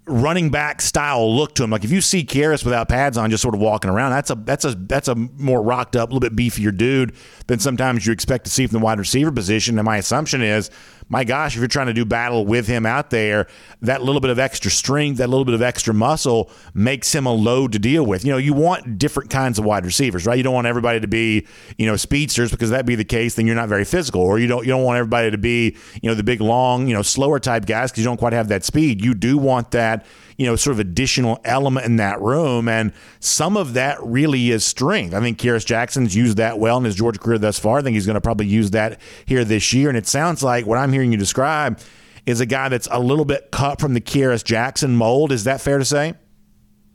running 0.08 0.50
back 0.50 0.82
style 0.82 1.36
look 1.36 1.56
to 1.56 1.64
him. 1.64 1.70
Like 1.70 1.84
if 1.84 1.92
you 1.92 2.02
see 2.02 2.24
Kearis 2.24 2.64
without 2.64 2.90
pads 2.90 3.18
on, 3.18 3.30
just 3.30 3.42
sort 3.42 3.56
of 3.56 3.62
walking 3.62 3.90
around, 3.90 4.12
that's 4.12 4.30
a 4.30 4.36
that's 4.36 4.66
a 4.66 4.76
that's 4.76 5.08
a 5.08 5.16
more 5.16 5.62
rocked 5.62 5.96
up, 5.96 6.10
a 6.10 6.14
little 6.14 6.28
bit 6.28 6.36
beefier 6.36 6.76
dude 6.76 7.16
than 7.48 7.60
sometimes 7.60 8.06
you 8.06 8.14
expect 8.14 8.46
to 8.46 8.52
see 8.52 8.68
from 8.68 8.80
the 8.80 8.84
wide 8.84 9.00
receiver 9.00 9.32
position. 9.32 9.78
And 9.78 9.86
my 9.86 9.98
assumption 9.98 10.42
is, 10.42 10.70
my 11.08 11.24
gosh, 11.24 11.56
if 11.56 11.60
you're 11.60 11.68
trying 11.68 11.88
to 11.88 11.94
do 11.94 12.04
battle 12.04 12.46
with 12.46 12.68
him 12.68 12.86
out 12.86 13.12
there, 13.12 13.48
that 13.82 14.02
little 14.02 14.22
bit 14.22 14.32
of 14.32 14.40
extra 14.40 14.72
strength, 14.72 15.18
that 15.18 15.30
little 15.30 15.46
bit 15.46 15.54
of 15.54 15.62
extra 15.62 15.94
muscle 15.94 16.50
makes 16.74 17.14
him 17.14 17.26
a 17.26 17.34
load 17.34 17.72
to 17.74 17.80
deal 17.80 18.06
with. 18.06 18.26
You 18.26 18.32
know, 18.32 18.38
you 18.38 18.54
want 18.54 18.98
different 18.98 19.30
kinds 19.30 19.60
of 19.60 19.66
wide 19.66 19.86
receivers, 19.86 20.26
right? 20.26 20.38
You 20.38 20.44
don't 20.44 20.54
want 20.54 20.68
everybody 20.68 21.00
to 21.00 21.08
be, 21.08 21.46
you 21.78 21.86
know, 21.86 21.96
speedsters 21.96 22.50
because 22.50 22.72
that'd 22.72 22.86
be 22.86 22.96
the 22.96 23.06
case, 23.06 23.36
then 23.36 23.46
you're 23.46 23.56
not 23.56 23.70
very 23.70 23.86
physical. 23.86 24.22
Or 24.22 24.40
you 24.40 24.48
don't 24.48 24.66
you 24.66 24.72
don't 24.72 24.84
want 24.84 24.98
everybody 24.98 25.30
to 25.30 25.38
be, 25.38 25.78
you 26.02 26.10
know, 26.10 26.16
the 26.16 26.24
big 26.24 26.42
long, 26.42 26.88
you 26.88 26.94
know, 26.94 27.04
slower 27.04 27.40
type 27.40 27.66
guys 27.66 27.92
because 27.92 28.04
you 28.04 28.10
don't 28.10 28.18
quite 28.18 28.34
have 28.34 28.48
that 28.48 28.64
speed. 28.64 29.04
You 29.04 29.14
do 29.14 29.38
want 29.38 29.72
that 29.72 30.06
you 30.38 30.46
know, 30.46 30.56
sort 30.56 30.74
of 30.74 30.80
additional 30.80 31.40
element 31.46 31.86
in 31.86 31.96
that 31.98 32.22
room. 32.22 32.68
And 32.68 32.92
some 33.20 33.56
of 33.56 33.74
that 33.74 34.04
really 34.04 34.52
is 34.52 34.66
strength. 34.66 35.14
I 35.14 35.22
think 35.22 35.38
Kearis 35.38 35.66
Jackson's 35.66 36.16
used 36.16 36.38
that 36.38 36.60
well 36.60 36.78
in 36.78 36.84
his 36.84 36.96
Georgia 36.96 37.20
career 37.20 37.38
thus 37.38 37.58
far. 37.58 37.80
I 37.80 37.82
think 37.82 37.94
he's 37.94 38.06
going 38.06 38.16
to 38.16 38.22
probably 38.22 38.48
use 38.48 38.72
that 38.72 39.00
here 39.26 39.46
this 39.46 39.74
year. 39.74 39.90
And 39.90 39.98
it 39.98 40.08
sounds 40.08 40.44
like 40.44 40.66
what 40.66 40.78
I'm 40.78 40.92
hearing 40.92 41.12
you 41.12 41.18
describe 41.18 41.80
is 42.26 42.42
a 42.42 42.46
guy 42.46 42.70
that's 42.70 42.88
a 42.92 43.00
little 43.00 43.26
bit 43.26 43.52
cut 43.52 43.80
from 43.80 43.94
the 43.94 44.02
Kearis 44.02 44.44
Jackson 44.44 44.96
mold. 44.96 45.32
Is 45.32 45.44
that 45.46 45.62
fair 45.62 45.78
to 45.78 45.86
say? 45.86 46.16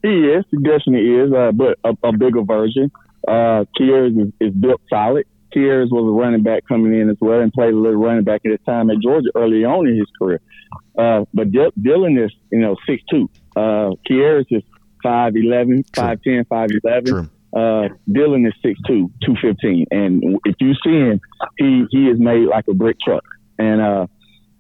He 0.02 0.08
is, 0.08 0.44
he 0.50 0.56
definitely 0.58 1.14
is, 1.14 1.32
uh, 1.32 1.52
but 1.52 1.78
a, 1.84 2.08
a, 2.08 2.12
bigger 2.12 2.42
version. 2.42 2.90
Uh, 3.28 3.64
is, 3.78 4.32
is 4.40 4.54
built 4.54 4.80
solid. 4.88 5.26
Kearis 5.54 5.90
was 5.90 6.08
a 6.08 6.12
running 6.12 6.42
back 6.42 6.62
coming 6.66 6.98
in 6.98 7.10
as 7.10 7.16
well 7.20 7.40
and 7.40 7.52
played 7.52 7.74
a 7.74 7.76
little 7.76 8.00
running 8.00 8.24
back 8.24 8.40
at 8.44 8.52
his 8.52 8.60
time 8.64 8.88
at 8.90 8.98
Georgia 9.02 9.28
early 9.34 9.64
on 9.64 9.86
in 9.86 9.96
his 9.96 10.08
career. 10.18 10.40
Uh, 10.98 11.24
but 11.32 11.50
D- 11.50 11.72
Dillon 11.80 12.18
is, 12.18 12.32
you 12.50 12.60
know, 12.60 12.76
six 12.86 13.02
two. 13.10 13.28
Uh, 13.56 13.90
Kearis 14.08 14.46
is 14.50 14.62
5'11", 15.04 15.84
5'10", 15.92 16.46
5'11". 16.46 17.30
Uh, 17.52 17.88
Dillon 18.10 18.46
is 18.46 18.52
6'2", 18.64 19.10
215. 19.24 19.86
And 19.90 20.38
if 20.44 20.56
you 20.60 20.74
see 20.84 20.90
him, 20.90 21.20
he, 21.58 21.84
he 21.90 22.06
is 22.06 22.18
made 22.18 22.46
like 22.46 22.68
a 22.68 22.74
brick 22.74 22.96
truck. 23.00 23.24
And, 23.58 23.80
uh, 23.80 24.06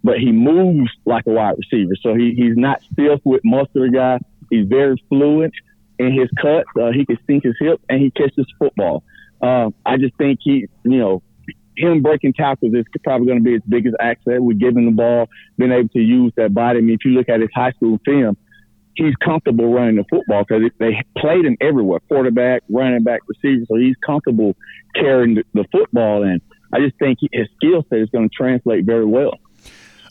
but 0.02 0.18
he 0.18 0.32
moves 0.32 0.90
like 1.04 1.26
a 1.26 1.30
wide 1.30 1.54
receiver. 1.58 1.92
So 2.02 2.14
he, 2.14 2.34
he's 2.34 2.56
not 2.56 2.82
stiff 2.92 3.20
with 3.24 3.42
the 3.42 3.90
guy. 3.92 4.18
He's 4.50 4.66
very 4.66 4.96
fluent 5.08 5.54
in 5.98 6.12
his 6.12 6.28
cuts. 6.40 6.68
Uh, 6.80 6.90
he 6.92 7.04
can 7.04 7.18
sink 7.26 7.44
his 7.44 7.54
hip 7.60 7.80
and 7.88 8.00
he 8.00 8.10
catches 8.10 8.46
football. 8.58 9.04
Uh, 9.40 9.70
I 9.86 9.96
just 9.96 10.16
think 10.16 10.40
he, 10.42 10.66
you 10.84 10.98
know, 10.98 11.22
him 11.76 12.02
breaking 12.02 12.32
tackles 12.34 12.74
is 12.74 12.84
probably 13.04 13.26
going 13.26 13.38
to 13.38 13.44
be 13.44 13.52
his 13.52 13.62
biggest 13.68 13.96
asset 14.00 14.42
with 14.42 14.58
giving 14.58 14.84
the 14.86 14.92
ball, 14.92 15.28
being 15.56 15.72
able 15.72 15.88
to 15.90 16.00
use 16.00 16.32
that 16.36 16.52
body. 16.52 16.78
I 16.78 16.82
mean, 16.82 16.94
if 16.94 17.04
you 17.04 17.12
look 17.12 17.28
at 17.28 17.40
his 17.40 17.50
high 17.54 17.72
school 17.72 17.98
film, 18.04 18.36
he's 18.94 19.14
comfortable 19.16 19.72
running 19.72 19.96
the 19.96 20.04
football 20.10 20.44
because 20.46 20.70
they 20.78 21.02
played 21.16 21.44
him 21.44 21.56
everywhere, 21.60 22.00
quarterback, 22.08 22.62
running 22.68 23.02
back, 23.02 23.20
receiver. 23.26 23.64
So 23.68 23.76
he's 23.76 23.96
comfortable 24.04 24.56
carrying 24.94 25.36
the, 25.36 25.44
the 25.54 25.64
football, 25.72 26.22
and 26.22 26.40
I 26.72 26.80
just 26.80 26.98
think 26.98 27.18
his 27.32 27.48
skill 27.56 27.84
set 27.88 27.98
is 27.98 28.10
going 28.10 28.28
to 28.28 28.34
translate 28.34 28.84
very 28.84 29.06
well. 29.06 29.38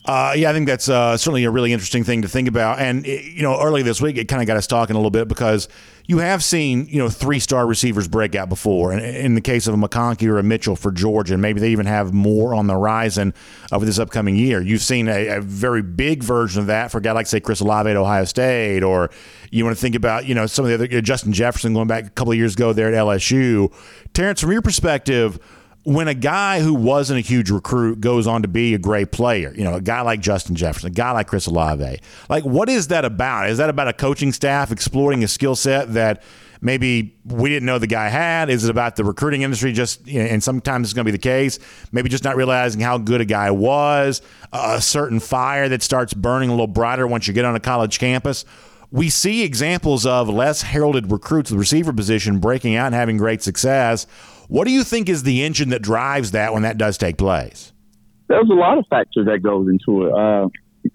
Uh, 0.06 0.32
yeah, 0.34 0.48
I 0.48 0.54
think 0.54 0.66
that's 0.66 0.88
uh, 0.88 1.16
certainly 1.18 1.44
a 1.44 1.50
really 1.50 1.72
interesting 1.74 2.04
thing 2.04 2.22
to 2.22 2.28
think 2.28 2.48
about. 2.48 2.78
And 2.78 3.06
you 3.06 3.42
know, 3.42 3.60
early 3.60 3.82
this 3.82 4.00
week, 4.00 4.16
it 4.16 4.28
kind 4.28 4.40
of 4.40 4.46
got 4.46 4.56
us 4.56 4.66
talking 4.66 4.96
a 4.96 4.98
little 4.98 5.10
bit 5.10 5.28
because 5.28 5.68
you 6.06 6.18
have 6.18 6.42
seen 6.42 6.86
you 6.88 6.98
know 6.98 7.10
three 7.10 7.38
star 7.38 7.66
receivers 7.66 8.08
break 8.08 8.34
out 8.34 8.48
before. 8.48 8.92
And 8.92 9.04
in 9.04 9.34
the 9.34 9.42
case 9.42 9.66
of 9.66 9.74
a 9.74 9.76
McConkey 9.76 10.26
or 10.26 10.38
a 10.38 10.42
Mitchell 10.42 10.74
for 10.74 10.90
Georgia, 10.90 11.34
and 11.34 11.42
maybe 11.42 11.60
they 11.60 11.70
even 11.70 11.84
have 11.84 12.14
more 12.14 12.54
on 12.54 12.66
the 12.66 12.72
horizon 12.72 13.34
over 13.72 13.84
this 13.84 13.98
upcoming 13.98 14.36
year. 14.36 14.62
You've 14.62 14.80
seen 14.80 15.06
a, 15.06 15.36
a 15.36 15.40
very 15.42 15.82
big 15.82 16.22
version 16.22 16.62
of 16.62 16.66
that 16.68 16.90
for 16.90 16.98
a 16.98 17.02
guy 17.02 17.12
like 17.12 17.26
say 17.26 17.40
Chris 17.40 17.60
Olave 17.60 17.88
at 17.90 17.96
Ohio 17.96 18.24
State, 18.24 18.82
or 18.82 19.10
you 19.50 19.64
want 19.64 19.76
to 19.76 19.80
think 19.80 19.94
about 19.94 20.24
you 20.24 20.34
know 20.34 20.46
some 20.46 20.64
of 20.64 20.70
the 20.70 20.74
other 20.74 21.00
Justin 21.02 21.34
Jefferson 21.34 21.74
going 21.74 21.88
back 21.88 22.06
a 22.06 22.10
couple 22.10 22.32
of 22.32 22.38
years 22.38 22.54
ago 22.54 22.72
there 22.72 22.88
at 22.88 22.94
LSU. 22.94 23.70
Terrence, 24.14 24.40
from 24.40 24.52
your 24.52 24.62
perspective 24.62 25.38
when 25.84 26.08
a 26.08 26.14
guy 26.14 26.60
who 26.60 26.74
wasn't 26.74 27.18
a 27.18 27.22
huge 27.22 27.50
recruit 27.50 28.00
goes 28.00 28.26
on 28.26 28.42
to 28.42 28.48
be 28.48 28.74
a 28.74 28.78
great 28.78 29.12
player, 29.12 29.54
you 29.56 29.64
know, 29.64 29.74
a 29.74 29.80
guy 29.80 30.02
like 30.02 30.20
Justin 30.20 30.54
Jefferson, 30.54 30.88
a 30.88 30.92
guy 30.92 31.10
like 31.12 31.26
Chris 31.26 31.46
Olave, 31.46 32.00
like 32.28 32.44
what 32.44 32.68
is 32.68 32.88
that 32.88 33.04
about? 33.04 33.48
Is 33.48 33.58
that 33.58 33.70
about 33.70 33.88
a 33.88 33.92
coaching 33.92 34.32
staff 34.32 34.70
exploring 34.70 35.24
a 35.24 35.28
skill 35.28 35.56
set 35.56 35.94
that 35.94 36.22
maybe 36.60 37.16
we 37.24 37.48
didn't 37.48 37.64
know 37.64 37.78
the 37.78 37.86
guy 37.86 38.08
had? 38.08 38.50
Is 38.50 38.64
it 38.64 38.70
about 38.70 38.96
the 38.96 39.04
recruiting 39.04 39.40
industry 39.40 39.72
just, 39.72 40.06
you 40.06 40.22
know, 40.22 40.26
and 40.26 40.42
sometimes 40.42 40.88
it's 40.88 40.92
going 40.92 41.06
to 41.06 41.10
be 41.10 41.16
the 41.16 41.18
case, 41.18 41.58
maybe 41.92 42.10
just 42.10 42.24
not 42.24 42.36
realizing 42.36 42.82
how 42.82 42.98
good 42.98 43.22
a 43.22 43.24
guy 43.24 43.50
was, 43.50 44.20
a 44.52 44.82
certain 44.82 45.18
fire 45.18 45.68
that 45.70 45.82
starts 45.82 46.12
burning 46.12 46.50
a 46.50 46.52
little 46.52 46.66
brighter 46.66 47.06
once 47.06 47.26
you 47.26 47.32
get 47.32 47.46
on 47.46 47.56
a 47.56 47.60
college 47.60 47.98
campus? 47.98 48.44
We 48.92 49.08
see 49.08 49.44
examples 49.44 50.04
of 50.04 50.28
less 50.28 50.62
heralded 50.62 51.12
recruits, 51.12 51.50
the 51.50 51.56
receiver 51.56 51.92
position, 51.92 52.38
breaking 52.38 52.74
out 52.74 52.86
and 52.86 52.94
having 52.94 53.16
great 53.16 53.40
success 53.40 54.06
what 54.50 54.66
do 54.66 54.72
you 54.72 54.82
think 54.82 55.08
is 55.08 55.22
the 55.22 55.44
engine 55.44 55.68
that 55.68 55.80
drives 55.80 56.32
that 56.32 56.52
when 56.52 56.62
that 56.62 56.76
does 56.76 56.98
take 56.98 57.16
place? 57.16 57.72
There's 58.26 58.50
a 58.50 58.54
lot 58.54 58.78
of 58.78 58.84
factors 58.90 59.26
that 59.26 59.42
goes 59.42 59.68
into 59.68 60.06
it. 60.06 60.12
Uh, 60.12 60.48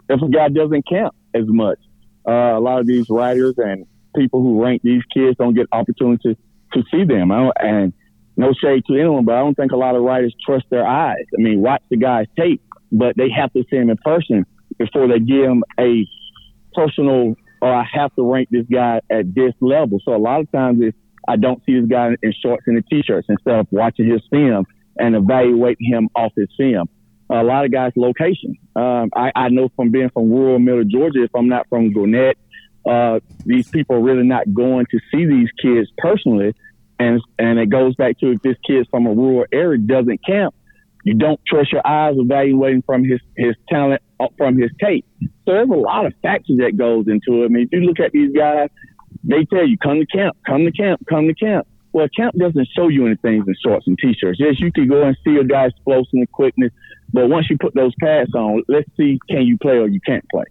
if 0.10 0.22
a 0.22 0.30
guy 0.30 0.50
doesn't 0.50 0.86
camp 0.88 1.16
as 1.34 1.46
much, 1.48 1.80
uh, 2.28 2.32
a 2.32 2.60
lot 2.60 2.80
of 2.80 2.88
these 2.88 3.10
writers 3.10 3.56
and 3.58 3.86
people 4.16 4.42
who 4.42 4.62
rank 4.62 4.82
these 4.84 5.04
kids 5.14 5.38
don't 5.38 5.54
get 5.54 5.68
opportunity 5.72 6.38
to 6.74 6.84
see 6.92 7.06
them. 7.06 7.32
and 7.32 7.94
no 8.38 8.54
shade 8.54 8.84
to 8.88 9.00
anyone, 9.00 9.24
but 9.24 9.36
I 9.36 9.40
don't 9.40 9.56
think 9.56 9.72
a 9.72 9.78
lot 9.78 9.96
of 9.96 10.04
writers 10.04 10.36
trust 10.46 10.66
their 10.70 10.86
eyes. 10.86 11.26
I 11.38 11.42
mean, 11.42 11.62
watch 11.62 11.82
the 11.90 11.96
guy's 11.96 12.28
tape, 12.38 12.62
but 12.92 13.16
they 13.16 13.30
have 13.30 13.54
to 13.54 13.64
see 13.70 13.78
him 13.78 13.90
in 13.90 13.98
person 13.98 14.46
before 14.78 15.08
they 15.08 15.20
give 15.20 15.44
him 15.44 15.64
a 15.80 16.06
personal, 16.74 17.36
or 17.62 17.74
I 17.74 17.86
have 17.94 18.14
to 18.16 18.30
rank 18.30 18.50
this 18.52 18.66
guy 18.70 19.00
at 19.10 19.34
this 19.34 19.54
level. 19.62 20.02
So 20.04 20.14
a 20.14 20.20
lot 20.20 20.42
of 20.42 20.52
times 20.52 20.80
it's 20.82 20.98
I 21.28 21.36
don't 21.36 21.64
see 21.66 21.80
this 21.80 21.90
guy 21.90 22.16
in 22.22 22.34
shorts 22.42 22.64
and 22.68 22.78
a 22.78 22.82
t-shirts 22.82 23.28
instead 23.30 23.60
of 23.60 23.68
watching 23.72 24.10
his 24.10 24.22
film 24.30 24.66
and 24.98 25.16
evaluating 25.16 25.88
him 25.88 26.10
off 26.16 26.32
his 26.36 26.50
film. 26.58 26.88
A 27.30 27.44
lot 27.44 27.66
of 27.66 27.72
guys 27.72 27.92
location. 27.96 28.56
Um, 28.76 29.10
I, 29.16 29.32
I 29.36 29.50
know 29.50 29.70
from 29.76 29.92
being 29.92 30.10
from 30.14 30.30
rural 30.30 30.60
middle 30.60 30.84
Georgia, 30.84 31.24
if 31.24 31.32
I'm 31.36 31.48
not 31.48 31.68
from 31.70 31.92
Gwinnett, 31.92 32.38
uh, 32.88 33.20
these 33.46 33.68
people 33.70 33.96
are 33.96 34.02
really 34.02 34.28
not 34.28 34.54
going 34.54 34.86
to 34.92 35.00
see 35.12 35.26
these 35.26 35.50
kids 35.62 35.90
personally. 35.98 36.54
And, 37.00 37.20
and 37.40 37.60
it 37.60 37.70
goes 37.70 37.96
back 37.96 38.20
to 38.20 38.32
if 38.32 38.42
this 38.42 38.58
kid's 38.66 38.88
from 38.90 39.08
a 39.08 39.14
rural 39.14 39.46
area 39.52 39.80
doesn't 39.80 40.24
camp, 40.26 40.54
you 41.04 41.14
don't 41.14 41.40
trust 41.48 41.72
your 41.72 41.86
eyes 41.86 42.16
evaluating 42.18 42.84
from 42.84 43.04
his, 43.04 43.20
his 43.36 43.56
talent 43.70 44.02
uh, 44.20 44.28
from 44.38 44.58
his 44.58 44.72
tape. 44.80 45.06
So 45.22 45.54
there's 45.54 45.70
a 45.70 45.74
lot 45.74 46.06
of 46.06 46.14
factors 46.22 46.58
that 46.60 46.78
goes 46.78 47.06
into 47.08 47.44
it. 47.44 47.46
I 47.46 47.48
mean, 47.50 47.64
if 47.64 47.72
you 47.72 47.82
look 47.82 48.00
at 48.00 48.12
these 48.12 48.32
guys, 48.36 48.70
they 49.24 49.46
tell 49.46 49.68
you, 49.68 49.78
come 49.78 50.00
to 50.00 50.06
camp, 50.06 50.38
come 50.46 50.66
to 50.66 50.72
camp, 50.72 51.06
come 51.10 51.28
to 51.28 51.34
camp. 51.34 51.68
Well, 51.94 52.08
camp 52.16 52.36
doesn't 52.36 52.68
show 52.76 52.90
you 52.90 53.06
anything 53.06 53.44
in 53.48 53.56
shorts 53.66 53.88
and 53.88 53.98
t-shirts. 53.98 54.38
Yes, 54.40 54.60
you 54.60 54.72
can 54.72 54.88
go 54.88 55.04
and 55.04 55.18
see 55.24 55.38
a 55.38 55.44
guy's 55.44 55.72
explosive 55.72 56.10
and 56.14 56.32
quickness, 56.32 56.72
but 57.14 57.30
once 57.30 57.50
you 57.50 57.58
put 57.58 57.74
those 57.74 57.94
pads 58.02 58.34
on, 58.36 58.64
let's 58.68 58.90
see, 58.98 59.18
can 59.30 59.44
you 59.44 59.58
play 59.58 59.78
or 59.78 59.88
you 59.88 60.02
can't 60.06 60.26
play. 60.30 60.44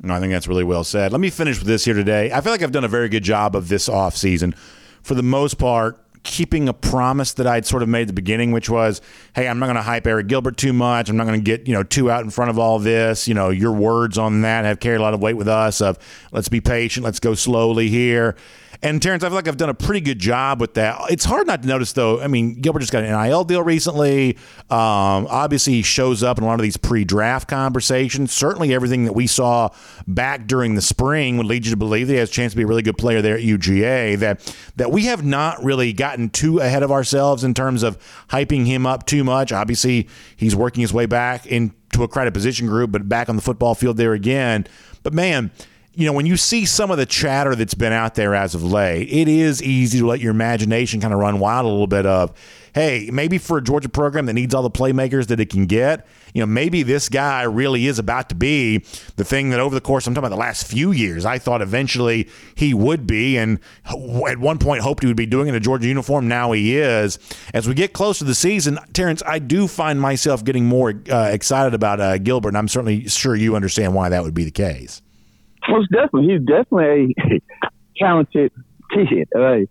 No, 0.00 0.14
I 0.14 0.20
think 0.20 0.32
that's 0.32 0.46
really 0.46 0.64
well 0.64 0.84
said. 0.84 1.10
Let 1.10 1.20
me 1.20 1.30
finish 1.30 1.58
with 1.58 1.66
this 1.66 1.84
here 1.84 1.94
today. 1.94 2.30
I 2.30 2.40
feel 2.40 2.52
like 2.52 2.62
I've 2.62 2.72
done 2.72 2.84
a 2.84 2.88
very 2.88 3.08
good 3.08 3.24
job 3.24 3.56
of 3.56 3.68
this 3.68 3.88
off 3.88 4.16
season. 4.16 4.54
For 5.02 5.14
the 5.14 5.22
most 5.22 5.54
part, 5.54 6.04
keeping 6.28 6.68
a 6.68 6.74
promise 6.74 7.32
that 7.32 7.46
I'd 7.46 7.66
sort 7.66 7.82
of 7.82 7.88
made 7.88 8.02
at 8.02 8.06
the 8.06 8.12
beginning, 8.12 8.52
which 8.52 8.70
was, 8.70 9.00
hey, 9.34 9.48
I'm 9.48 9.58
not 9.58 9.66
going 9.66 9.76
to 9.76 9.82
hype 9.82 10.04
Arik 10.04 10.28
Gilbert 10.28 10.56
too 10.56 10.72
much. 10.72 11.08
I'm 11.08 11.16
not 11.16 11.26
going 11.26 11.40
to 11.40 11.44
get, 11.44 11.66
you 11.66 11.74
know, 11.74 11.82
too 11.82 12.10
out 12.10 12.22
in 12.22 12.30
front 12.30 12.50
of 12.50 12.58
all 12.58 12.78
this. 12.78 13.26
You 13.26 13.34
know, 13.34 13.48
your 13.48 13.72
words 13.72 14.18
on 14.18 14.42
that 14.42 14.64
have 14.64 14.78
carried 14.78 14.98
a 14.98 15.02
lot 15.02 15.14
of 15.14 15.20
weight 15.20 15.36
with 15.36 15.48
us 15.48 15.80
of 15.80 15.98
let's 16.30 16.48
be 16.48 16.60
patient, 16.60 17.02
let's 17.02 17.18
go 17.18 17.34
slowly 17.34 17.88
here. 17.88 18.36
And 18.80 19.02
Terrence, 19.02 19.24
I 19.24 19.28
feel 19.28 19.34
like 19.34 19.48
I've 19.48 19.56
done 19.56 19.70
a 19.70 19.74
pretty 19.74 20.00
good 20.00 20.20
job 20.20 20.60
with 20.60 20.74
that. 20.74 21.00
It's 21.10 21.24
hard 21.24 21.48
not 21.48 21.62
to 21.62 21.68
notice, 21.68 21.92
though. 21.92 22.20
I 22.20 22.28
mean, 22.28 22.60
Gilbert 22.60 22.80
just 22.80 22.92
got 22.92 23.02
an 23.02 23.10
NIL 23.10 23.42
deal 23.42 23.62
recently. 23.62 24.36
Um, 24.70 25.26
obviously, 25.28 25.74
he 25.74 25.82
shows 25.82 26.22
up 26.22 26.38
in 26.38 26.44
a 26.44 26.46
lot 26.46 26.54
of 26.54 26.62
these 26.62 26.76
pre-draft 26.76 27.48
conversations. 27.48 28.32
Certainly, 28.32 28.72
everything 28.72 29.04
that 29.04 29.14
we 29.14 29.26
saw 29.26 29.70
back 30.06 30.46
during 30.46 30.76
the 30.76 30.82
spring 30.82 31.38
would 31.38 31.46
lead 31.46 31.64
you 31.64 31.72
to 31.72 31.76
believe 31.76 32.06
that 32.06 32.12
he 32.12 32.18
has 32.20 32.30
a 32.30 32.32
chance 32.32 32.52
to 32.52 32.56
be 32.56 32.62
a 32.62 32.66
really 32.66 32.82
good 32.82 32.98
player 32.98 33.20
there 33.20 33.36
at 33.36 33.42
UGA. 33.42 34.18
That 34.18 34.54
that 34.76 34.92
we 34.92 35.06
have 35.06 35.24
not 35.24 35.62
really 35.64 35.92
gotten 35.92 36.30
too 36.30 36.60
ahead 36.60 36.84
of 36.84 36.92
ourselves 36.92 37.42
in 37.42 37.54
terms 37.54 37.82
of 37.82 37.98
hyping 38.28 38.66
him 38.66 38.86
up 38.86 39.06
too 39.06 39.24
much. 39.24 39.50
Obviously, 39.50 40.08
he's 40.36 40.54
working 40.54 40.82
his 40.82 40.92
way 40.92 41.06
back 41.06 41.46
into 41.46 42.04
a 42.04 42.08
credit 42.08 42.32
position 42.32 42.68
group, 42.68 42.92
but 42.92 43.08
back 43.08 43.28
on 43.28 43.34
the 43.34 43.42
football 43.42 43.74
field 43.74 43.96
there 43.96 44.12
again. 44.12 44.66
But 45.02 45.14
man 45.14 45.50
you 45.98 46.06
know, 46.06 46.12
when 46.12 46.26
you 46.26 46.36
see 46.36 46.64
some 46.64 46.92
of 46.92 46.96
the 46.96 47.06
chatter 47.06 47.56
that's 47.56 47.74
been 47.74 47.92
out 47.92 48.14
there 48.14 48.32
as 48.32 48.54
of 48.54 48.62
late, 48.62 49.08
it 49.10 49.26
is 49.26 49.60
easy 49.60 49.98
to 49.98 50.06
let 50.06 50.20
your 50.20 50.30
imagination 50.30 51.00
kind 51.00 51.12
of 51.12 51.18
run 51.18 51.40
wild 51.40 51.66
a 51.66 51.68
little 51.68 51.88
bit 51.88 52.06
of, 52.06 52.32
hey, 52.72 53.10
maybe 53.12 53.36
for 53.36 53.58
a 53.58 53.60
Georgia 53.60 53.88
program 53.88 54.26
that 54.26 54.34
needs 54.34 54.54
all 54.54 54.62
the 54.62 54.70
playmakers 54.70 55.26
that 55.26 55.40
it 55.40 55.50
can 55.50 55.66
get, 55.66 56.06
you 56.34 56.40
know, 56.40 56.46
maybe 56.46 56.84
this 56.84 57.08
guy 57.08 57.42
really 57.42 57.88
is 57.88 57.98
about 57.98 58.28
to 58.28 58.36
be 58.36 58.78
the 59.16 59.24
thing 59.24 59.50
that 59.50 59.58
over 59.58 59.74
the 59.74 59.80
course, 59.80 60.06
I'm 60.06 60.14
talking 60.14 60.28
about 60.28 60.36
the 60.36 60.40
last 60.40 60.68
few 60.68 60.92
years, 60.92 61.24
I 61.24 61.40
thought 61.40 61.62
eventually 61.62 62.28
he 62.54 62.72
would 62.74 63.04
be. 63.04 63.36
And 63.36 63.58
at 63.84 64.38
one 64.38 64.58
point 64.58 64.82
hoped 64.82 65.02
he 65.02 65.08
would 65.08 65.16
be 65.16 65.26
doing 65.26 65.48
in 65.48 65.56
a 65.56 65.60
Georgia 65.60 65.88
uniform. 65.88 66.28
Now 66.28 66.52
he 66.52 66.76
is. 66.76 67.18
As 67.52 67.66
we 67.66 67.74
get 67.74 67.92
close 67.92 68.18
to 68.18 68.24
the 68.24 68.36
season, 68.36 68.78
Terrence, 68.92 69.20
I 69.26 69.40
do 69.40 69.66
find 69.66 70.00
myself 70.00 70.44
getting 70.44 70.66
more 70.66 70.94
uh, 71.10 71.30
excited 71.32 71.74
about 71.74 71.98
uh, 71.98 72.18
Gilbert. 72.18 72.50
And 72.50 72.58
I'm 72.58 72.68
certainly 72.68 73.08
sure 73.08 73.34
you 73.34 73.56
understand 73.56 73.96
why 73.96 74.10
that 74.10 74.22
would 74.22 74.34
be 74.34 74.44
the 74.44 74.52
case. 74.52 75.02
Most 75.68 75.90
definitely, 75.90 76.28
he's 76.32 76.46
definitely 76.46 77.14
a 77.18 77.68
talented 77.98 78.52
kid. 78.92 79.28
Uh, 79.36 79.66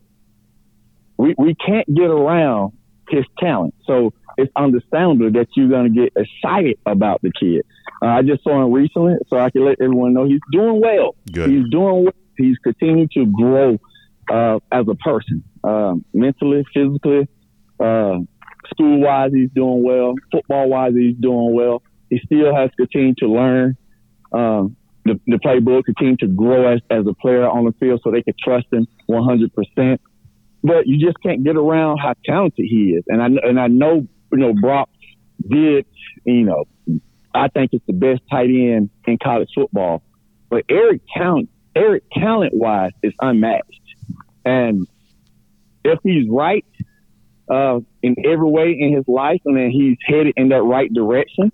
we 1.18 1.34
we 1.38 1.56
can't 1.56 1.88
get 1.94 2.10
around 2.10 2.74
his 3.10 3.26
talent, 3.40 3.74
so 3.86 4.14
it's 4.38 4.52
understandable 4.56 5.32
that 5.32 5.48
you're 5.56 5.70
going 5.70 5.94
to 5.94 6.02
get 6.02 6.14
excited 6.16 6.78
about 6.86 7.22
the 7.22 7.32
kid. 7.40 7.66
Uh, 8.02 8.08
I 8.08 8.22
just 8.22 8.44
saw 8.44 8.64
him 8.64 8.72
recently, 8.72 9.16
so 9.28 9.38
I 9.38 9.50
can 9.50 9.66
let 9.66 9.82
everyone 9.82 10.14
know 10.14 10.26
he's 10.26 10.40
doing 10.52 10.80
well. 10.80 11.16
Good. 11.32 11.50
He's 11.50 11.68
doing 11.72 12.04
well. 12.04 12.14
He's 12.38 12.58
continuing 12.60 13.10
to 13.16 13.26
grow 13.26 13.80
uh, 14.32 14.60
as 14.72 14.86
a 14.88 14.96
person, 14.96 15.44
um, 15.64 16.06
mentally, 16.14 16.64
physically, 16.74 17.28
uh, 17.80 18.20
school 18.70 19.00
wise. 19.02 19.32
He's 19.34 19.50
doing 19.56 19.84
well. 19.84 20.14
Football 20.32 20.70
wise, 20.70 20.94
he's 20.94 21.16
doing 21.18 21.56
well. 21.56 21.82
He 22.10 22.20
still 22.24 22.56
has 22.56 22.70
continued 22.78 23.18
to 23.18 23.28
learn. 23.28 23.76
Um, 24.32 24.76
the, 25.08 25.20
the 25.28 25.38
playbook, 25.38 25.86
continue 25.86 26.18
to 26.18 26.28
grow 26.28 26.74
as, 26.74 26.82
as 26.90 27.06
a 27.08 27.14
player 27.14 27.48
on 27.48 27.66
the 27.66 27.74
field 27.80 28.02
so 28.04 28.12
they 28.12 28.24
can 28.24 28.34
trust 28.42 28.68
him 28.72 28.88
100%. 29.10 30.00
But 30.64 30.88
you 30.88 31.06
just 31.06 31.22
can't 31.22 31.44
get 31.44 31.56
around 31.56 32.00
how 32.00 32.14
talented 32.26 32.66
he 32.68 32.96
is. 32.98 33.04
And 33.08 33.22
I, 33.22 33.28
and 33.48 33.60
I 33.60 33.68
know, 33.68 34.08
you 34.32 34.38
know, 34.38 34.54
Brock 34.54 34.90
did, 35.50 35.86
you 36.26 36.44
know, 36.44 36.66
I 37.34 37.48
think 37.50 37.72
it's 37.74 37.86
the 37.86 37.94
best 37.94 38.22
tight 38.30 38.50
end 38.50 38.90
in 39.06 39.18
college 39.22 39.50
football. 39.54 40.04
But 40.50 40.68
Arik 40.68 41.02
Talent, 41.16 41.50
Arik, 41.76 42.02
talent 42.14 42.54
wise, 42.54 42.92
is 43.04 43.14
unmatched. 43.20 43.82
And 44.46 44.88
if 45.84 46.00
he's 46.04 46.28
right 46.30 46.66
uh, 47.50 47.80
in 48.02 48.16
every 48.26 48.50
way 48.50 48.76
in 48.78 48.96
his 48.96 49.06
life 49.08 49.42
and 49.46 49.58
then 49.58 49.72
he's 49.72 49.98
headed 50.06 50.34
in 50.38 50.50
that 50.50 50.64
right 50.64 50.92
direction, 50.92 51.52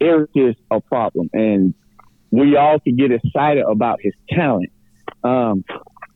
Arik 0.00 0.28
is 0.34 0.54
a 0.70 0.80
problem. 0.80 1.28
And 1.32 1.74
we 2.30 2.56
all 2.56 2.78
could 2.80 2.96
get 2.96 3.10
excited 3.10 3.64
about 3.64 4.00
his 4.02 4.14
talent. 4.30 4.70
Um, 5.24 5.64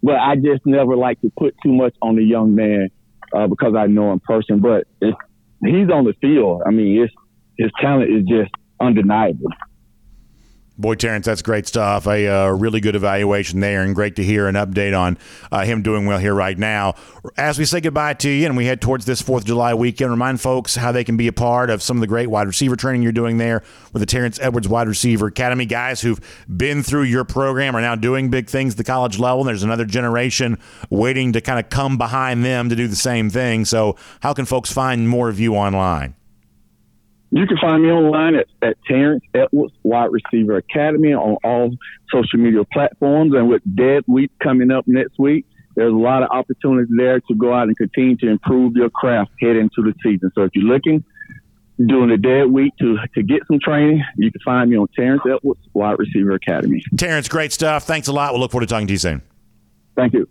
but 0.03 0.17
I 0.17 0.37
just 0.37 0.67
never 0.67 0.97
like 0.97 1.21
to 1.23 1.31
put 1.37 1.55
too 1.63 1.73
much 1.73 1.95
on 2.03 2.17
the 2.17 2.23
young 2.23 2.55
man 2.55 2.89
uh, 3.33 3.47
because 3.47 3.75
I 3.77 3.87
know 3.87 4.13
him 4.13 4.21
person. 4.21 4.61
But 4.61 4.87
he's 5.01 5.91
on 5.91 6.05
the 6.05 6.15
field, 6.21 6.63
I 6.67 6.71
mean, 6.71 7.09
his 7.57 7.71
talent 7.81 8.11
is 8.11 8.25
just 8.25 8.51
undeniable. 8.81 9.49
Boy, 10.79 10.95
Terrence, 10.95 11.27
that's 11.27 11.43
great 11.43 11.67
stuff. 11.67 12.07
A 12.07 12.27
uh, 12.27 12.49
really 12.49 12.81
good 12.81 12.97
evaluation 12.97 13.61
there, 13.61 13.83
and 13.83 13.95
great 13.95 14.17
to 14.17 14.25
hear 14.25 14.49
an 14.49 14.55
update 14.55 14.99
on 14.99 15.19
uh, 15.51 15.65
him 15.65 15.83
doing 15.83 16.07
well 16.07 16.19
here 16.19 16.35
right 16.35 16.57
now. 16.57 16.95
As 17.37 17.59
we 17.59 17.67
say 17.67 17.81
goodbye 17.83 18.15
to 18.15 18.31
you 18.31 18.47
and 18.47 18.57
we 18.57 18.65
head 18.65 18.81
towards 18.81 19.05
this 19.05 19.21
4th 19.21 19.41
of 19.41 19.45
July 19.45 19.75
weekend, 19.75 20.11
remind 20.11 20.41
folks 20.41 20.75
how 20.75 20.91
they 20.91 21.05
can 21.05 21.19
be 21.19 21.29
a 21.29 21.33
part 21.33 21.69
of 21.69 21.83
some 21.83 21.99
of 21.99 22.01
the 22.01 22.07
great 22.07 22.29
wide 22.29 22.47
receiver 22.47 22.75
training 22.75 23.03
you're 23.03 23.13
doing 23.13 23.37
there 23.37 23.63
with 23.93 24.01
the 24.01 24.07
Terrence 24.07 24.41
Edwards 24.41 24.67
Wide 24.67 24.89
Receiver 24.89 25.27
Academy. 25.27 25.67
Guys 25.67 26.01
who've 26.01 26.21
been 26.49 26.83
through 26.83 27.05
your 27.05 27.25
program 27.25 27.77
are 27.77 27.83
now 27.83 27.95
doing 27.95 28.31
big 28.31 28.49
things 28.49 28.73
at 28.73 28.79
the 28.79 28.85
college 28.85 29.19
level. 29.19 29.41
And 29.41 29.49
there's 29.49 29.63
another 29.63 29.85
generation 29.85 30.59
waiting 30.89 31.35
to 31.35 31.43
kind 31.43 31.61
of 31.61 31.69
come 31.69 31.99
behind 31.99 32.47
them 32.47 32.71
to 32.71 32.77
do 32.77 32.89
the 32.89 32.97
same 32.97 33.29
thing. 33.29 33.67
So, 33.67 33.97
how 34.21 34.33
can 34.33 34.47
folks 34.47 34.73
find 34.73 35.07
more 35.07 35.29
of 35.29 35.39
you 35.39 35.55
online? 35.55 36.15
You 37.35 37.47
can 37.47 37.57
find 37.57 37.83
me 37.83 37.91
online 37.91 38.35
at, 38.35 38.47
at 38.61 38.77
Terrence 38.87 39.25
Edwards 39.35 39.73
Wide 39.83 40.11
Receiver 40.13 40.59
Academy 40.59 41.15
on 41.15 41.39
all 41.43 41.71
social 42.13 42.39
media 42.39 42.63
platforms. 42.71 43.33
And 43.35 43.49
with 43.49 43.63
Dead 43.75 44.05
Week 44.07 44.31
coming 44.43 44.71
up 44.71 44.85
next 44.87 45.19
week, 45.19 45.47
there's 45.75 45.93
a 45.93 45.97
lot 45.97 46.23
of 46.23 46.29
opportunities 46.31 46.95
there 46.95 47.21
to 47.21 47.35
go 47.35 47.55
out 47.55 47.69
and 47.69 47.77
continue 47.77 48.17
to 48.19 48.29
improve 48.29 48.77
your 48.77 48.91
craft 48.91 49.31
head 49.41 49.57
into 49.57 49.77
the 49.79 49.95
season. 50.03 50.31
So 50.35 50.43
if 50.43 50.51
you're 50.55 50.67
looking 50.67 51.03
doing 51.87 52.11
a 52.11 52.19
dead 52.19 52.51
week 52.51 52.75
to, 52.79 52.99
to 53.15 53.23
get 53.23 53.41
some 53.47 53.59
training, 53.59 54.05
you 54.19 54.31
can 54.31 54.41
find 54.45 54.71
me 54.71 54.77
on 54.77 54.87
Terrence 54.95 55.23
Edwards 55.25 55.61
Wide 55.73 55.99
Receiver 55.99 56.33
Academy. 56.33 56.83
Terrence, 56.99 57.29
great 57.29 57.53
stuff. 57.53 57.85
Thanks 57.85 58.09
a 58.09 58.13
lot. 58.13 58.33
We'll 58.33 58.41
look 58.41 58.51
forward 58.51 58.69
to 58.69 58.73
talking 58.73 58.87
to 58.89 58.93
you 58.93 58.99
soon. 58.99 59.23
Thank 59.97 60.13
you. 60.13 60.29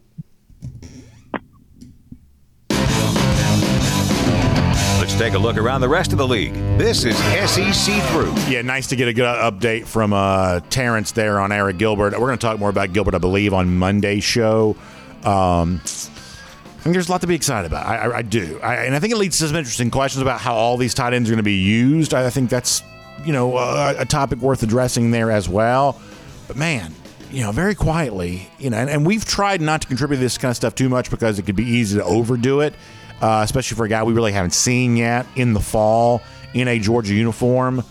Take 5.21 5.35
a 5.35 5.37
look 5.37 5.57
around 5.57 5.81
the 5.81 5.87
rest 5.87 6.13
of 6.13 6.17
the 6.17 6.27
league. 6.27 6.55
This 6.79 7.05
is 7.05 7.15
SEC 7.15 8.01
Through. 8.05 8.33
Yeah, 8.51 8.63
nice 8.63 8.87
to 8.87 8.95
get 8.95 9.07
a 9.07 9.13
good 9.13 9.25
update 9.25 9.85
from 9.85 10.13
uh, 10.13 10.61
Terrence 10.71 11.11
there 11.11 11.39
on 11.39 11.51
Arik 11.51 11.77
Gilbert. 11.77 12.13
We're 12.13 12.25
going 12.25 12.39
to 12.39 12.41
talk 12.43 12.57
more 12.57 12.71
about 12.71 12.91
Gilbert, 12.91 13.13
I 13.13 13.19
believe, 13.19 13.53
on 13.53 13.77
Monday's 13.77 14.23
show. 14.23 14.75
Um, 15.23 15.79
I 15.83 16.81
think 16.81 16.93
there's 16.95 17.07
a 17.07 17.11
lot 17.11 17.21
to 17.21 17.27
be 17.27 17.35
excited 17.35 17.71
about. 17.71 17.85
I, 17.85 17.97
I, 17.97 18.17
I 18.17 18.21
do, 18.23 18.59
I, 18.63 18.77
and 18.77 18.95
I 18.95 18.99
think 18.99 19.13
it 19.13 19.17
leads 19.17 19.37
to 19.37 19.47
some 19.47 19.55
interesting 19.55 19.91
questions 19.91 20.23
about 20.23 20.41
how 20.41 20.55
all 20.55 20.75
these 20.75 20.95
tight 20.95 21.13
ends 21.13 21.29
are 21.29 21.33
going 21.33 21.37
to 21.37 21.43
be 21.43 21.53
used. 21.53 22.15
I 22.15 22.27
think 22.31 22.49
that's 22.49 22.81
you 23.23 23.31
know 23.31 23.59
a, 23.59 23.97
a 23.99 24.05
topic 24.05 24.39
worth 24.39 24.63
addressing 24.63 25.11
there 25.11 25.29
as 25.29 25.47
well. 25.47 26.01
But 26.47 26.57
man, 26.57 26.95
you 27.29 27.43
know, 27.43 27.51
very 27.51 27.75
quietly, 27.75 28.49
you 28.57 28.71
know, 28.71 28.77
and, 28.77 28.89
and, 28.89 29.05
we've 29.05 29.23
tried 29.23 29.61
not 29.61 29.83
to 29.83 29.87
contribute 29.87 30.17
to 30.17 30.21
this 30.21 30.39
kind 30.39 30.49
of 30.49 30.55
stuff 30.55 30.73
too 30.73 30.89
much 30.89 31.11
because 31.11 31.37
it 31.37 31.43
could 31.43 31.55
be 31.55 31.63
easy 31.63 31.99
to 31.99 32.03
overdo 32.03 32.61
it 32.61 32.73
uh, 33.21 33.41
especially 33.43 33.77
for 33.77 33.85
a 33.85 33.89
guy 33.89 34.03
we 34.03 34.13
really 34.13 34.31
haven't 34.31 34.53
seen 34.53 34.97
yet 34.97 35.25
in 35.35 35.53
the 35.53 35.59
fall 35.59 36.21
in 36.53 36.67
a 36.67 36.79
Georgia 36.79 37.13
uniform. 37.13 37.83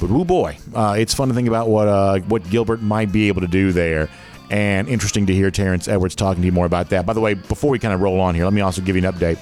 But 0.00 0.10
oh 0.10 0.24
boy, 0.24 0.58
uh, 0.74 0.96
it's 0.98 1.14
fun 1.14 1.28
to 1.28 1.34
think 1.34 1.48
about 1.48 1.68
what 1.68 1.88
uh, 1.88 2.18
what 2.20 2.48
Gilbert 2.50 2.82
might 2.82 3.12
be 3.12 3.28
able 3.28 3.42
to 3.42 3.46
do 3.46 3.72
there. 3.72 4.08
And 4.50 4.88
interesting 4.88 5.26
to 5.26 5.34
hear 5.34 5.50
Terrence 5.50 5.88
Edwards 5.88 6.14
talking 6.14 6.42
to 6.42 6.46
you 6.46 6.52
more 6.52 6.66
about 6.66 6.90
that. 6.90 7.06
By 7.06 7.14
the 7.14 7.20
way, 7.20 7.34
before 7.34 7.70
we 7.70 7.78
kind 7.78 7.94
of 7.94 8.00
roll 8.00 8.20
on 8.20 8.34
here, 8.34 8.44
let 8.44 8.52
me 8.52 8.60
also 8.60 8.82
give 8.82 8.96
you 8.96 9.06
an 9.06 9.12
update. 9.12 9.38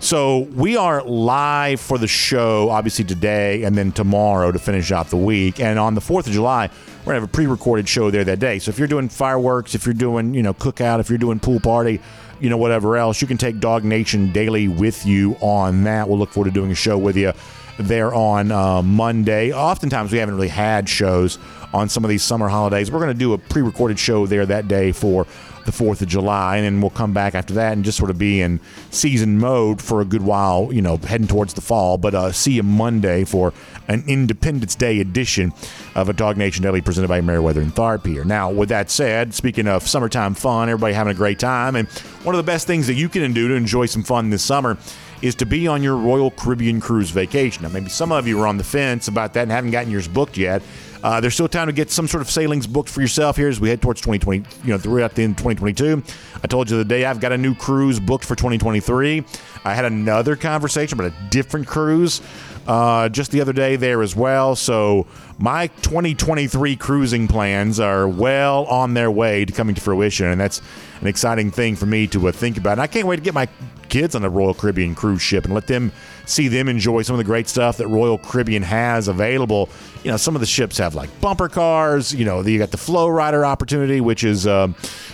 So 0.00 0.40
we 0.54 0.78
are 0.78 1.02
live 1.04 1.78
for 1.78 1.98
the 1.98 2.08
show, 2.08 2.70
obviously 2.70 3.04
today 3.04 3.64
and 3.64 3.76
then 3.76 3.92
tomorrow 3.92 4.50
to 4.50 4.58
finish 4.58 4.92
out 4.92 5.10
the 5.10 5.18
week. 5.18 5.60
And 5.60 5.78
on 5.78 5.94
the 5.94 6.00
Fourth 6.00 6.26
of 6.26 6.32
July, 6.32 6.70
we're 7.00 7.04
gonna 7.04 7.20
have 7.20 7.28
a 7.28 7.32
pre-recorded 7.32 7.86
show 7.86 8.10
there 8.10 8.24
that 8.24 8.38
day. 8.38 8.58
So 8.58 8.70
if 8.70 8.78
you're 8.78 8.88
doing 8.88 9.10
fireworks, 9.10 9.74
if 9.74 9.84
you're 9.84 9.94
doing 9.94 10.32
you 10.32 10.42
know 10.42 10.54
cookout, 10.54 11.00
if 11.00 11.10
you're 11.10 11.18
doing 11.18 11.38
pool 11.38 11.60
party, 11.60 12.00
you 12.40 12.50
know, 12.50 12.56
whatever 12.56 12.96
else. 12.96 13.20
You 13.20 13.28
can 13.28 13.36
take 13.36 13.60
Dog 13.60 13.84
Nation 13.84 14.32
Daily 14.32 14.68
with 14.68 15.06
you 15.06 15.36
on 15.40 15.84
that. 15.84 16.08
We'll 16.08 16.18
look 16.18 16.30
forward 16.30 16.50
to 16.50 16.54
doing 16.54 16.70
a 16.70 16.74
show 16.74 16.98
with 16.98 17.16
you 17.16 17.32
there 17.78 18.14
on 18.14 18.50
uh, 18.50 18.82
Monday. 18.82 19.52
Oftentimes, 19.52 20.12
we 20.12 20.18
haven't 20.18 20.34
really 20.34 20.48
had 20.48 20.88
shows 20.88 21.38
on 21.72 21.88
some 21.88 22.04
of 22.04 22.08
these 22.10 22.22
summer 22.22 22.48
holidays. 22.48 22.90
We're 22.90 23.00
going 23.00 23.12
to 23.12 23.18
do 23.18 23.32
a 23.32 23.38
pre 23.38 23.62
recorded 23.62 23.98
show 23.98 24.26
there 24.26 24.46
that 24.46 24.68
day 24.68 24.92
for 24.92 25.26
the 25.64 25.72
4th 25.72 26.02
of 26.02 26.08
July, 26.08 26.56
and 26.56 26.64
then 26.64 26.80
we'll 26.80 26.90
come 26.90 27.12
back 27.12 27.34
after 27.34 27.54
that 27.54 27.72
and 27.72 27.84
just 27.84 27.98
sort 27.98 28.10
of 28.10 28.18
be 28.18 28.40
in 28.40 28.60
season 28.90 29.38
mode 29.38 29.80
for 29.80 30.00
a 30.00 30.04
good 30.04 30.22
while, 30.22 30.72
you 30.72 30.82
know, 30.82 30.96
heading 30.96 31.26
towards 31.26 31.54
the 31.54 31.60
fall. 31.60 31.98
But 31.98 32.14
uh, 32.14 32.32
see 32.32 32.52
you 32.52 32.62
Monday 32.62 33.24
for 33.24 33.52
an 33.88 34.04
Independence 34.06 34.74
Day 34.74 35.00
edition 35.00 35.52
of 35.94 36.08
a 36.08 36.12
Dog 36.12 36.36
Nation 36.36 36.62
Daily 36.62 36.80
presented 36.80 37.08
by 37.08 37.20
Meriwether 37.20 37.60
and 37.60 37.74
Tharp 37.74 38.06
here. 38.06 38.24
Now, 38.24 38.50
with 38.50 38.68
that 38.68 38.90
said, 38.90 39.34
speaking 39.34 39.66
of 39.66 39.86
summertime 39.86 40.34
fun, 40.34 40.68
everybody 40.68 40.94
having 40.94 41.12
a 41.12 41.16
great 41.16 41.38
time, 41.38 41.76
and 41.76 41.88
one 42.22 42.34
of 42.34 42.38
the 42.38 42.50
best 42.50 42.66
things 42.66 42.86
that 42.86 42.94
you 42.94 43.08
can 43.08 43.32
do 43.32 43.48
to 43.48 43.54
enjoy 43.54 43.86
some 43.86 44.02
fun 44.02 44.30
this 44.30 44.44
summer 44.44 44.76
is 45.22 45.34
to 45.36 45.46
be 45.46 45.68
on 45.68 45.82
your 45.82 45.96
Royal 45.96 46.30
Caribbean 46.30 46.80
cruise 46.80 47.10
vacation. 47.10 47.62
Now, 47.62 47.68
maybe 47.68 47.90
some 47.90 48.10
of 48.12 48.26
you 48.26 48.40
are 48.40 48.46
on 48.46 48.56
the 48.56 48.64
fence 48.64 49.08
about 49.08 49.34
that 49.34 49.42
and 49.42 49.50
haven't 49.50 49.70
gotten 49.70 49.90
yours 49.90 50.08
booked 50.08 50.38
yet. 50.38 50.62
Uh, 51.02 51.20
there's 51.20 51.34
still 51.34 51.48
time 51.48 51.66
to 51.66 51.72
get 51.72 51.90
some 51.90 52.06
sort 52.06 52.20
of 52.20 52.30
sailings 52.30 52.66
booked 52.66 52.88
for 52.88 53.00
yourself 53.00 53.36
here 53.36 53.48
as 53.48 53.60
we 53.60 53.68
head 53.68 53.80
towards 53.80 54.00
2020, 54.00 54.38
you 54.64 54.70
know, 54.70 54.78
throughout 54.78 55.14
the 55.14 55.22
end 55.22 55.32
of 55.32 55.38
2022. 55.38 56.02
I 56.42 56.46
told 56.46 56.70
you 56.70 56.76
the 56.76 56.84
day 56.84 57.04
I've 57.04 57.20
got 57.20 57.32
a 57.32 57.38
new 57.38 57.54
cruise 57.54 57.98
booked 57.98 58.24
for 58.24 58.34
2023. 58.34 59.24
I 59.64 59.74
had 59.74 59.84
another 59.84 60.36
conversation 60.36 60.98
about 60.98 61.12
a 61.12 61.30
different 61.30 61.66
cruise 61.66 62.20
uh, 62.66 63.08
just 63.08 63.30
the 63.30 63.40
other 63.40 63.52
day 63.52 63.76
there 63.76 64.02
as 64.02 64.14
well. 64.14 64.54
So 64.54 65.06
my 65.38 65.68
2023 65.68 66.76
cruising 66.76 67.28
plans 67.28 67.80
are 67.80 68.08
well 68.08 68.64
on 68.66 68.94
their 68.94 69.10
way 69.10 69.44
to 69.44 69.52
coming 69.52 69.74
to 69.74 69.80
fruition, 69.80 70.26
and 70.26 70.40
that's 70.40 70.60
an 71.00 71.06
exciting 71.06 71.50
thing 71.50 71.76
for 71.76 71.86
me 71.86 72.06
to 72.08 72.28
uh, 72.28 72.32
think 72.32 72.56
about. 72.58 72.72
And 72.72 72.82
I 72.82 72.86
can't 72.86 73.06
wait 73.06 73.16
to 73.16 73.22
get 73.22 73.34
my 73.34 73.48
kids 73.90 74.14
on 74.14 74.22
the 74.22 74.30
Royal 74.30 74.54
Caribbean 74.54 74.94
cruise 74.94 75.20
ship 75.20 75.44
and 75.44 75.52
let 75.52 75.66
them 75.66 75.92
see 76.24 76.48
them 76.48 76.68
enjoy 76.68 77.02
some 77.02 77.14
of 77.14 77.18
the 77.18 77.24
great 77.24 77.48
stuff 77.48 77.76
that 77.76 77.88
Royal 77.88 78.16
Caribbean 78.16 78.62
has 78.62 79.08
available. 79.08 79.68
You 80.04 80.10
know, 80.10 80.16
some 80.16 80.34
of 80.34 80.40
the 80.40 80.46
ships 80.46 80.78
have 80.78 80.94
like 80.94 81.10
bumper 81.20 81.48
cars. 81.48 82.14
You 82.14 82.24
know, 82.24 82.40
you 82.40 82.58
got 82.58 82.70
the 82.70 82.78
Flow 82.78 83.08
Rider 83.08 83.44
opportunity, 83.44 84.00
which 84.00 84.24
is, 84.24 84.46
uh, 84.46 84.68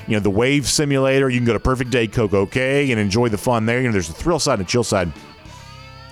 you 0.07 0.15
know, 0.15 0.21
the 0.21 0.31
wave 0.31 0.69
simulator. 0.69 1.29
You 1.29 1.39
can 1.39 1.47
go 1.47 1.55
to 1.55 1.61
Perfect 1.61 1.91
Day 1.91 2.07
CocoCay 2.07 2.91
and 2.91 3.01
enjoy 3.01 3.29
the 3.29 3.39
fun 3.39 3.67
there. 3.67 3.81
You 3.81 3.89
know, 3.89 3.93
there's 3.93 4.11
a 4.11 4.15
thrill 4.15 4.39
side 4.39 4.61
and 4.61 4.69
a 4.69 4.71
chill 4.71 4.85
side. 4.85 5.13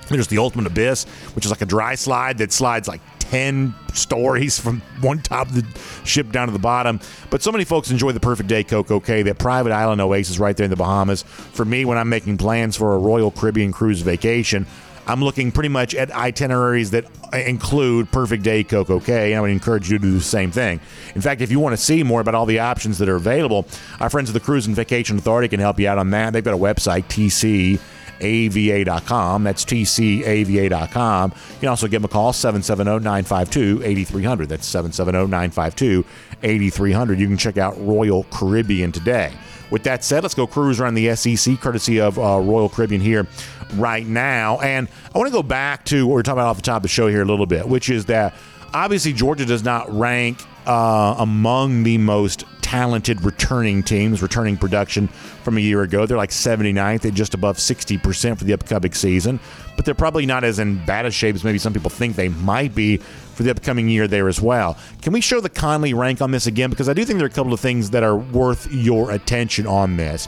There's 0.09 0.27
the 0.27 0.39
Ultimate 0.39 0.67
Abyss, 0.67 1.05
which 1.35 1.45
is 1.45 1.51
like 1.51 1.63
a 1.63 1.67
dry 1.67 1.95
slide 1.95 2.39
that 2.39 2.53
slides 2.53 2.89
like 2.89 3.01
10 3.31 3.75
stories 3.93 4.59
from 4.59 4.81
one 5.01 5.19
top 5.19 5.49
of 5.49 5.55
the 5.55 6.07
ship 6.07 6.31
down 6.33 6.49
to 6.49 6.53
the 6.53 6.59
bottom. 6.59 7.01
But 7.31 7.43
so 7.43 7.53
many 7.53 7.65
folks 7.65 7.91
enjoy 7.91 8.13
the 8.13 8.21
perfect 8.21 8.49
day 8.49 8.65
CocoCay, 8.65 9.25
that 9.25 9.39
private 9.39 9.73
island 9.73 10.01
oasis 10.01 10.39
right 10.39 10.57
there 10.57 10.65
in 10.65 10.71
the 10.71 10.77
Bahamas. 10.77 11.23
For 11.23 11.65
me, 11.65 11.85
when 11.85 11.99
I'm 11.99 12.09
making 12.09 12.39
plans 12.39 12.77
for 12.77 12.95
a 12.95 12.99
Royal 12.99 13.31
Caribbean 13.31 13.73
cruise 13.73 14.01
vacation, 14.03 14.67
I'm 15.07 15.23
looking 15.23 15.53
pretty 15.53 15.69
much 15.69 15.95
at 15.95 16.11
itineraries 16.13 16.93
that 16.93 17.05
include 17.35 18.11
Perfect 18.11 18.43
Day 18.43 18.65
CocoCay, 18.65 19.29
and 19.29 19.37
I 19.37 19.41
would 19.41 19.51
encourage 19.51 19.91
you 19.91 19.99
to 19.99 20.03
do 20.03 20.13
the 20.13 20.21
same 20.21 20.51
thing. 20.51 20.81
In 21.15 21.21
fact, 21.21 21.43
if 21.43 21.51
you 21.51 21.61
want 21.61 21.75
to 21.75 21.83
see 21.83 22.03
more 22.03 22.21
about 22.21 22.35
all 22.35 22.47
the 22.47 22.61
options 22.61 22.99
that 22.99 23.09
are 23.09 23.17
available, 23.17 23.67
our 24.01 24.09
friends 24.09 24.31
at 24.31 24.35
the 24.35 24.41
Cruise 24.41 24.67
and 24.67 24.75
Vacation 24.75 25.19
Authority 25.19 25.49
can 25.49 25.61
help 25.61 25.79
you 25.79 25.89
out 25.89 25.99
on 25.99 26.11
that. 26.11 26.33
They've 26.33 26.45
got 26.45 26.55
a 26.55 26.59
website, 26.59 27.05
TC 27.05 27.79
ava.com. 28.21 29.45
That's 29.45 29.65
tcava.com. 29.65 31.33
You 31.33 31.61
can 31.61 31.69
also 31.69 31.87
give 31.87 32.03
them 32.03 32.11
a 32.11 32.13
call, 32.13 32.33
770-952-8300. 32.33 34.49
That's 34.49 34.69
770-952-8300. 34.73 37.19
You 37.19 37.27
can 37.27 37.37
check 37.37 37.59
out 37.59 37.75
Royal 37.81 38.25
Caribbean 38.25 38.91
today. 38.93 39.33
With 39.71 39.83
that 39.85 40.05
said, 40.05 40.23
let's 40.23 40.35
go 40.35 40.47
cruise 40.47 40.81
around 40.81 40.95
the 40.95 41.15
SEC, 41.17 41.59
courtesy 41.61 42.01
of 42.01 42.19
uh, 42.19 42.39
Royal 42.41 42.69
Caribbean 42.69 43.01
here 43.01 43.27
right 43.75 44.07
now. 44.07 44.61
And 44.61 44.89
I 45.15 45.19
want 45.19 45.29
to 45.29 45.33
go 45.33 45.43
back 45.43 45.85
to 45.87 46.07
what 46.07 46.15
we 46.15 46.21
are 46.21 46.23
talking 46.23 46.39
about 46.39 46.49
off 46.49 46.57
the 46.57 46.63
top 46.63 46.77
of 46.77 46.83
the 46.83 46.89
show 46.89 47.09
here 47.09 47.23
a 47.23 47.25
little 47.25 47.47
bit, 47.47 47.67
which 47.67 47.91
is 47.91 48.05
that 48.07 48.35
obviously 48.73 49.13
Georgia 49.13 49.45
does 49.45 49.65
not 49.65 49.93
rank 49.93 50.39
uh, 50.67 51.17
among 51.19 51.83
the 51.83 51.99
most 51.99 52.45
talented 52.65 53.23
returning 53.23 53.83
teams, 53.83 54.23
returning 54.23 54.57
production 54.57 55.07
from 55.07 55.59
a 55.59 55.61
year 55.61 55.83
ago. 55.83 56.07
They're 56.07 56.17
like 56.17 56.31
79th 56.31 57.05
at 57.05 57.13
just 57.13 57.35
above 57.35 57.59
60% 57.59 58.39
for 58.39 58.45
the 58.45 58.55
upcoming 58.55 58.95
season, 58.95 59.39
but 59.77 59.85
they're 59.85 59.95
probably 59.95 60.25
not 60.25 60.45
as 60.45 60.59
in 60.59 60.83
bad 60.87 61.05
a 61.05 61.11
shape 61.11 61.35
as 61.35 61.45
maybe 61.45 61.59
some 61.59 61.75
people 61.75 61.91
think 61.91 62.17
they 62.17 62.31
might 62.31 62.75
be 62.75 62.97
for 62.97 63.43
the 63.43 63.51
upcoming 63.51 63.91
year 63.91 64.09
there 64.09 64.29
as 64.29 64.41
well. 64.41 64.79
Can 65.03 65.13
we 65.13 65.21
show 65.21 65.43
the 65.43 65.51
Connelly 65.51 65.93
rank 65.93 66.23
on 66.23 66.31
this 66.31 66.47
again? 66.47 66.71
Because 66.71 66.89
I 66.89 66.95
do 66.95 67.05
think 67.05 67.19
there 67.19 67.27
are 67.27 67.31
a 67.31 67.35
couple 67.35 67.53
of 67.53 67.61
things 67.61 67.91
that 67.91 68.03
are 68.03 68.17
worth 68.17 68.73
your 68.73 69.11
attention 69.11 69.67
on 69.67 69.99
this. 69.99 70.27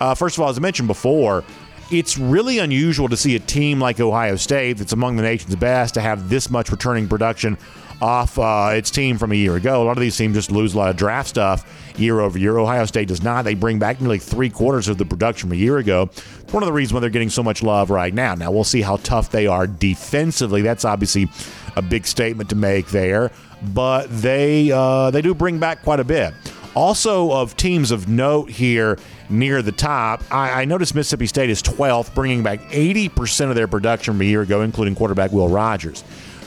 Uh, 0.00 0.12
first 0.16 0.36
of 0.36 0.42
all, 0.42 0.50
as 0.50 0.58
I 0.58 0.60
mentioned 0.60 0.88
before, 0.88 1.44
it's 1.92 2.18
really 2.18 2.58
unusual 2.58 3.08
to 3.08 3.16
see 3.16 3.36
a 3.36 3.38
team 3.38 3.78
like 3.78 4.00
Ohio 4.00 4.34
State, 4.34 4.78
that's 4.78 4.92
among 4.92 5.14
the 5.14 5.22
nation's 5.22 5.54
best, 5.54 5.94
to 5.94 6.00
have 6.00 6.28
this 6.28 6.50
much 6.50 6.72
returning 6.72 7.06
production 7.06 7.56
off 8.00 8.38
uh, 8.38 8.70
its 8.72 8.90
team 8.90 9.18
from 9.18 9.32
a 9.32 9.34
year 9.34 9.56
ago. 9.56 9.82
A 9.82 9.84
lot 9.84 9.96
of 9.96 10.00
these 10.00 10.16
teams 10.16 10.34
just 10.34 10.50
lose 10.50 10.74
a 10.74 10.78
lot 10.78 10.90
of 10.90 10.96
draft 10.96 11.28
stuff 11.28 11.98
year 11.98 12.20
over 12.20 12.38
year. 12.38 12.58
Ohio 12.58 12.84
State 12.84 13.08
does 13.08 13.22
not. 13.22 13.44
They 13.44 13.54
bring 13.54 13.78
back 13.78 14.00
nearly 14.00 14.18
three 14.18 14.50
quarters 14.50 14.88
of 14.88 14.98
the 14.98 15.04
production 15.04 15.48
from 15.48 15.56
a 15.56 15.60
year 15.60 15.78
ago. 15.78 16.10
It's 16.12 16.52
one 16.52 16.62
of 16.62 16.66
the 16.66 16.72
reasons 16.72 16.94
why 16.94 17.00
they're 17.00 17.10
getting 17.10 17.30
so 17.30 17.42
much 17.42 17.62
love 17.62 17.90
right 17.90 18.12
now. 18.12 18.34
Now, 18.34 18.50
we'll 18.50 18.64
see 18.64 18.82
how 18.82 18.96
tough 18.98 19.30
they 19.30 19.46
are 19.46 19.66
defensively. 19.66 20.62
That's 20.62 20.84
obviously 20.84 21.28
a 21.76 21.82
big 21.82 22.06
statement 22.06 22.50
to 22.50 22.56
make 22.56 22.88
there, 22.88 23.30
but 23.74 24.06
they 24.10 24.70
uh, 24.72 25.10
they 25.10 25.22
do 25.22 25.34
bring 25.34 25.58
back 25.58 25.82
quite 25.82 26.00
a 26.00 26.04
bit. 26.04 26.34
Also, 26.74 27.32
of 27.32 27.56
teams 27.56 27.90
of 27.90 28.06
note 28.06 28.50
here 28.50 28.98
near 29.30 29.62
the 29.62 29.72
top, 29.72 30.22
I, 30.30 30.60
I 30.60 30.64
noticed 30.66 30.94
Mississippi 30.94 31.26
State 31.26 31.48
is 31.48 31.62
12th, 31.62 32.14
bringing 32.14 32.42
back 32.42 32.60
80% 32.68 33.48
of 33.48 33.54
their 33.54 33.66
production 33.66 34.12
from 34.12 34.20
a 34.20 34.26
year 34.26 34.42
ago, 34.42 34.60
including 34.60 34.94
quarterback 34.94 35.32
Will 35.32 35.48
Rogers 35.48 36.04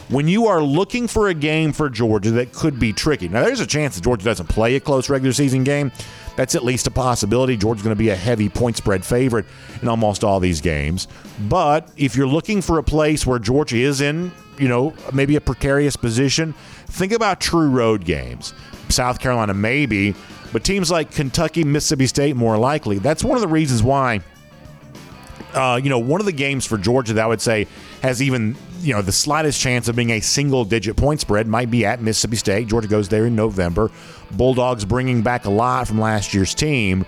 when 0.10 0.28
you 0.28 0.48
are 0.48 0.62
looking 0.62 1.08
for 1.08 1.28
a 1.28 1.34
game 1.34 1.72
for 1.72 1.90
Georgia 1.90 2.32
that 2.32 2.52
could 2.52 2.80
be 2.80 2.92
tricky. 2.92 3.30
Now, 3.30 3.44
there's 3.44 3.60
a 3.60 3.68
chance 3.68 3.96
that 3.96 4.04
Georgia 4.04 4.26
doesn't 4.26 4.48
play 4.48 4.76
a 4.76 4.80
close 4.80 5.10
regular 5.10 5.34
season 5.34 5.64
game. 5.64 5.92
That's 6.36 6.56
at 6.56 6.64
least 6.64 6.88
a 6.88 6.92
possibility. 6.92 7.58
Georgia's 7.58 7.84
going 7.84 7.96
to 7.96 8.00
be 8.00 8.10
a 8.10 8.16
heavy 8.16 8.50
point 8.50 8.78
spread 8.78 9.06
favorite 9.06 9.46
in 9.82 9.88
almost 9.88 10.24
all 10.24 10.40
these 10.40 10.62
games. 10.62 11.08
But 11.48 11.92
if 11.98 12.16
you're 12.16 12.28
looking 12.28 12.62
for 12.62 12.80
a 12.80 12.84
place 12.84 13.26
where 13.26 13.40
Georgia 13.40 13.78
is 13.78 14.02
in, 14.02 14.32
you 14.58 14.68
know, 14.68 14.94
maybe 15.14 15.36
a 15.36 15.42
precarious 15.42 15.96
position, 15.96 16.54
think 16.88 17.12
about 17.12 17.40
true 17.40 17.70
road 17.70 18.04
games. 18.04 18.54
South 18.90 19.20
Carolina, 19.20 19.54
maybe, 19.54 20.16
but 20.52 20.64
teams 20.64 20.90
like 20.90 21.12
Kentucky, 21.12 21.64
Mississippi 21.64 22.08
State, 22.08 22.36
more 22.36 22.58
likely. 22.58 22.98
That's 22.98 23.24
one 23.24 23.36
of 23.36 23.42
the 23.42 23.48
reasons 23.48 23.84
why. 23.84 24.22
Uh, 25.54 25.80
you 25.82 25.90
know, 25.90 26.00
one 26.00 26.20
of 26.20 26.26
the 26.26 26.32
games 26.32 26.66
for 26.66 26.78
Georgia 26.78 27.14
that 27.14 27.24
I 27.24 27.28
would 27.28 27.42
say 27.42 27.68
has 28.02 28.22
even 28.22 28.56
you 28.82 28.94
know 28.94 29.02
the 29.02 29.12
slightest 29.12 29.60
chance 29.60 29.88
of 29.88 29.96
being 29.96 30.12
a 30.12 30.20
single 30.20 30.66
digit 30.66 30.96
point 30.96 31.22
spread 31.22 31.48
might 31.48 31.70
be 31.70 31.86
at 31.86 32.02
Mississippi 32.02 32.38
State. 32.38 32.68
Georgia 32.68 32.88
goes 32.88 33.10
there 33.10 33.26
in 33.26 33.36
November. 33.36 33.92
Bulldogs 34.32 34.86
bringing 34.86 35.22
back 35.22 35.46
a 35.46 35.50
lot 35.50 35.88
from 35.88 36.00
last 36.00 36.34
year's 36.34 36.54
team. 36.54 37.06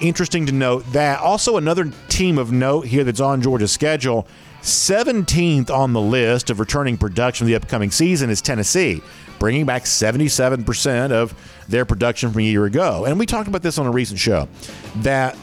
Interesting 0.00 0.46
to 0.46 0.52
note 0.52 0.84
that 0.92 1.20
also 1.20 1.56
another 1.56 1.90
team 2.08 2.38
of 2.38 2.52
note 2.52 2.86
here 2.86 3.04
that's 3.04 3.20
on 3.20 3.40
Georgia's 3.42 3.72
schedule. 3.72 4.26
17th 4.62 5.70
on 5.70 5.92
the 5.92 6.00
list 6.00 6.48
of 6.48 6.58
returning 6.58 6.96
production 6.96 7.44
of 7.44 7.48
the 7.48 7.54
upcoming 7.54 7.90
season 7.90 8.30
is 8.30 8.40
Tennessee, 8.40 9.02
bringing 9.38 9.66
back 9.66 9.84
77% 9.84 11.12
of 11.12 11.34
their 11.68 11.84
production 11.84 12.30
from 12.30 12.40
a 12.40 12.44
year 12.44 12.64
ago. 12.64 13.04
And 13.04 13.18
we 13.18 13.26
talked 13.26 13.46
about 13.46 13.62
this 13.62 13.78
on 13.78 13.86
a 13.86 13.90
recent 13.90 14.18
show 14.18 14.48
that 14.96 15.36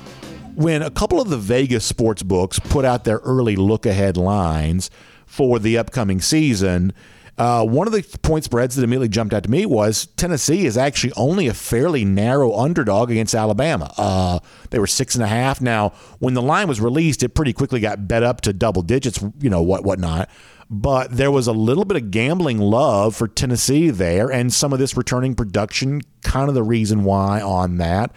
when 0.55 0.81
a 0.81 0.89
couple 0.89 1.21
of 1.21 1.29
the 1.29 1.37
Vegas 1.37 1.85
sports 1.85 2.23
books 2.23 2.59
put 2.59 2.83
out 2.83 3.03
their 3.03 3.19
early 3.19 3.55
look 3.55 3.85
ahead 3.85 4.17
lines 4.17 4.89
for 5.31 5.59
the 5.59 5.77
upcoming 5.77 6.19
season, 6.19 6.91
uh, 7.37 7.63
one 7.63 7.87
of 7.87 7.93
the 7.93 8.03
point 8.21 8.43
spreads 8.43 8.75
that 8.75 8.83
immediately 8.83 9.07
jumped 9.07 9.33
out 9.33 9.43
to 9.43 9.49
me 9.49 9.65
was 9.65 10.07
Tennessee 10.17 10.65
is 10.65 10.77
actually 10.77 11.13
only 11.15 11.47
a 11.47 11.53
fairly 11.53 12.03
narrow 12.03 12.53
underdog 12.53 13.09
against 13.09 13.33
Alabama. 13.33 13.93
Uh, 13.97 14.39
they 14.71 14.79
were 14.79 14.87
six 14.87 15.15
and 15.15 15.23
a 15.23 15.27
half. 15.27 15.61
Now, 15.61 15.93
when 16.19 16.33
the 16.33 16.41
line 16.41 16.67
was 16.67 16.81
released, 16.81 17.23
it 17.23 17.29
pretty 17.29 17.53
quickly 17.53 17.79
got 17.79 18.09
bet 18.09 18.23
up 18.23 18.41
to 18.41 18.51
double 18.51 18.81
digits, 18.81 19.23
you 19.39 19.49
know, 19.49 19.61
what 19.61 19.85
whatnot 19.85 20.29
but 20.73 21.11
there 21.11 21.29
was 21.29 21.47
a 21.47 21.51
little 21.51 21.83
bit 21.83 21.97
of 21.97 22.11
gambling 22.11 22.57
love 22.57 23.13
for 23.13 23.27
Tennessee 23.27 23.89
there, 23.89 24.31
and 24.31 24.53
some 24.53 24.71
of 24.71 24.79
this 24.79 24.95
returning 24.95 25.35
production, 25.35 26.01
kind 26.21 26.47
of 26.47 26.55
the 26.55 26.63
reason 26.63 27.03
why 27.03 27.41
on 27.41 27.75
that. 27.77 28.11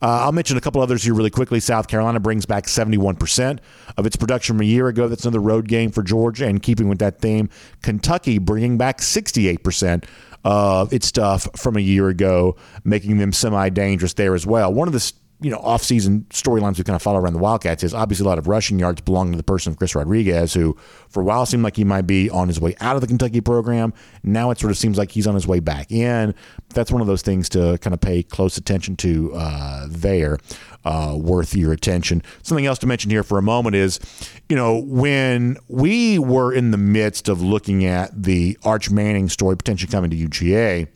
Uh, 0.00 0.24
I'll 0.24 0.32
mention 0.32 0.56
a 0.56 0.60
couple 0.62 0.80
others 0.80 1.04
here 1.04 1.12
really 1.12 1.28
quickly. 1.28 1.60
South 1.60 1.86
Carolina 1.86 2.18
brings 2.18 2.46
back 2.46 2.64
71% 2.64 3.58
of 3.98 4.06
its 4.06 4.16
production 4.16 4.56
from 4.56 4.62
a 4.62 4.66
year 4.66 4.88
ago. 4.88 5.06
That's 5.06 5.26
another 5.26 5.40
road 5.40 5.68
game 5.68 5.90
for 5.90 6.02
Georgia, 6.02 6.46
and 6.46 6.62
keeping 6.62 6.88
with 6.88 6.98
that 7.00 7.20
theme, 7.20 7.50
Kentucky 7.82 8.38
bringing 8.38 8.78
back 8.78 9.00
68% 9.00 10.04
of 10.44 10.94
its 10.94 11.06
stuff 11.06 11.46
from 11.56 11.76
a 11.76 11.80
year 11.80 12.08
ago, 12.08 12.56
making 12.84 13.18
them 13.18 13.34
semi 13.34 13.68
dangerous 13.68 14.14
there 14.14 14.34
as 14.34 14.46
well. 14.46 14.72
One 14.72 14.88
of 14.88 14.94
the 14.94 15.12
you 15.40 15.50
know, 15.50 15.58
off-season 15.58 16.26
storylines 16.30 16.78
we 16.78 16.84
kind 16.84 16.96
of 16.96 17.02
follow 17.02 17.18
around 17.18 17.32
the 17.32 17.38
Wildcats 17.38 17.84
is 17.84 17.94
obviously 17.94 18.24
a 18.24 18.28
lot 18.28 18.38
of 18.38 18.48
rushing 18.48 18.78
yards 18.78 19.00
belong 19.00 19.30
to 19.30 19.36
the 19.36 19.44
person 19.44 19.70
of 19.70 19.78
Chris 19.78 19.94
Rodriguez, 19.94 20.52
who 20.52 20.76
for 21.08 21.20
a 21.20 21.24
while 21.24 21.46
seemed 21.46 21.62
like 21.62 21.76
he 21.76 21.84
might 21.84 22.06
be 22.06 22.28
on 22.28 22.48
his 22.48 22.60
way 22.60 22.74
out 22.80 22.96
of 22.96 23.02
the 23.02 23.06
Kentucky 23.06 23.40
program. 23.40 23.94
Now 24.24 24.50
it 24.50 24.58
sort 24.58 24.72
of 24.72 24.78
seems 24.78 24.98
like 24.98 25.12
he's 25.12 25.28
on 25.28 25.34
his 25.34 25.46
way 25.46 25.60
back 25.60 25.92
in. 25.92 26.34
That's 26.70 26.90
one 26.90 27.00
of 27.00 27.06
those 27.06 27.22
things 27.22 27.48
to 27.50 27.78
kind 27.80 27.94
of 27.94 28.00
pay 28.00 28.24
close 28.24 28.56
attention 28.56 28.96
to 28.96 29.32
uh, 29.34 29.86
there, 29.88 30.38
uh, 30.84 31.16
worth 31.16 31.54
your 31.54 31.72
attention. 31.72 32.22
Something 32.42 32.66
else 32.66 32.80
to 32.80 32.88
mention 32.88 33.10
here 33.10 33.22
for 33.22 33.38
a 33.38 33.42
moment 33.42 33.76
is, 33.76 34.00
you 34.48 34.56
know, 34.56 34.78
when 34.78 35.56
we 35.68 36.18
were 36.18 36.52
in 36.52 36.72
the 36.72 36.78
midst 36.78 37.28
of 37.28 37.40
looking 37.40 37.84
at 37.84 38.24
the 38.24 38.58
Arch 38.64 38.90
Manning 38.90 39.28
story 39.28 39.56
potentially 39.56 39.90
coming 39.90 40.10
to 40.10 40.16
UGA, 40.16 40.88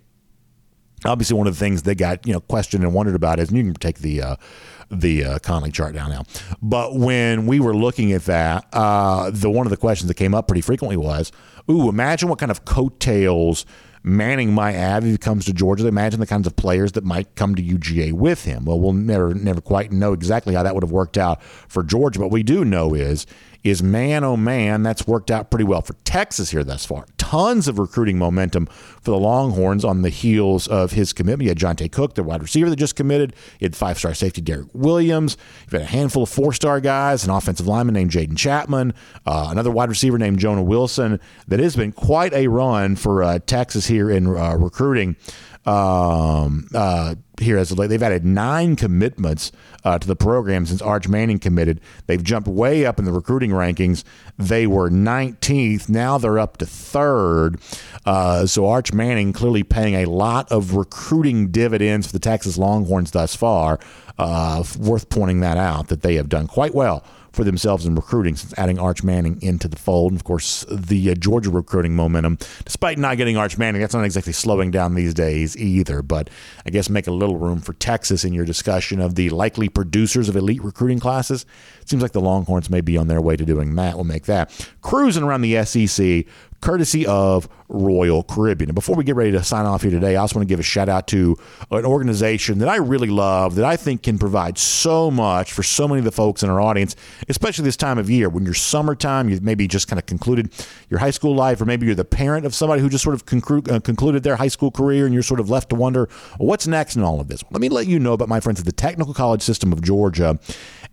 obviously 1.05 1.37
one 1.37 1.47
of 1.47 1.55
the 1.55 1.61
things 1.61 1.83
that 1.83 1.97
got 1.97 2.27
you 2.27 2.33
know 2.33 2.41
questioned 2.41 2.85
and 2.85 2.95
wondered 2.95 3.15
about 3.15 3.39
is 3.39 3.49
and 3.49 3.59
you 3.59 3.65
can 3.65 3.75
take 3.75 3.99
the 3.99 4.23
uh, 4.23 4.37
the 4.91 5.25
uh, 5.25 5.39
Connelly 5.39 5.73
chart 5.73 5.95
down 5.95 6.11
now. 6.11 6.23
But 6.61 6.97
when 6.97 7.47
we 7.47 7.61
were 7.61 7.75
looking 7.75 8.13
at 8.13 8.25
that, 8.27 8.67
uh, 8.73 9.31
the 9.33 9.51
one 9.51 9.67
of 9.67 9.71
the 9.71 9.77
questions 9.77 10.09
that 10.09 10.15
came 10.15 10.35
up 10.35 10.49
pretty 10.49 10.61
frequently 10.61 10.97
was, 10.97 11.33
"Ooh, 11.71 11.89
imagine 11.89 12.29
what 12.29 12.39
kind 12.39 12.51
of 12.51 12.65
coattails." 12.65 13.65
Manning 14.05 14.53
might 14.53 14.73
have 14.73 15.05
if 15.05 15.13
he 15.13 15.17
comes 15.17 15.45
to 15.45 15.53
Georgia. 15.53 15.87
Imagine 15.87 16.19
the 16.19 16.27
kinds 16.27 16.49
of 16.49 16.57
players 16.57 16.91
that 16.93 17.05
might 17.05 17.37
come 17.37 17.55
to 17.55 17.63
UGA 17.63 18.13
with 18.13 18.45
him. 18.45 18.65
Well, 18.65 18.81
we'll 18.81 18.95
never 18.95 19.33
never 19.33 19.61
quite 19.61 19.93
know 19.93 20.13
exactly 20.13 20.55
how 20.55 20.65
that 20.65 20.75
would 20.75 20.83
have 20.83 20.91
worked 20.91 21.17
out 21.17 21.41
for 21.41 21.85
Georgia. 21.85 22.19
But 22.19 22.33
we 22.33 22.43
do 22.43 22.65
know 22.65 22.95
is 22.95 23.27
is 23.65 23.83
man 23.83 24.25
oh 24.25 24.37
man, 24.37 24.83
that's 24.83 25.07
worked 25.07 25.31
out 25.31 25.51
pretty 25.51 25.65
well 25.65 25.83
for 25.83 25.95
Texas 26.05 26.51
here 26.51 26.65
thus 26.65 26.85
far 26.85 27.07
tons 27.33 27.67
of 27.67 27.79
recruiting 27.79 28.19
momentum 28.19 28.67
for 29.01 29.11
the 29.11 29.17
Longhorns 29.17 29.87
on 29.87 30.03
the 30.03 30.11
heels 30.11 30.69
of 30.69 30.93
his 30.93 31.15
commitment. 31.15 31.45
You 31.45 31.49
had 31.49 31.57
Johntay 31.57 31.91
Cook, 31.91 32.15
the 32.15 32.23
wide 32.23 32.43
receiver 32.43 32.69
that 32.69 32.77
just 32.77 32.95
committed. 32.95 33.35
You 33.59 33.65
had 33.65 33.75
five 33.75 33.97
star 33.97 34.13
safety 34.13 34.43
Derek 34.43 34.69
Williams. 34.75 35.39
You've 35.63 35.73
had 35.73 35.81
a 35.81 35.87
handful 35.87 36.25
of 36.25 36.29
four 36.29 36.53
star 36.53 36.79
guys, 36.79 37.25
an 37.25 37.31
offensive 37.31 37.67
lineman 37.67 37.95
named 37.95 38.11
Jaden 38.11 38.37
Chapman, 38.37 38.93
uh, 39.25 39.49
another 39.51 39.71
wide 39.71 39.89
receiver 39.89 40.19
named 40.19 40.41
Jonah 40.41 40.63
Wilson. 40.63 41.19
That 41.49 41.59
has 41.59 41.75
been 41.75 41.93
quite 41.93 42.35
a 42.35 42.49
run 42.49 42.97
for 42.97 43.23
uh, 43.23 43.39
Texas 43.47 43.87
here 43.87 44.11
in 44.11 44.27
uh, 44.27 44.57
recruiting 44.57 45.17
um, 45.65 46.69
uh, 46.75 47.15
here 47.41 47.59
as 47.59 47.71
of 47.71 47.79
late. 47.79 47.89
They've 47.89 48.03
added 48.03 48.25
nine 48.25 48.77
commitments 48.77 49.53
uh, 49.85 49.99
to 49.99 50.07
the 50.07 50.17
program 50.17 50.67
since 50.67 50.83
Arch 50.83 51.09
Manning 51.09 51.39
committed. 51.39 51.81
They've 52.07 52.23
jumped 52.23 52.49
way 52.49 52.85
up 52.85 52.99
in 52.99 53.05
the 53.05 53.13
recruiting 53.13 53.51
rankings. 53.51 54.05
They 54.39 54.67
were 54.67 54.91
19th. 54.91 55.89
Now 55.89 56.19
they're 56.19 56.39
up 56.39 56.57
to 56.59 56.67
third. 56.67 57.61
Uh, 58.05 58.47
so 58.47 58.67
Arch 58.67 58.93
Manning 58.93 59.33
clearly 59.33 59.63
paying 59.63 59.95
a 59.95 60.07
lot 60.07 60.51
of 60.51 60.75
recruiting 60.75 61.51
dividends 61.51 62.07
for 62.07 62.13
the 62.13 62.19
Texas 62.19 62.59
Longhorns 62.59 63.11
thus 63.11 63.35
far. 63.37 63.79
Uh, 64.19 64.63
worth 64.79 65.09
pointing 65.09 65.41
that 65.41 65.57
out 65.57 65.89
that 65.89 66.03
they 66.03 66.17
have 66.17 66.29
done 66.29 66.47
quite 66.47 66.75
well 66.75 67.03
for 67.33 67.45
themselves 67.45 67.87
in 67.87 67.95
recruiting 67.95 68.37
since 68.37 68.55
adding 68.59 68.79
Arch 68.79 69.03
Manning 69.03 69.41
into 69.43 69.69
the 69.69 69.77
fold. 69.77 70.13
And 70.13 70.21
of 70.21 70.25
course, 70.25 70.65
the 70.71 71.11
uh, 71.11 71.15
Georgia 71.15 71.51
recruiting 71.51 71.97
momentum, 71.97 72.39
despite 72.65 72.99
not 72.99 73.17
getting 73.17 73.37
Arch 73.37 73.59
Manning, 73.59 73.81
that's 73.81 73.95
not 73.95 74.05
exactly 74.05 74.33
slowing 74.33 74.71
down 74.71 74.95
these 74.95 75.15
days 75.15 75.57
either. 75.57 76.03
But 76.03 76.31
I 76.67 76.71
guess 76.71 76.89
make 76.89 77.07
a 77.07 77.13
little 77.13 77.39
room 77.39 77.61
for 77.61 77.73
Texas 77.75 78.25
in 78.25 78.33
your 78.33 78.45
discussion 78.45 79.01
of 79.01 79.15
the 79.15 79.31
likely 79.31 79.69
producers 79.69 80.29
of 80.29 80.37
elite 80.37 80.63
recruiting 80.63 81.01
classes. 81.01 81.47
It 81.81 81.89
seems 81.89 82.03
like 82.03 82.13
the 82.13 82.21
Longhorns 82.21 82.71
may 82.71 82.81
be 82.81 82.97
on 82.97 83.09
their 83.09 83.21
way 83.21 83.37
to 83.37 83.45
doing 83.45 83.75
that. 83.77 83.95
We'll 83.95 84.05
make 84.05 84.27
that. 84.27 84.69
Cruising 84.83 85.23
around 85.23 85.43
the 85.43 85.65
SEC 85.65 86.27
courtesy 86.63 87.05
of 87.07 87.49
Royal 87.69 88.23
Caribbean. 88.23 88.71
And 88.71 88.75
before 88.75 88.97
we 88.97 89.05
get 89.05 89.17
ready 89.17 89.33
to 89.33 89.43
sign 89.43 89.67
off 89.67 89.83
here 89.83 89.91
today, 89.91 90.17
I 90.17 90.23
just 90.23 90.35
want 90.35 90.47
to 90.47 90.53
give 90.53 90.61
a 90.61 90.63
shout 90.63 90.89
out 90.89 91.07
to 91.09 91.37
an 91.71 91.85
organization 91.85 92.59
that 92.59 92.69
I 92.69 92.77
really 92.77 93.09
love 93.09 93.57
that 93.57 93.65
I 93.65 93.77
think 93.77 94.03
can 94.03 94.19
provide 94.19 94.59
so 94.59 95.11
much 95.11 95.53
for 95.53 95.63
so 95.63 95.89
many 95.89 95.99
of 95.99 96.05
the 96.05 96.13
folks 96.13 96.43
in 96.43 96.51
our 96.51 96.61
audience, 96.61 96.95
especially 97.29 97.65
this 97.65 97.77
time 97.77 97.99
of 97.99 98.09
year 98.09 98.29
when 98.29 98.45
you're 98.45 98.55
summertime, 98.55 99.29
you've 99.29 99.43
maybe 99.43 99.67
just 99.67 99.89
kind 99.89 99.99
of 99.99 100.07
concluded 100.07 100.53
your 100.89 101.01
high 101.01 101.11
school 101.11 101.35
life, 101.35 101.61
or 101.61 101.65
maybe 101.65 101.87
you're 101.87 101.95
the 101.95 102.05
parent 102.05 102.47
of 102.47 102.55
somebody 102.55 102.81
who 102.81 102.89
just 102.89 103.03
sort 103.03 103.15
of 103.15 103.27
conclu- 103.27 103.71
uh, 103.71 103.81
concluded 103.81 104.23
their 104.23 104.37
high 104.37 104.49
school 104.49 104.71
career 104.71 105.05
and 105.05 105.13
you're 105.15 105.23
sort 105.23 105.41
of 105.41 105.51
left 105.51 105.71
to 105.71 105.75
wonder 105.75 106.09
well, 106.39 106.49
what's 106.49 106.67
next 106.67 106.97
in 106.97 107.03
all 107.03 107.21
of 107.21 107.29
this. 107.29 107.43
Let 107.51 107.61
me 107.61 107.69
let 107.69 107.87
you 107.87 107.99
know 107.99 108.13
about 108.13 108.29
my 108.29 108.39
friends 108.39 108.61
at 108.61 108.67
the 108.67 108.73
Technical 108.73 109.15
College 109.15 109.43
System 109.43 109.73
of 109.73 109.83
Georgia 109.83 110.39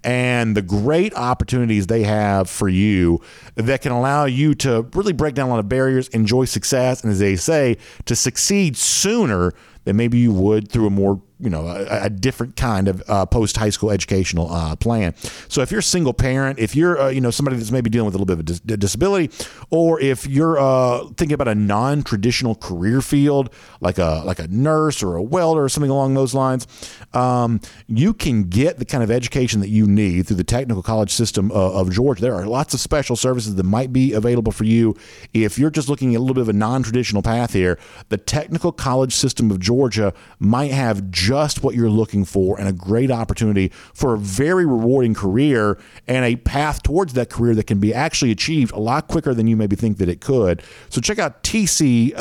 and 0.03 0.55
the 0.55 0.61
great 0.61 1.13
opportunities 1.13 1.87
they 1.87 2.03
have 2.03 2.49
for 2.49 2.69
you 2.69 3.21
that 3.55 3.81
can 3.81 3.91
allow 3.91 4.25
you 4.25 4.55
to 4.55 4.83
really 4.93 5.13
break 5.13 5.35
down 5.35 5.47
a 5.47 5.51
lot 5.51 5.58
of 5.59 5.69
barriers, 5.69 6.07
enjoy 6.09 6.45
success, 6.45 7.03
and 7.03 7.11
as 7.11 7.19
they 7.19 7.35
say, 7.35 7.77
to 8.05 8.15
succeed 8.15 8.77
sooner 8.77 9.53
than 9.83 9.95
maybe 9.95 10.17
you 10.17 10.33
would 10.33 10.71
through 10.71 10.87
a 10.87 10.91
more 10.91 11.21
you 11.39 11.49
know 11.49 11.67
a, 11.67 12.05
a 12.05 12.09
different 12.09 12.55
kind 12.55 12.87
of 12.87 13.01
uh, 13.07 13.25
post 13.25 13.57
high 13.57 13.69
school 13.69 13.91
educational 13.91 14.51
uh, 14.51 14.75
plan. 14.75 15.13
So 15.47 15.61
if 15.61 15.71
you're 15.71 15.79
a 15.79 15.83
single 15.83 16.13
parent, 16.13 16.59
if 16.59 16.75
you're 16.75 16.99
uh, 16.99 17.09
you 17.09 17.21
know 17.21 17.31
somebody 17.31 17.57
that's 17.57 17.71
maybe 17.71 17.89
dealing 17.89 18.05
with 18.05 18.15
a 18.15 18.17
little 18.17 18.25
bit 18.25 18.33
of 18.33 18.39
a 18.39 18.43
dis- 18.43 18.79
disability, 18.79 19.31
or 19.69 19.99
if 20.01 20.27
you're 20.27 20.59
uh, 20.59 21.05
thinking 21.17 21.33
about 21.33 21.47
a 21.47 21.55
non 21.55 22.03
traditional 22.03 22.55
career 22.55 23.01
field 23.01 23.53
like 23.81 23.97
a 23.97 24.23
like 24.25 24.39
a 24.39 24.47
nurse 24.47 25.01
or 25.01 25.15
a 25.15 25.23
welder 25.23 25.63
or 25.63 25.69
something 25.69 25.91
along 25.91 26.13
those 26.13 26.33
lines, 26.33 26.67
um, 27.13 27.61
you 27.87 28.13
can 28.13 28.43
get 28.43 28.77
the 28.77 28.85
kind 28.85 29.03
of 29.03 29.09
education 29.09 29.61
that 29.61 29.69
you 29.69 29.87
need 29.87 30.27
through 30.27 30.37
the 30.37 30.43
technical 30.43 30.83
college 30.83 31.11
system 31.11 31.51
uh, 31.51 31.71
of 31.71 31.91
Georgia. 31.91 32.21
There 32.21 32.35
are 32.35 32.45
lots 32.45 32.73
of 32.73 32.79
special 32.79 33.15
services 33.15 33.55
that 33.55 33.63
might 33.63 33.93
be 33.93 34.13
available 34.13 34.51
for 34.51 34.65
you 34.65 34.95
if 35.33 35.57
you're 35.57 35.69
just 35.69 35.87
looking 35.89 36.13
at 36.15 36.17
a 36.17 36.21
little 36.21 36.35
bit 36.35 36.41
of 36.41 36.49
a 36.49 36.53
non 36.53 36.83
traditional 36.83 37.21
path 37.21 37.53
here. 37.53 37.79
The 38.09 38.17
technical 38.17 38.71
college 38.71 39.13
system 39.13 39.51
of 39.51 39.59
Georgia 39.59 40.13
might 40.39 40.71
have 40.71 41.11
just 41.29 41.61
what 41.61 41.75
you're 41.75 41.91
looking 41.91 42.25
for 42.25 42.59
and 42.59 42.67
a 42.67 42.73
great 42.73 43.11
opportunity 43.11 43.71
for 43.93 44.15
a 44.15 44.17
very 44.17 44.65
rewarding 44.65 45.13
career 45.13 45.77
and 46.07 46.25
a 46.25 46.35
path 46.37 46.81
towards 46.81 47.13
that 47.13 47.29
career 47.29 47.53
that 47.53 47.67
can 47.67 47.79
be 47.79 47.93
actually 47.93 48.31
achieved 48.31 48.71
a 48.71 48.79
lot 48.79 49.07
quicker 49.07 49.35
than 49.35 49.45
you 49.45 49.55
maybe 49.55 49.75
think 49.75 49.99
that 49.99 50.09
it 50.09 50.21
could. 50.21 50.63
So 50.89 50.99
check 50.99 51.19
out 51.19 51.43
tcsg.edu 51.43 52.19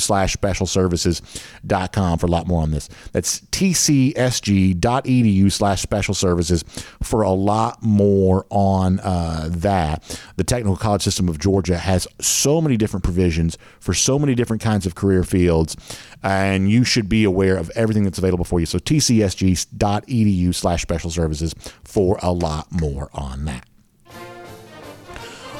slash 0.00 0.32
special 0.32 0.66
services.com 0.66 2.18
for 2.20 2.26
a 2.26 2.30
lot 2.30 2.46
more 2.46 2.62
on 2.62 2.70
this. 2.70 2.88
That's 3.10 3.40
tcsg.edu 3.40 5.50
slash 5.50 5.82
special 5.82 6.14
services 6.14 6.64
for 7.02 7.22
a 7.22 7.32
lot 7.32 7.82
more 7.82 8.46
on 8.50 9.00
uh, 9.00 9.48
that. 9.50 10.20
The 10.36 10.44
Technical 10.44 10.76
College 10.76 11.02
System 11.02 11.28
of 11.28 11.40
Georgia 11.40 11.78
has 11.78 12.06
so 12.20 12.60
many 12.60 12.76
different 12.76 13.02
provisions 13.02 13.58
for 13.80 13.92
so 13.92 14.20
many 14.20 14.36
different 14.36 14.62
kinds 14.62 14.86
of 14.86 14.94
career 14.94 15.24
fields, 15.24 15.76
and 16.22 16.70
you 16.70 16.84
should 16.84 17.08
be 17.08 17.24
aware 17.24 17.39
of 17.48 17.70
everything 17.74 18.04
that's 18.04 18.18
available 18.18 18.44
for 18.44 18.60
you. 18.60 18.66
So 18.66 18.78
tcsg.edu 18.78 20.54
slash 20.54 20.82
special 20.82 21.10
services 21.10 21.54
for 21.84 22.18
a 22.22 22.32
lot 22.32 22.68
more 22.70 23.10
on 23.12 23.44
that. 23.46 23.66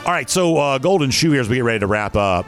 All 0.06 0.12
right, 0.12 0.30
so 0.30 0.56
uh, 0.56 0.78
Golden 0.78 1.10
Shoe 1.10 1.32
here 1.32 1.42
as 1.42 1.48
we 1.48 1.56
get 1.56 1.64
ready 1.64 1.80
to 1.80 1.86
wrap 1.86 2.16
up. 2.16 2.46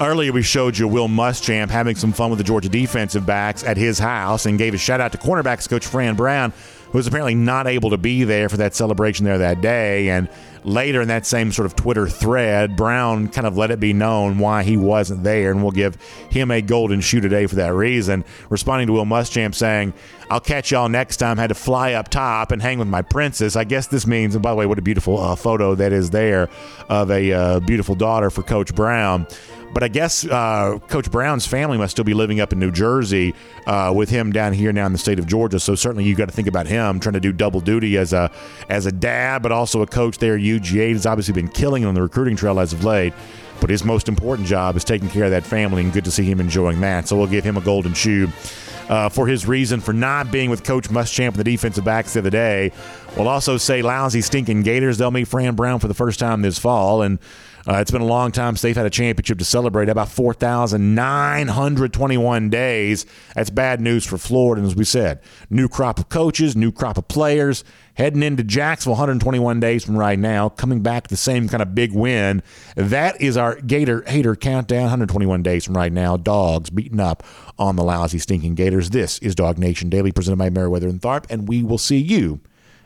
Earlier, 0.00 0.32
we 0.32 0.42
showed 0.42 0.76
you 0.76 0.88
Will 0.88 1.06
Muschamp 1.06 1.70
having 1.70 1.94
some 1.94 2.12
fun 2.12 2.30
with 2.30 2.38
the 2.38 2.44
Georgia 2.44 2.68
defensive 2.68 3.24
backs 3.24 3.62
at 3.62 3.76
his 3.76 3.98
house 3.98 4.46
and 4.46 4.58
gave 4.58 4.74
a 4.74 4.78
shout 4.78 5.00
out 5.00 5.12
to 5.12 5.18
cornerbacks 5.18 5.68
coach 5.68 5.86
Fran 5.86 6.16
Brown, 6.16 6.52
who 6.90 6.98
was 6.98 7.06
apparently 7.06 7.36
not 7.36 7.68
able 7.68 7.90
to 7.90 7.96
be 7.96 8.24
there 8.24 8.48
for 8.48 8.56
that 8.56 8.74
celebration 8.74 9.24
there 9.24 9.38
that 9.38 9.60
day. 9.60 10.08
And 10.08 10.28
later 10.64 11.00
in 11.00 11.08
that 11.08 11.26
same 11.26 11.52
sort 11.52 11.66
of 11.66 11.76
Twitter 11.76 12.08
thread, 12.08 12.76
Brown 12.76 13.28
kind 13.28 13.46
of 13.46 13.56
let 13.56 13.70
it 13.70 13.78
be 13.80 13.92
known 13.92 14.38
why 14.38 14.62
he 14.62 14.76
wasn't 14.76 15.22
there, 15.22 15.50
and 15.50 15.62
we'll 15.62 15.72
give 15.72 15.96
him 16.30 16.50
a 16.50 16.60
golden 16.62 17.00
shoe 17.00 17.20
today 17.20 17.46
for 17.46 17.56
that 17.56 17.74
reason. 17.74 18.24
Responding 18.48 18.86
to 18.88 18.92
Will 18.92 19.04
Muschamp 19.04 19.54
saying, 19.54 19.92
I'll 20.30 20.40
catch 20.40 20.70
y'all 20.70 20.88
next 20.88 21.18
time. 21.18 21.36
Had 21.36 21.48
to 21.48 21.54
fly 21.54 21.92
up 21.92 22.08
top 22.08 22.50
and 22.50 22.60
hang 22.60 22.78
with 22.78 22.88
my 22.88 23.02
princess. 23.02 23.56
I 23.56 23.64
guess 23.64 23.86
this 23.86 24.06
means, 24.06 24.34
and 24.34 24.42
by 24.42 24.50
the 24.50 24.56
way, 24.56 24.66
what 24.66 24.78
a 24.78 24.82
beautiful 24.82 25.18
uh, 25.18 25.36
photo 25.36 25.74
that 25.74 25.92
is 25.92 26.10
there 26.10 26.48
of 26.88 27.10
a 27.10 27.32
uh, 27.32 27.60
beautiful 27.60 27.94
daughter 27.94 28.30
for 28.30 28.42
Coach 28.42 28.74
Brown. 28.74 29.26
But 29.74 29.82
I 29.82 29.88
guess 29.88 30.24
uh, 30.24 30.78
Coach 30.88 31.10
Brown's 31.10 31.46
family 31.46 31.76
must 31.76 31.90
still 31.90 32.04
be 32.04 32.14
living 32.14 32.40
up 32.40 32.52
in 32.52 32.60
New 32.60 32.70
Jersey 32.70 33.34
uh, 33.66 33.92
with 33.94 34.08
him 34.08 34.30
down 34.30 34.52
here 34.52 34.72
now 34.72 34.86
in 34.86 34.92
the 34.92 34.98
state 34.98 35.18
of 35.18 35.26
Georgia. 35.26 35.58
So 35.58 35.74
certainly 35.74 36.04
you 36.04 36.14
got 36.14 36.28
to 36.28 36.34
think 36.34 36.46
about 36.46 36.68
him 36.68 37.00
trying 37.00 37.14
to 37.14 37.20
do 37.20 37.32
double 37.32 37.60
duty 37.60 37.98
as 37.98 38.12
a 38.12 38.30
as 38.68 38.86
a 38.86 38.92
dad, 38.92 39.42
but 39.42 39.50
also 39.50 39.82
a 39.82 39.86
coach 39.86 40.18
there. 40.18 40.38
UGA 40.38 40.92
has 40.92 41.06
obviously 41.06 41.34
been 41.34 41.48
killing 41.48 41.84
on 41.84 41.94
the 41.94 42.02
recruiting 42.02 42.36
trail 42.36 42.60
as 42.60 42.72
of 42.72 42.84
late. 42.84 43.12
But 43.60 43.70
his 43.70 43.84
most 43.84 44.08
important 44.08 44.46
job 44.46 44.76
is 44.76 44.84
taking 44.84 45.08
care 45.08 45.24
of 45.24 45.30
that 45.30 45.44
family, 45.44 45.82
and 45.82 45.92
good 45.92 46.04
to 46.04 46.10
see 46.10 46.24
him 46.24 46.40
enjoying 46.40 46.80
that. 46.82 47.08
So 47.08 47.16
we'll 47.16 47.26
give 47.26 47.44
him 47.44 47.56
a 47.56 47.60
golden 47.60 47.94
shoe. 47.94 48.28
Uh, 48.88 49.08
for 49.08 49.26
his 49.26 49.48
reason 49.48 49.80
for 49.80 49.94
not 49.94 50.30
being 50.30 50.50
with 50.50 50.62
Coach 50.62 50.90
Muschamp 50.90 51.28
and 51.28 51.36
the 51.36 51.44
defensive 51.44 51.86
backs 51.86 52.12
the 52.12 52.18
other 52.18 52.28
day. 52.28 52.70
We'll 53.16 53.28
also 53.28 53.56
say 53.56 53.80
lousy, 53.80 54.20
stinking 54.20 54.62
Gators. 54.62 54.98
They'll 54.98 55.10
meet 55.10 55.26
Fran 55.26 55.54
Brown 55.54 55.78
for 55.78 55.88
the 55.88 55.94
first 55.94 56.20
time 56.20 56.42
this 56.42 56.58
fall, 56.58 57.00
and 57.00 57.18
uh, 57.66 57.76
it's 57.76 57.90
been 57.90 58.02
a 58.02 58.06
long 58.06 58.30
time 58.30 58.52
since 58.54 58.62
they've 58.62 58.76
had 58.76 58.84
a 58.84 58.90
championship 58.90 59.38
to 59.38 59.44
celebrate. 59.44 59.88
About 59.88 60.10
4,921 60.10 62.50
days. 62.50 63.06
That's 63.34 63.48
bad 63.50 63.80
news 63.80 64.04
for 64.04 64.18
Florida. 64.18 64.60
And 64.60 64.70
as 64.70 64.76
we 64.76 64.84
said, 64.84 65.22
new 65.48 65.68
crop 65.68 65.98
of 65.98 66.10
coaches, 66.10 66.54
new 66.54 66.70
crop 66.70 66.98
of 66.98 67.08
players. 67.08 67.64
Heading 67.94 68.22
into 68.24 68.42
Jacksonville 68.42 68.94
121 68.94 69.60
days 69.60 69.84
from 69.84 69.96
right 69.96 70.18
now, 70.18 70.48
coming 70.48 70.80
back 70.80 71.06
the 71.06 71.16
same 71.16 71.48
kind 71.48 71.62
of 71.62 71.76
big 71.76 71.92
win. 71.92 72.42
That 72.74 73.20
is 73.20 73.36
our 73.36 73.54
Gator 73.60 74.02
hater 74.08 74.34
countdown 74.34 74.82
121 74.82 75.44
days 75.44 75.64
from 75.64 75.76
right 75.76 75.92
now. 75.92 76.16
Dogs 76.16 76.70
beating 76.70 76.98
up 76.98 77.22
on 77.56 77.76
the 77.76 77.84
lousy, 77.84 78.18
stinking 78.18 78.56
Gators. 78.56 78.90
This 78.90 79.20
is 79.20 79.36
Dog 79.36 79.58
Nation 79.58 79.90
Daily, 79.90 80.10
presented 80.10 80.38
by 80.38 80.50
Meriwether 80.50 80.88
and 80.88 81.00
Tharp, 81.00 81.26
and 81.30 81.46
we 81.46 81.62
will 81.62 81.78
see 81.78 81.98
you 81.98 82.40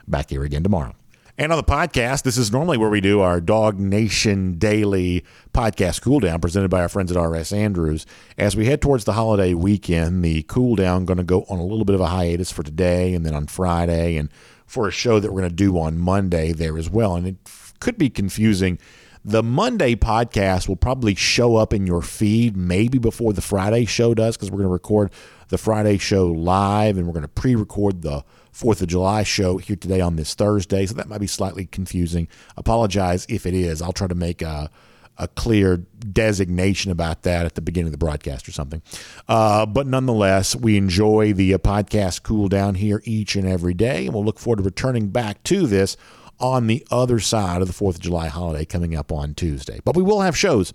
back 0.06 0.28
here 0.28 0.44
again 0.44 0.62
tomorrow. 0.62 0.94
And 1.40 1.52
on 1.52 1.56
the 1.56 1.62
podcast, 1.62 2.24
this 2.24 2.36
is 2.36 2.50
normally 2.50 2.78
where 2.78 2.90
we 2.90 3.00
do 3.00 3.20
our 3.20 3.40
Dog 3.40 3.78
Nation 3.78 4.58
Daily 4.58 5.24
podcast 5.54 6.02
cool 6.02 6.18
down 6.18 6.40
presented 6.40 6.68
by 6.68 6.80
our 6.80 6.88
friends 6.88 7.12
at 7.12 7.20
RS 7.20 7.52
Andrews. 7.52 8.06
As 8.36 8.56
we 8.56 8.66
head 8.66 8.82
towards 8.82 9.04
the 9.04 9.12
holiday 9.12 9.54
weekend, 9.54 10.24
the 10.24 10.42
cool 10.48 10.74
down 10.74 11.04
going 11.04 11.18
to 11.18 11.22
go 11.22 11.44
on 11.48 11.60
a 11.60 11.64
little 11.64 11.84
bit 11.84 11.94
of 11.94 12.00
a 12.00 12.08
hiatus 12.08 12.50
for 12.50 12.64
today 12.64 13.14
and 13.14 13.24
then 13.24 13.36
on 13.36 13.46
Friday 13.46 14.16
and 14.16 14.30
for 14.66 14.88
a 14.88 14.90
show 14.90 15.20
that 15.20 15.32
we're 15.32 15.42
going 15.42 15.50
to 15.50 15.54
do 15.54 15.78
on 15.78 15.96
Monday 15.96 16.50
there 16.50 16.76
as 16.76 16.90
well. 16.90 17.14
And 17.14 17.24
it 17.24 17.36
could 17.78 17.98
be 17.98 18.10
confusing. 18.10 18.76
The 19.24 19.44
Monday 19.44 19.94
podcast 19.94 20.66
will 20.66 20.74
probably 20.74 21.14
show 21.14 21.54
up 21.54 21.72
in 21.72 21.86
your 21.86 22.02
feed 22.02 22.56
maybe 22.56 22.98
before 22.98 23.32
the 23.32 23.42
Friday 23.42 23.84
show 23.84 24.12
does 24.12 24.36
because 24.36 24.50
we're 24.50 24.58
going 24.58 24.70
to 24.70 24.72
record 24.72 25.12
the 25.50 25.58
Friday 25.58 25.98
show 25.98 26.26
live 26.26 26.96
and 26.96 27.06
we're 27.06 27.12
going 27.12 27.22
to 27.22 27.28
pre 27.28 27.54
record 27.54 28.02
the 28.02 28.24
Fourth 28.58 28.82
of 28.82 28.88
July 28.88 29.22
show 29.22 29.58
here 29.58 29.76
today 29.76 30.00
on 30.00 30.16
this 30.16 30.34
Thursday, 30.34 30.84
so 30.84 30.94
that 30.94 31.08
might 31.08 31.20
be 31.20 31.28
slightly 31.28 31.66
confusing. 31.66 32.26
Apologize 32.56 33.24
if 33.28 33.46
it 33.46 33.54
is. 33.54 33.80
I'll 33.80 33.92
try 33.92 34.08
to 34.08 34.16
make 34.16 34.42
a, 34.42 34.68
a 35.16 35.28
clear 35.28 35.76
designation 35.76 36.90
about 36.90 37.22
that 37.22 37.46
at 37.46 37.54
the 37.54 37.60
beginning 37.60 37.86
of 37.86 37.92
the 37.92 37.98
broadcast 37.98 38.48
or 38.48 38.50
something. 38.50 38.82
Uh, 39.28 39.64
but 39.64 39.86
nonetheless, 39.86 40.56
we 40.56 40.76
enjoy 40.76 41.32
the 41.32 41.54
uh, 41.54 41.58
podcast 41.58 42.24
cool 42.24 42.48
down 42.48 42.74
here 42.74 43.00
each 43.04 43.36
and 43.36 43.46
every 43.46 43.74
day, 43.74 44.06
and 44.06 44.12
we'll 44.12 44.24
look 44.24 44.40
forward 44.40 44.56
to 44.56 44.64
returning 44.64 45.10
back 45.10 45.40
to 45.44 45.68
this 45.68 45.96
on 46.40 46.66
the 46.66 46.84
other 46.90 47.20
side 47.20 47.62
of 47.62 47.68
the 47.68 47.74
4th 47.74 47.94
of 47.94 48.00
July 48.00 48.26
holiday 48.26 48.64
coming 48.64 48.96
up 48.96 49.12
on 49.12 49.34
Tuesday. 49.34 49.78
But 49.84 49.94
we 49.94 50.02
will 50.02 50.22
have 50.22 50.36
shows 50.36 50.72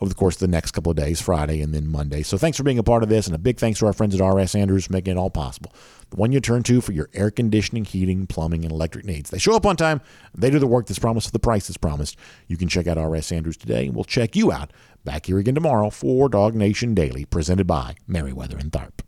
over 0.00 0.08
the 0.08 0.14
course 0.14 0.36
of 0.36 0.40
the 0.40 0.48
next 0.48 0.70
couple 0.70 0.90
of 0.90 0.96
days, 0.96 1.20
Friday 1.20 1.60
and 1.60 1.74
then 1.74 1.86
Monday. 1.86 2.22
So 2.22 2.38
thanks 2.38 2.56
for 2.56 2.64
being 2.64 2.78
a 2.78 2.82
part 2.82 3.02
of 3.02 3.10
this, 3.10 3.26
and 3.26 3.36
a 3.36 3.38
big 3.38 3.58
thanks 3.58 3.80
to 3.80 3.86
our 3.86 3.92
friends 3.92 4.18
at 4.18 4.26
RS 4.26 4.54
Andrews 4.54 4.86
for 4.86 4.94
making 4.94 5.12
it 5.12 5.18
all 5.18 5.30
possible. 5.30 5.72
The 6.10 6.16
one 6.16 6.32
you 6.32 6.40
turn 6.40 6.62
to 6.64 6.80
for 6.80 6.92
your 6.92 7.08
air 7.14 7.30
conditioning, 7.30 7.84
heating, 7.84 8.26
plumbing, 8.26 8.64
and 8.64 8.72
electric 8.72 9.04
needs. 9.04 9.30
They 9.30 9.38
show 9.38 9.56
up 9.56 9.66
on 9.66 9.76
time, 9.76 10.00
they 10.34 10.50
do 10.50 10.58
the 10.58 10.66
work 10.66 10.86
that's 10.86 10.98
promised 10.98 11.32
the 11.32 11.38
price 11.38 11.66
that's 11.66 11.76
promised. 11.76 12.16
You 12.46 12.56
can 12.56 12.68
check 12.68 12.86
out 12.86 13.02
RS 13.02 13.32
Andrews 13.32 13.56
today, 13.56 13.86
and 13.86 13.94
we'll 13.94 14.04
check 14.04 14.36
you 14.36 14.52
out 14.52 14.72
back 15.04 15.26
here 15.26 15.38
again 15.38 15.54
tomorrow 15.54 15.90
for 15.90 16.28
Dog 16.28 16.54
Nation 16.54 16.94
Daily, 16.94 17.24
presented 17.24 17.66
by 17.66 17.96
Meriwether 18.06 18.58
and 18.58 18.70
Tharp. 18.70 19.05